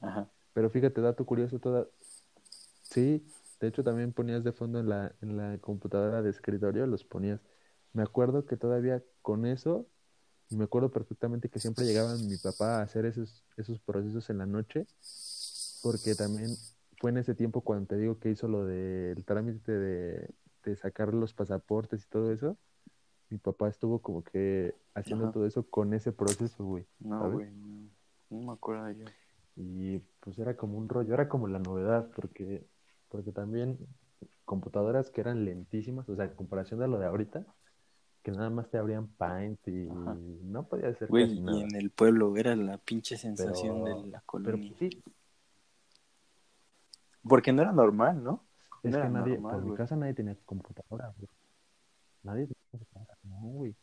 Ajá. 0.00 0.28
Pero 0.54 0.70
fíjate, 0.70 1.00
dato 1.00 1.24
curioso, 1.24 1.58
toda... 1.58 1.86
Sí, 2.82 3.26
de 3.60 3.68
hecho 3.68 3.84
también 3.84 4.12
ponías 4.12 4.44
de 4.44 4.52
fondo 4.52 4.80
en 4.80 4.88
la, 4.88 5.14
en 5.20 5.36
la 5.36 5.58
computadora 5.58 6.22
de 6.22 6.30
escritorio, 6.30 6.86
los 6.86 7.04
ponías. 7.04 7.40
Me 7.92 8.02
acuerdo 8.02 8.46
que 8.46 8.56
todavía 8.56 9.02
con 9.20 9.44
eso, 9.44 9.86
y 10.48 10.56
me 10.56 10.64
acuerdo 10.64 10.90
perfectamente 10.90 11.50
que 11.50 11.58
siempre 11.58 11.84
llegaba 11.84 12.16
mi 12.16 12.38
papá 12.38 12.78
a 12.78 12.82
hacer 12.82 13.04
esos, 13.04 13.44
esos 13.56 13.78
procesos 13.80 14.30
en 14.30 14.38
la 14.38 14.46
noche, 14.46 14.86
porque 15.82 16.14
también 16.14 16.50
fue 16.98 17.10
en 17.10 17.18
ese 17.18 17.34
tiempo 17.34 17.60
cuando 17.60 17.86
te 17.86 17.96
digo 17.96 18.18
que 18.18 18.30
hizo 18.30 18.48
lo 18.48 18.64
del 18.64 19.24
trámite 19.24 19.72
de, 19.72 20.30
de 20.64 20.76
sacar 20.76 21.12
los 21.14 21.34
pasaportes 21.34 22.04
y 22.04 22.08
todo 22.08 22.32
eso. 22.32 22.56
Mi 23.28 23.38
papá 23.38 23.68
estuvo 23.68 24.00
como 24.00 24.22
que 24.22 24.74
haciendo 24.94 25.24
Ajá. 25.26 25.32
todo 25.32 25.46
eso 25.46 25.64
con 25.68 25.92
ese 25.94 26.12
proceso, 26.12 26.64
güey. 26.64 26.86
No, 27.00 27.30
güey, 27.30 27.50
no. 27.50 27.88
No 28.30 28.40
me 28.46 28.52
acuerdo 28.52 28.90
yo. 28.90 29.04
Y 29.56 29.98
pues 30.20 30.38
era 30.38 30.56
como 30.56 30.76
un 30.78 30.88
rollo, 30.88 31.14
era 31.14 31.28
como 31.28 31.48
la 31.48 31.58
novedad, 31.58 32.10
porque, 32.14 32.66
porque 33.08 33.32
también 33.32 33.78
computadoras 34.44 35.10
que 35.10 35.20
eran 35.20 35.44
lentísimas, 35.44 36.08
o 36.08 36.16
sea, 36.16 36.26
en 36.26 36.34
comparación 36.34 36.80
de 36.80 36.88
lo 36.88 36.98
de 36.98 37.06
ahorita, 37.06 37.44
que 38.22 38.32
nada 38.32 38.50
más 38.50 38.68
te 38.70 38.78
abrían 38.78 39.06
Paint 39.08 39.66
y 39.68 39.88
Ajá. 39.88 40.16
no 40.42 40.68
podía 40.68 40.88
hacer 40.88 41.08
Güey, 41.08 41.28
casi 41.28 41.40
y 41.40 41.62
en 41.62 41.74
el 41.76 41.90
pueblo 41.90 42.36
era 42.36 42.54
la 42.56 42.78
pinche 42.78 43.16
sensación 43.16 43.82
Pero, 43.84 44.02
de 44.02 44.06
la 44.08 44.18
pero 44.18 44.26
colonia. 44.26 44.72
sí, 44.78 45.02
Porque 47.28 47.52
no 47.52 47.62
era 47.62 47.72
normal, 47.72 48.22
¿no? 48.22 48.44
es 48.82 48.94
No 48.94 49.02
que 49.02 49.08
nadie, 49.08 49.34
normal, 49.34 49.56
por 49.56 49.64
mi 49.70 49.76
casa 49.76 49.96
nadie 49.96 50.14
tenía 50.14 50.36
computadora, 50.44 51.12
güey. 51.16 51.28
Nadie 52.22 52.46
tenía 52.46 52.62
computadora, 52.70 53.18
no, 53.24 53.36
güey. 53.40 53.74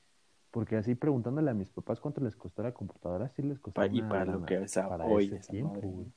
Porque 0.52 0.76
así 0.78 0.94
preguntándole 0.96 1.50
a 1.50 1.54
mis 1.54 1.70
papás 1.70 2.00
cuánto 2.00 2.22
les 2.22 2.36
costó 2.36 2.62
la 2.64 2.74
computadora, 2.74 3.30
sí 3.30 3.42
les 3.42 3.60
costó 3.60 3.82
Pa- 3.82 3.88
y 3.88 4.00
una 4.00 4.10
para 4.10 4.26
lo 4.26 4.46
que 4.46 4.62
es 4.64 4.78
hoy 4.78 5.26
ese 5.26 5.40
tiempo, 5.40 5.74
madre, 5.74 5.88
güey. 5.88 6.14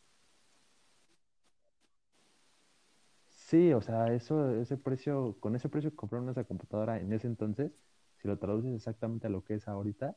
Sí, 3.30 3.72
o 3.72 3.80
sea, 3.80 4.12
eso, 4.12 4.50
ese 4.60 4.76
precio, 4.76 5.36
con 5.40 5.54
ese 5.54 5.68
precio 5.68 5.90
que 5.90 5.96
compraron 5.96 6.28
esa 6.28 6.44
computadora 6.44 6.98
en 6.98 7.12
ese 7.12 7.28
entonces, 7.28 7.72
si 8.16 8.26
lo 8.28 8.38
traduces 8.38 8.74
exactamente 8.74 9.28
a 9.28 9.30
lo 9.30 9.44
que 9.44 9.54
es 9.54 9.68
ahorita, 9.68 10.16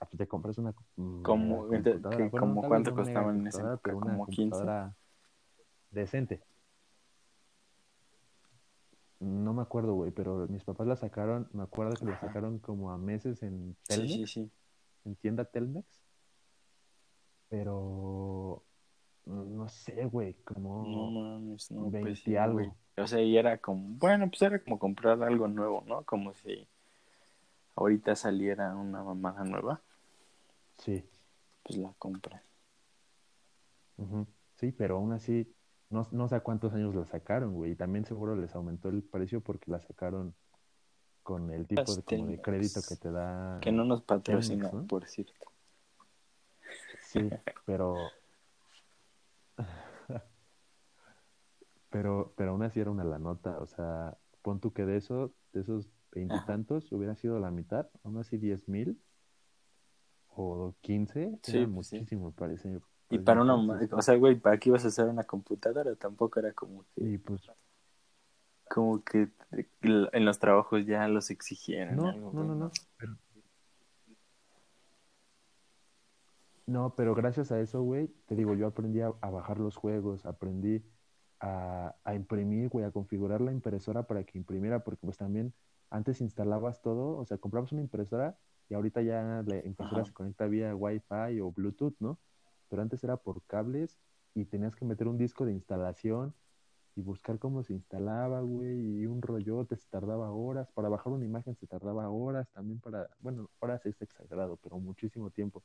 ah, 0.00 0.06
pues 0.06 0.16
te 0.18 0.28
compras 0.28 0.56
una 0.58 0.72
mm, 0.96 1.22
Como- 1.22 1.66
ente- 1.74 1.92
computadora. 1.94 2.28
Bueno, 2.28 2.46
como 2.46 2.60
cuánto 2.68 2.94
costaban 2.94 3.40
en 3.40 3.48
pero 3.82 3.96
una 3.96 4.06
como 4.08 4.26
15. 4.26 4.58
Decente. 5.90 6.42
No 9.20 9.52
me 9.52 9.62
acuerdo, 9.62 9.94
güey, 9.94 10.12
pero 10.12 10.46
mis 10.48 10.62
papás 10.62 10.86
la 10.86 10.94
sacaron, 10.96 11.48
me 11.52 11.64
acuerdo 11.64 11.96
que 11.96 12.04
la 12.06 12.20
sacaron 12.20 12.60
como 12.60 12.92
a 12.92 12.98
meses 12.98 13.42
en 13.42 13.76
Sí, 13.82 13.88
Telmex, 13.88 14.12
sí, 14.12 14.26
sí. 14.26 14.50
en 15.06 15.16
tienda 15.16 15.44
Telmex, 15.44 15.86
pero 17.48 18.62
no 19.26 19.68
sé, 19.68 20.04
güey, 20.06 20.34
No 20.34 20.44
como 20.44 21.10
mames, 21.10 21.70
no, 21.72 21.82
20 21.90 22.00
pues 22.00 22.20
sí, 22.20 22.36
algo. 22.36 22.54
güey. 22.58 22.72
O 22.96 23.06
sea, 23.06 23.20
y 23.20 23.36
era 23.36 23.58
como, 23.58 23.96
bueno, 23.98 24.28
pues 24.28 24.42
era 24.42 24.58
como 24.62 24.78
comprar 24.78 25.20
algo 25.22 25.48
nuevo, 25.48 25.82
¿no? 25.86 26.04
Como 26.04 26.32
si 26.34 26.68
ahorita 27.76 28.14
saliera 28.14 28.74
una 28.76 29.02
mamada 29.02 29.42
nueva, 29.44 29.80
Sí. 30.78 31.04
pues 31.64 31.78
la 31.78 31.92
compra. 31.98 32.42
Ujú, 33.96 34.26
Sí, 34.56 34.72
pero 34.72 34.96
aún 34.96 35.12
así, 35.12 35.52
no, 35.90 36.06
no 36.10 36.28
sé 36.28 36.34
a 36.36 36.40
cuántos 36.40 36.72
años 36.74 36.94
la 36.94 37.06
sacaron, 37.06 37.54
güey. 37.54 37.72
Y 37.72 37.76
también 37.76 38.04
seguro 38.04 38.36
les 38.36 38.54
aumentó 38.54 38.88
el 38.88 39.02
precio 39.02 39.40
porque 39.40 39.70
la 39.70 39.80
sacaron 39.80 40.34
con 41.22 41.50
el 41.50 41.66
tipo 41.66 41.94
de, 41.94 42.02
como 42.02 42.26
de 42.26 42.40
crédito 42.40 42.80
que 42.88 42.96
te 42.96 43.10
da 43.10 43.58
Que 43.60 43.72
no 43.72 43.84
nos 43.84 44.02
patrocina, 44.02 44.70
¿no? 44.72 44.86
por 44.86 45.06
cierto. 45.06 45.32
Sí, 47.00 47.30
pero... 47.64 48.10
Pero, 51.90 52.34
pero 52.36 52.50
aún 52.50 52.62
así 52.62 52.80
era 52.80 52.90
una 52.90 53.02
la 53.04 53.18
nota. 53.18 53.58
O 53.60 53.66
sea, 53.66 54.16
pon 54.42 54.60
tú 54.60 54.72
que 54.72 54.84
de 54.84 54.98
eso, 54.98 55.32
de 55.52 55.62
esos 55.62 55.88
veintitantos, 56.12 56.92
hubiera 56.92 57.16
sido 57.16 57.38
la 57.40 57.50
mitad, 57.50 57.88
aún 58.04 58.18
así 58.18 58.36
diez 58.36 58.68
mil 58.68 59.00
o 60.28 60.74
quince, 60.82 61.38
Sí, 61.42 61.56
era 61.56 61.68
pues 61.68 61.86
sí. 61.88 61.96
muchísimo, 61.96 62.26
me 62.26 62.32
parece. 62.32 62.78
Y 63.10 63.16
pues, 63.16 63.24
para 63.24 63.40
una, 63.42 63.54
o 63.54 64.02
sea, 64.02 64.16
güey, 64.16 64.38
¿para 64.38 64.58
qué 64.58 64.68
ibas 64.68 64.84
a 64.84 64.88
hacer 64.88 65.06
una 65.06 65.24
computadora? 65.24 65.94
Tampoco 65.96 66.40
era 66.40 66.52
como 66.52 66.84
que, 66.94 67.04
y 67.04 67.18
pues 67.18 67.50
como 68.68 69.02
que 69.02 69.30
en 69.82 70.24
los 70.24 70.38
trabajos 70.38 70.86
ya 70.86 71.08
los 71.08 71.30
exigieran. 71.30 71.96
No, 71.96 72.08
algo, 72.10 72.32
no, 72.32 72.44
no, 72.44 72.54
no. 72.54 72.70
Pero... 72.98 73.16
No, 76.66 76.94
pero 76.94 77.14
gracias 77.14 77.50
a 77.50 77.60
eso, 77.60 77.82
güey, 77.82 78.08
te 78.26 78.36
digo, 78.36 78.54
yo 78.54 78.66
aprendí 78.66 79.00
a, 79.00 79.14
a 79.22 79.30
bajar 79.30 79.58
los 79.58 79.76
juegos, 79.76 80.26
aprendí 80.26 80.84
a, 81.40 81.94
a 82.04 82.14
imprimir, 82.14 82.68
güey, 82.68 82.84
a 82.84 82.90
configurar 82.90 83.40
la 83.40 83.52
impresora 83.52 84.02
para 84.02 84.22
que 84.24 84.36
imprimiera, 84.36 84.84
porque 84.84 85.06
pues 85.06 85.16
también 85.16 85.54
antes 85.88 86.20
instalabas 86.20 86.82
todo, 86.82 87.16
o 87.16 87.24
sea, 87.24 87.38
comprabas 87.38 87.72
una 87.72 87.80
impresora 87.80 88.36
y 88.68 88.74
ahorita 88.74 89.00
ya 89.00 89.42
la 89.46 89.64
impresora 89.64 90.02
Ajá. 90.02 90.08
se 90.08 90.12
conecta 90.12 90.46
vía 90.46 90.74
Wi-Fi 90.74 91.40
o 91.40 91.52
Bluetooth, 91.52 91.96
¿no? 92.00 92.18
Pero 92.68 92.82
antes 92.82 93.02
era 93.04 93.16
por 93.16 93.42
cables 93.44 93.98
y 94.34 94.44
tenías 94.44 94.76
que 94.76 94.84
meter 94.84 95.08
un 95.08 95.18
disco 95.18 95.44
de 95.44 95.52
instalación 95.52 96.34
y 96.96 97.02
buscar 97.02 97.38
cómo 97.38 97.62
se 97.62 97.74
instalaba, 97.74 98.40
güey, 98.40 99.00
y 99.00 99.06
un 99.06 99.22
rollote 99.22 99.76
se 99.76 99.88
tardaba 99.88 100.32
horas, 100.32 100.70
para 100.72 100.88
bajar 100.88 101.12
una 101.12 101.24
imagen 101.24 101.54
se 101.54 101.66
tardaba 101.66 102.10
horas, 102.10 102.50
también 102.52 102.80
para, 102.80 103.08
bueno, 103.20 103.50
horas 103.60 103.86
es 103.86 104.02
exagerado, 104.02 104.56
pero 104.56 104.78
muchísimo 104.80 105.30
tiempo. 105.30 105.62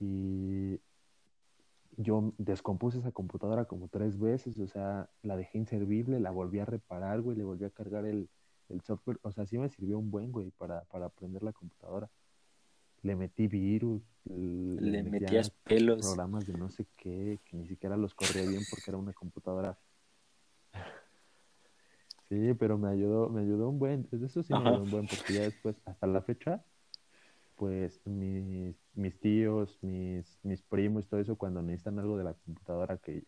Y 0.00 0.80
yo 1.96 2.32
descompuse 2.38 2.98
esa 2.98 3.12
computadora 3.12 3.66
como 3.66 3.88
tres 3.88 4.18
veces, 4.18 4.58
o 4.58 4.66
sea, 4.66 5.10
la 5.22 5.36
dejé 5.36 5.58
inservible, 5.58 6.20
la 6.20 6.30
volví 6.30 6.58
a 6.60 6.64
reparar, 6.64 7.20
güey, 7.20 7.36
le 7.36 7.44
volví 7.44 7.64
a 7.66 7.70
cargar 7.70 8.06
el, 8.06 8.30
el 8.70 8.80
software, 8.80 9.18
o 9.22 9.32
sea, 9.32 9.46
sí 9.46 9.58
me 9.58 9.68
sirvió 9.68 9.98
un 9.98 10.10
buen, 10.10 10.32
güey, 10.32 10.50
para, 10.52 10.84
para 10.84 11.06
aprender 11.06 11.42
la 11.42 11.52
computadora. 11.52 12.10
Le 13.02 13.16
metí 13.16 13.48
virus, 13.48 14.02
Le 14.24 15.02
metía 15.02 15.20
metías 15.20 15.50
pelos. 15.64 16.00
programas 16.00 16.46
de 16.46 16.54
no 16.54 16.70
sé 16.70 16.86
qué, 16.96 17.40
que 17.44 17.56
ni 17.56 17.66
siquiera 17.66 17.96
los 17.96 18.14
corría 18.14 18.48
bien 18.48 18.62
porque 18.70 18.84
era 18.90 18.98
una 18.98 19.12
computadora. 19.12 19.78
Sí, 22.28 22.54
pero 22.54 22.78
me 22.78 22.88
ayudó, 22.88 23.28
me 23.28 23.42
ayudó 23.42 23.68
un 23.68 23.78
buen, 23.78 24.08
eso 24.10 24.42
sí 24.42 24.54
me 24.54 24.60
ayudó 24.60 24.84
un 24.84 24.90
buen, 24.90 25.06
porque 25.06 25.34
ya 25.34 25.42
después, 25.42 25.76
hasta 25.84 26.06
la 26.06 26.22
fecha, 26.22 26.64
pues 27.56 28.00
mis, 28.06 28.74
mis 28.94 29.20
tíos, 29.20 29.78
mis, 29.82 30.38
mis 30.42 30.62
primos 30.62 31.04
y 31.04 31.08
todo 31.08 31.20
eso, 31.20 31.36
cuando 31.36 31.60
necesitan 31.60 31.98
algo 31.98 32.16
de 32.16 32.24
la 32.24 32.32
computadora 32.32 32.96
que 32.96 33.24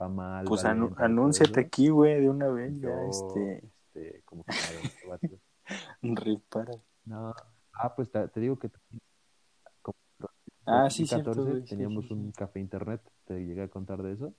va 0.00 0.08
mal, 0.08 0.46
Pues 0.46 0.64
va 0.64 0.70
anúnciate 0.70 1.50
eso, 1.50 1.60
aquí, 1.60 1.88
güey, 1.90 2.18
de 2.18 2.30
una 2.30 2.48
vez. 2.48 2.72
Ya, 2.80 2.88
yo, 2.88 3.10
este, 3.10 3.70
este, 3.94 4.22
como 4.24 4.44
que 4.44 4.52
repara. 6.02 6.72
No, 7.04 7.34
ah, 7.82 7.94
pues 7.94 8.10
te, 8.10 8.28
te 8.28 8.40
digo 8.40 8.58
que 8.58 8.70
como 9.82 9.96
Ah, 10.66 10.88
sí, 10.90 11.06
cierto, 11.06 11.34
2014 11.34 11.42
güey. 11.44 11.66
sí, 11.66 11.68
teníamos 11.68 12.04
sí, 12.04 12.08
sí. 12.08 12.14
un 12.14 12.32
café 12.32 12.60
internet, 12.60 13.02
te 13.24 13.44
llegué 13.44 13.62
a 13.62 13.68
contar 13.68 14.02
de 14.02 14.12
eso. 14.12 14.34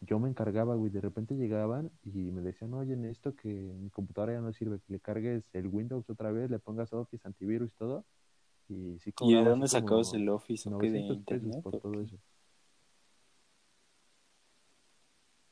Yo 0.00 0.18
me 0.18 0.28
encargaba, 0.28 0.74
güey, 0.74 0.90
de 0.90 1.00
repente 1.00 1.34
llegaban 1.36 1.92
y 2.02 2.32
me 2.32 2.42
decían, 2.42 2.74
oye, 2.74 2.96
necesito 2.96 3.36
que 3.36 3.48
mi 3.48 3.88
computadora 3.90 4.32
ya 4.34 4.40
no 4.40 4.52
sirve, 4.52 4.80
que 4.80 4.92
le 4.94 5.00
cargues 5.00 5.44
el 5.52 5.68
Windows 5.68 6.08
otra 6.10 6.32
vez, 6.32 6.50
le 6.50 6.58
pongas 6.58 6.92
Office, 6.92 7.26
antivirus 7.26 7.70
y 7.72 7.76
todo. 7.76 8.04
Y 8.68 8.98
sí 8.98 9.12
¿Y 9.20 9.34
de 9.34 9.44
dónde 9.44 9.68
sacabas 9.68 10.12
el 10.14 10.28
Office 10.28 10.68
o 10.68 10.78
qué? 10.78 10.90
¿De 10.90 11.00
900 11.00 11.24
pesos 11.26 11.42
internet? 11.44 11.62
por 11.62 11.80
todo 11.80 12.00
eso. 12.00 12.16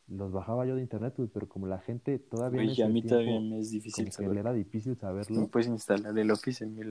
Los 0.06 0.32
bajaba 0.32 0.66
yo 0.66 0.76
de 0.76 0.82
internet, 0.82 1.14
güey, 1.16 1.28
pero 1.28 1.48
como 1.48 1.66
la 1.66 1.78
gente 1.78 2.18
todavía 2.18 2.60
en 2.60 2.66
Güey, 2.68 2.82
a 2.82 2.88
mí 2.88 3.02
todavía 3.02 3.38
tiempo, 3.38 3.54
me 3.54 3.60
es 3.60 3.70
difícil 3.70 4.12
como 4.14 4.28
que 4.28 4.34
le 4.34 4.40
era 4.40 4.52
difícil 4.52 4.92
¿Me 4.92 4.98
saberlo, 4.98 5.48
puedes 5.48 5.68
instalar 5.68 6.16
el 6.18 6.30
Office 6.30 6.62
en 6.62 6.74
mi 6.74 6.82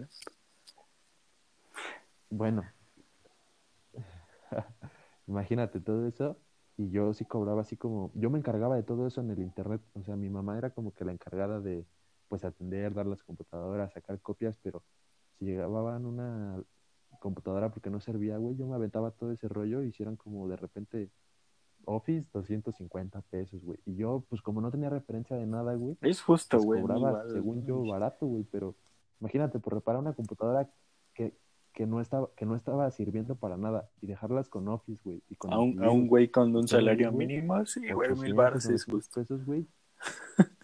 bueno, 2.32 2.64
imagínate 5.28 5.80
todo 5.80 6.08
eso, 6.08 6.40
y 6.78 6.90
yo 6.90 7.14
sí 7.14 7.26
cobraba 7.26 7.62
así 7.62 7.78
como, 7.78 8.12
yo 8.16 8.32
me 8.32 8.40
encargaba 8.40 8.76
de 8.76 8.82
todo 8.82 9.06
eso 9.06 9.22
en 9.22 9.30
el 9.30 9.40
internet, 9.40 9.82
o 9.94 10.04
sea, 10.04 10.16
mi 10.16 10.30
mamá 10.30 10.58
era 10.58 10.72
como 10.72 10.92
que 10.96 11.06
la 11.06 11.12
encargada 11.12 11.60
de, 11.60 11.86
pues, 12.30 12.44
atender, 12.44 12.96
dar 12.96 13.06
las 13.06 13.22
computadoras, 13.22 13.94
sacar 13.94 14.20
copias, 14.22 14.58
pero 14.64 14.84
si 15.38 15.46
llegaban 15.46 16.08
una 16.08 16.64
computadora 17.20 17.70
porque 17.70 17.92
no 17.92 18.00
servía, 18.00 18.38
güey, 18.38 18.58
yo 18.58 18.66
me 18.66 18.76
aventaba 18.76 19.12
todo 19.12 19.32
ese 19.32 19.48
rollo 19.48 19.84
y 19.84 19.90
hicieran 19.90 20.16
como 20.16 20.48
de 20.48 20.56
repente 20.56 21.12
Office 21.86 22.26
250 22.34 23.22
pesos, 23.24 23.64
güey, 23.64 23.80
y 23.86 23.96
yo, 23.96 24.24
pues, 24.30 24.42
como 24.42 24.62
no 24.62 24.72
tenía 24.72 24.90
referencia 24.90 25.36
de 25.36 25.46
nada, 25.46 25.74
güey, 25.76 25.98
Es 26.02 26.22
justo, 26.22 26.58
pues 26.58 26.66
güey. 26.66 26.82
mí 26.82 26.88
cobraba, 26.88 27.10
igual, 27.10 27.32
según 27.32 27.56
güey. 27.56 27.68
yo, 27.68 27.86
barato, 27.86 28.26
güey, 28.26 28.44
pero 28.44 28.76
imagínate, 29.20 29.60
por 29.60 29.74
reparar 29.74 30.02
una 30.02 30.14
computadora 30.14 30.70
que, 31.14 31.34
que 31.74 31.86
no 31.88 32.02
estaba, 32.02 32.30
que 32.36 32.46
no 32.46 32.56
estaba 32.56 32.90
sirviendo 32.92 33.36
para 33.36 33.58
nada, 33.58 33.90
y 34.02 34.08
dejarlas 34.08 34.50
con 34.50 34.68
Office, 34.68 35.02
güey, 35.04 35.22
y 35.30 35.36
con 35.36 35.52
A 35.54 35.60
un, 35.60 35.84
a 35.84 35.90
un 35.90 36.08
güey 36.08 36.30
con 36.30 36.56
un 36.56 36.68
salario 36.68 37.12
güey, 37.12 37.28
mínimo, 37.28 37.66
sí, 37.66 37.92
güey, 37.92 38.10
mil 38.16 38.34
800, 38.34 38.36
baros 38.36 38.66
es 38.66 38.88
900 38.88 38.92
justo. 38.92 39.20
pesos, 39.22 39.46
güey. 39.46 39.68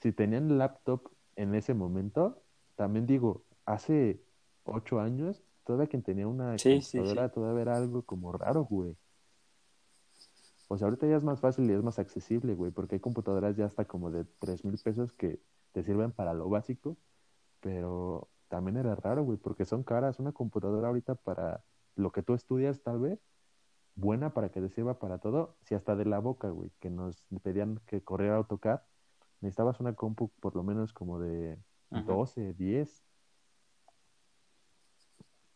si 0.00 0.12
tenían 0.12 0.58
laptop 0.58 1.10
en 1.36 1.54
ese 1.54 1.74
momento, 1.74 2.42
también 2.76 3.06
digo, 3.06 3.44
hace 3.64 4.20
ocho 4.64 5.00
años, 5.00 5.42
todavía 5.64 5.88
quien 5.88 6.02
tenía 6.02 6.26
una 6.26 6.56
computadora 6.56 7.28
todavía 7.30 7.62
era 7.62 7.76
algo 7.76 8.02
como 8.02 8.32
raro, 8.32 8.64
güey. 8.64 8.96
O 10.68 10.78
sea, 10.78 10.86
ahorita 10.86 11.06
ya 11.06 11.16
es 11.16 11.24
más 11.24 11.40
fácil 11.40 11.70
y 11.70 11.74
es 11.74 11.82
más 11.82 11.98
accesible, 11.98 12.54
güey, 12.54 12.70
porque 12.70 12.94
hay 12.94 13.00
computadoras 13.00 13.56
ya 13.56 13.66
hasta 13.66 13.84
como 13.84 14.10
de 14.10 14.24
tres 14.38 14.64
mil 14.64 14.78
pesos 14.78 15.12
que 15.12 15.38
te 15.72 15.82
sirven 15.82 16.12
para 16.12 16.32
lo 16.32 16.48
básico, 16.48 16.96
pero 17.60 18.28
también 18.48 18.76
era 18.76 18.94
raro, 18.94 19.22
güey, 19.24 19.38
porque 19.38 19.64
son 19.64 19.82
caras. 19.82 20.18
Una 20.18 20.32
computadora 20.32 20.88
ahorita 20.88 21.14
para 21.14 21.62
lo 21.94 22.10
que 22.10 22.22
tú 22.22 22.34
estudias, 22.34 22.82
tal 22.82 23.00
vez, 23.00 23.20
buena 23.94 24.32
para 24.32 24.50
que 24.50 24.60
te 24.60 24.68
sirva 24.70 24.98
para 24.98 25.18
todo, 25.18 25.56
si 25.62 25.74
hasta 25.74 25.96
de 25.96 26.06
la 26.06 26.18
boca, 26.18 26.48
güey, 26.48 26.70
que 26.80 26.90
nos 26.90 27.22
pedían 27.42 27.80
que 27.86 28.02
corriera 28.02 28.36
AutoCAD, 28.36 28.80
necesitabas 29.40 29.80
una 29.80 29.94
compu 29.94 30.30
por 30.40 30.56
lo 30.56 30.62
menos 30.62 30.92
como 30.92 31.18
de 31.18 31.58
12, 31.90 32.54
10. 32.54 33.02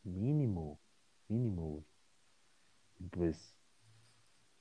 Mínimo, 0.07 0.79
mínimo, 1.29 1.63
güey. 1.63 1.85
Pues, 3.11 3.55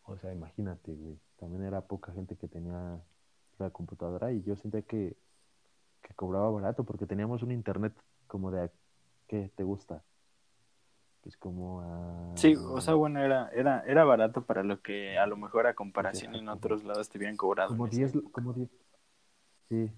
o 0.04 0.18
sea, 0.18 0.34
imagínate, 0.34 0.94
güey. 0.94 1.20
También 1.38 1.64
era 1.64 1.82
poca 1.82 2.12
gente 2.14 2.36
que 2.36 2.48
tenía 2.48 3.00
la 3.60 3.70
computadora 3.70 4.32
y 4.32 4.42
yo 4.44 4.56
sentía 4.56 4.82
que, 4.82 5.16
que 6.02 6.14
cobraba 6.16 6.50
barato 6.50 6.84
porque 6.84 7.06
teníamos 7.06 7.44
un 7.44 7.52
internet 7.52 7.94
como 8.28 8.50
de, 8.52 8.72
¿qué 9.28 9.52
te 9.56 9.64
gusta? 9.64 10.04
Pues 11.22 11.38
como 11.38 11.82
a... 11.82 12.32
Sí, 12.36 12.56
o 12.56 12.82
sea, 12.82 12.96
bueno, 12.96 13.20
era, 13.20 13.50
era, 13.50 13.82
era 13.86 14.04
barato 14.04 14.44
para 14.46 14.64
lo 14.64 14.82
que 14.82 15.18
a 15.18 15.28
lo 15.28 15.38
mejor 15.38 15.68
a 15.68 15.76
comparación 15.76 16.36
en 16.36 16.50
otros 16.50 16.84
lados 16.84 17.10
te 17.10 17.18
habían 17.20 17.38
cobrado. 17.38 17.70
Como 17.70 17.88
10, 17.88 18.14
como 18.32 18.54
10. 18.54 18.70
Sí. 19.70 19.92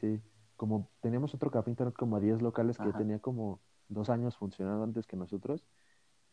Sí. 0.00 0.20
Como 0.60 0.90
teníamos 1.00 1.34
otro 1.34 1.50
café 1.50 1.70
internet 1.70 1.94
como 1.96 2.16
a 2.16 2.20
10 2.20 2.42
locales 2.42 2.76
que 2.76 2.92
tenía 2.92 3.18
como 3.18 3.60
dos 3.88 4.10
años 4.10 4.36
funcionando 4.36 4.84
antes 4.84 5.06
que 5.06 5.16
nosotros 5.16 5.64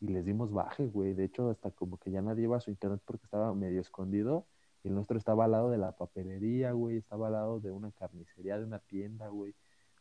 y 0.01 0.09
les 0.09 0.25
dimos 0.25 0.51
baje, 0.51 0.85
güey. 0.87 1.13
De 1.13 1.23
hecho, 1.23 1.49
hasta 1.49 1.71
como 1.71 1.97
que 1.97 2.11
ya 2.11 2.21
nadie 2.21 2.43
iba 2.43 2.57
a 2.57 2.59
su 2.59 2.69
internet 2.69 2.99
porque 3.05 3.23
estaba 3.23 3.53
medio 3.53 3.79
escondido 3.79 4.45
y 4.83 4.89
el 4.89 4.95
nuestro 4.95 5.17
estaba 5.17 5.45
al 5.45 5.51
lado 5.51 5.71
de 5.71 5.77
la 5.77 5.93
papelería, 5.93 6.73
güey. 6.73 6.97
Estaba 6.97 7.27
al 7.27 7.33
lado 7.35 7.61
de 7.61 7.71
una 7.71 7.89
carnicería, 7.91 8.57
de 8.57 8.65
una 8.65 8.79
tienda, 8.79 9.29
güey. 9.29 9.55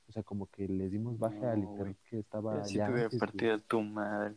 O 0.09 0.12
sea, 0.12 0.24
como 0.24 0.47
que 0.47 0.66
les 0.66 0.91
dimos 0.91 1.20
baja 1.20 1.53
al 1.53 1.61
internet 1.61 1.97
que 2.11 2.18
estaba 2.18 2.57
ya. 2.57 2.64
Si 2.64 2.79
te 2.79 2.93
hubiera 2.93 3.11
partido 3.20 3.61
tu 3.61 3.81
madre. 3.81 4.35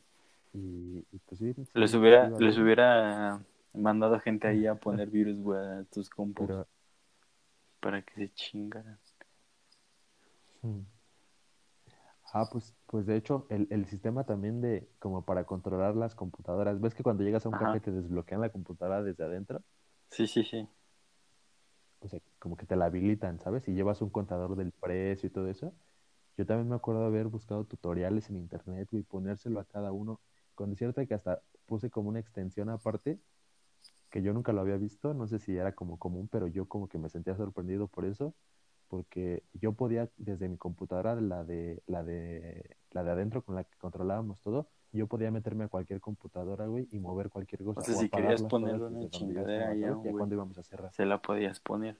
Y, 0.53 1.01
pues 1.25 1.39
sí. 1.39 1.55
Les 1.73 1.95
hubiera, 1.95 2.29
les 2.29 2.59
hubiera 2.59 3.43
mandado 3.73 4.19
gente 4.19 4.47
ahí 4.47 4.67
a 4.67 4.75
poner 4.79 5.09
virus, 5.09 5.41
güey, 5.41 5.59
a 5.59 5.83
tus 5.85 6.11
compus. 6.11 6.47
Para 7.79 8.03
que 8.03 8.13
se 8.13 8.29
chingaran. 8.35 8.99
Hmm. 10.61 10.81
Ah, 12.31 12.47
pues, 12.51 12.75
pues 12.85 13.05
de 13.07 13.15
hecho, 13.15 13.47
el, 13.49 13.67
el 13.71 13.85
sistema 13.87 14.23
también 14.23 14.61
de, 14.61 14.87
como 14.99 15.25
para 15.25 15.45
controlar 15.45 15.95
las 15.95 16.13
computadoras, 16.13 16.79
¿ves 16.79 16.93
que 16.93 17.01
cuando 17.03 17.23
llegas 17.23 17.45
a 17.45 17.49
un 17.49 17.55
café 17.55 17.79
te 17.79 17.91
desbloquean 17.91 18.41
la 18.41 18.51
computadora 18.51 19.01
desde 19.01 19.23
adentro? 19.23 19.61
Sí, 20.11 20.27
sí, 20.27 20.43
sí. 20.43 20.67
O 22.01 22.07
sea, 22.07 22.19
como 22.37 22.55
que 22.55 22.65
te 22.65 22.75
la 22.75 22.85
habilitan, 22.85 23.39
¿sabes? 23.39 23.67
Y 23.67 23.73
llevas 23.73 24.01
un 24.01 24.09
contador 24.09 24.55
del 24.55 24.71
precio 24.71 25.27
y 25.27 25.31
todo 25.31 25.47
eso. 25.49 25.73
Yo 26.37 26.45
también 26.45 26.69
me 26.69 26.75
acuerdo 26.75 27.03
haber 27.03 27.27
buscado 27.27 27.65
tutoriales 27.65 28.29
en 28.29 28.37
internet, 28.37 28.87
y 28.91 29.01
ponérselo 29.03 29.59
a 29.59 29.65
cada 29.65 29.91
uno. 29.91 30.21
Con 30.55 30.75
cierto 30.75 31.05
que 31.07 31.13
hasta 31.13 31.41
puse 31.65 31.89
como 31.89 32.09
una 32.09 32.19
extensión 32.19 32.69
aparte, 32.69 33.19
que 34.09 34.21
yo 34.21 34.33
nunca 34.33 34.53
lo 34.53 34.61
había 34.61 34.77
visto, 34.77 35.13
no 35.13 35.27
sé 35.27 35.39
si 35.39 35.57
era 35.57 35.73
como 35.73 35.97
común, 35.97 36.27
pero 36.31 36.47
yo 36.47 36.67
como 36.67 36.87
que 36.87 36.97
me 36.97 37.09
sentía 37.09 37.35
sorprendido 37.35 37.87
por 37.87 38.05
eso 38.05 38.33
porque 38.89 39.43
yo 39.53 39.73
podía 39.73 40.09
desde 40.17 40.49
mi 40.49 40.57
computadora, 40.57 41.15
la 41.15 41.43
de, 41.43 41.81
la 41.85 42.03
de, 42.03 42.75
la 42.91 43.03
de 43.03 43.11
adentro 43.11 43.43
con 43.43 43.55
la 43.55 43.63
que 43.63 43.77
controlábamos 43.77 44.41
todo, 44.41 44.67
yo 44.91 45.07
podía 45.07 45.29
meterme 45.29 45.65
a 45.65 45.67
cualquier 45.67 46.01
computadora, 46.01 46.65
güey, 46.65 46.87
y 46.91 46.99
mover 46.99 47.29
cualquier 47.29 47.63
cosa. 47.63 47.79
O 47.79 47.83
sea, 47.83 47.95
si 47.95 48.09
querías 48.09 48.41
poner 48.43 48.81
una 48.81 49.07
chingadera 49.09 49.69
allá, 49.69 49.91
güey, 49.91 50.11
cuando 50.11 50.35
íbamos 50.35 50.57
a 50.57 50.63
cerrar. 50.63 50.91
Se 50.91 51.05
la 51.05 51.21
podías 51.21 51.59
poner. 51.59 51.97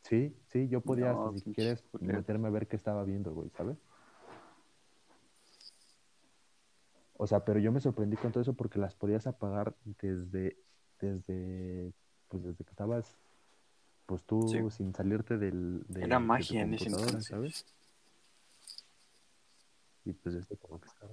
Sí, 0.00 0.34
sí, 0.46 0.68
yo 0.68 0.80
podía, 0.80 1.14
si 1.36 1.52
quieres, 1.52 1.84
meterme 2.00 2.48
a 2.48 2.50
ver 2.50 2.66
qué 2.66 2.76
estaba 2.76 3.04
viendo, 3.04 3.32
güey, 3.32 3.50
¿sabes? 3.50 3.76
O 7.18 7.26
sea, 7.26 7.44
pero 7.44 7.60
yo 7.60 7.70
me 7.70 7.80
sorprendí 7.80 8.16
con 8.16 8.32
todo 8.32 8.40
eso 8.40 8.54
porque 8.54 8.78
las 8.78 8.94
podías 8.94 9.26
apagar 9.26 9.74
desde, 9.84 10.56
desde 10.98 11.92
pues 12.32 12.44
desde 12.44 12.64
que 12.64 12.70
estabas, 12.70 13.14
pues 14.06 14.22
tú 14.24 14.70
sin 14.70 14.94
salirte 14.94 15.36
del... 15.36 15.84
De, 15.86 16.04
Era 16.04 16.18
magia 16.18 16.62
en 16.62 16.72
ese 16.72 16.86
entonces. 16.86 17.26
¿sabes? 17.26 17.66
Y 20.06 20.14
pues 20.14 20.36
este 20.36 20.56
como 20.56 20.80
que 20.80 20.88
estaba... 20.88 21.12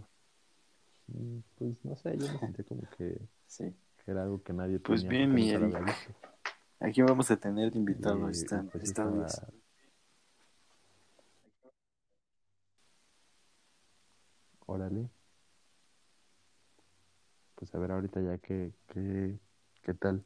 Mm, 1.08 1.40
pues 1.58 1.76
no 1.84 1.96
sé, 1.98 2.18
yo 2.18 2.26
me 2.32 2.40
sentí 2.40 2.64
como 2.64 2.84
que, 2.98 3.20
sí. 3.48 3.76
que 4.06 4.12
era 4.12 4.24
algo 4.24 4.42
que 4.42 4.54
nadie 4.54 4.80
Pues 4.80 5.04
bien, 5.04 5.34
mi 5.34 5.52
Aquí 6.80 7.02
vamos 7.02 7.30
a 7.30 7.36
tener 7.36 7.74
de 7.74 7.80
invitado 7.80 8.30
esta, 8.30 8.64
pues 8.64 8.86
esta 8.86 9.04
vez. 9.06 9.42
Órale. 14.66 15.10
Pues 17.56 17.76
a 17.76 17.80
ver 17.80 17.92
ahorita 17.92 18.22
ya 18.22 18.38
que, 18.38 18.72
que, 18.88 19.38
qué 19.82 19.94
tal. 19.94 20.24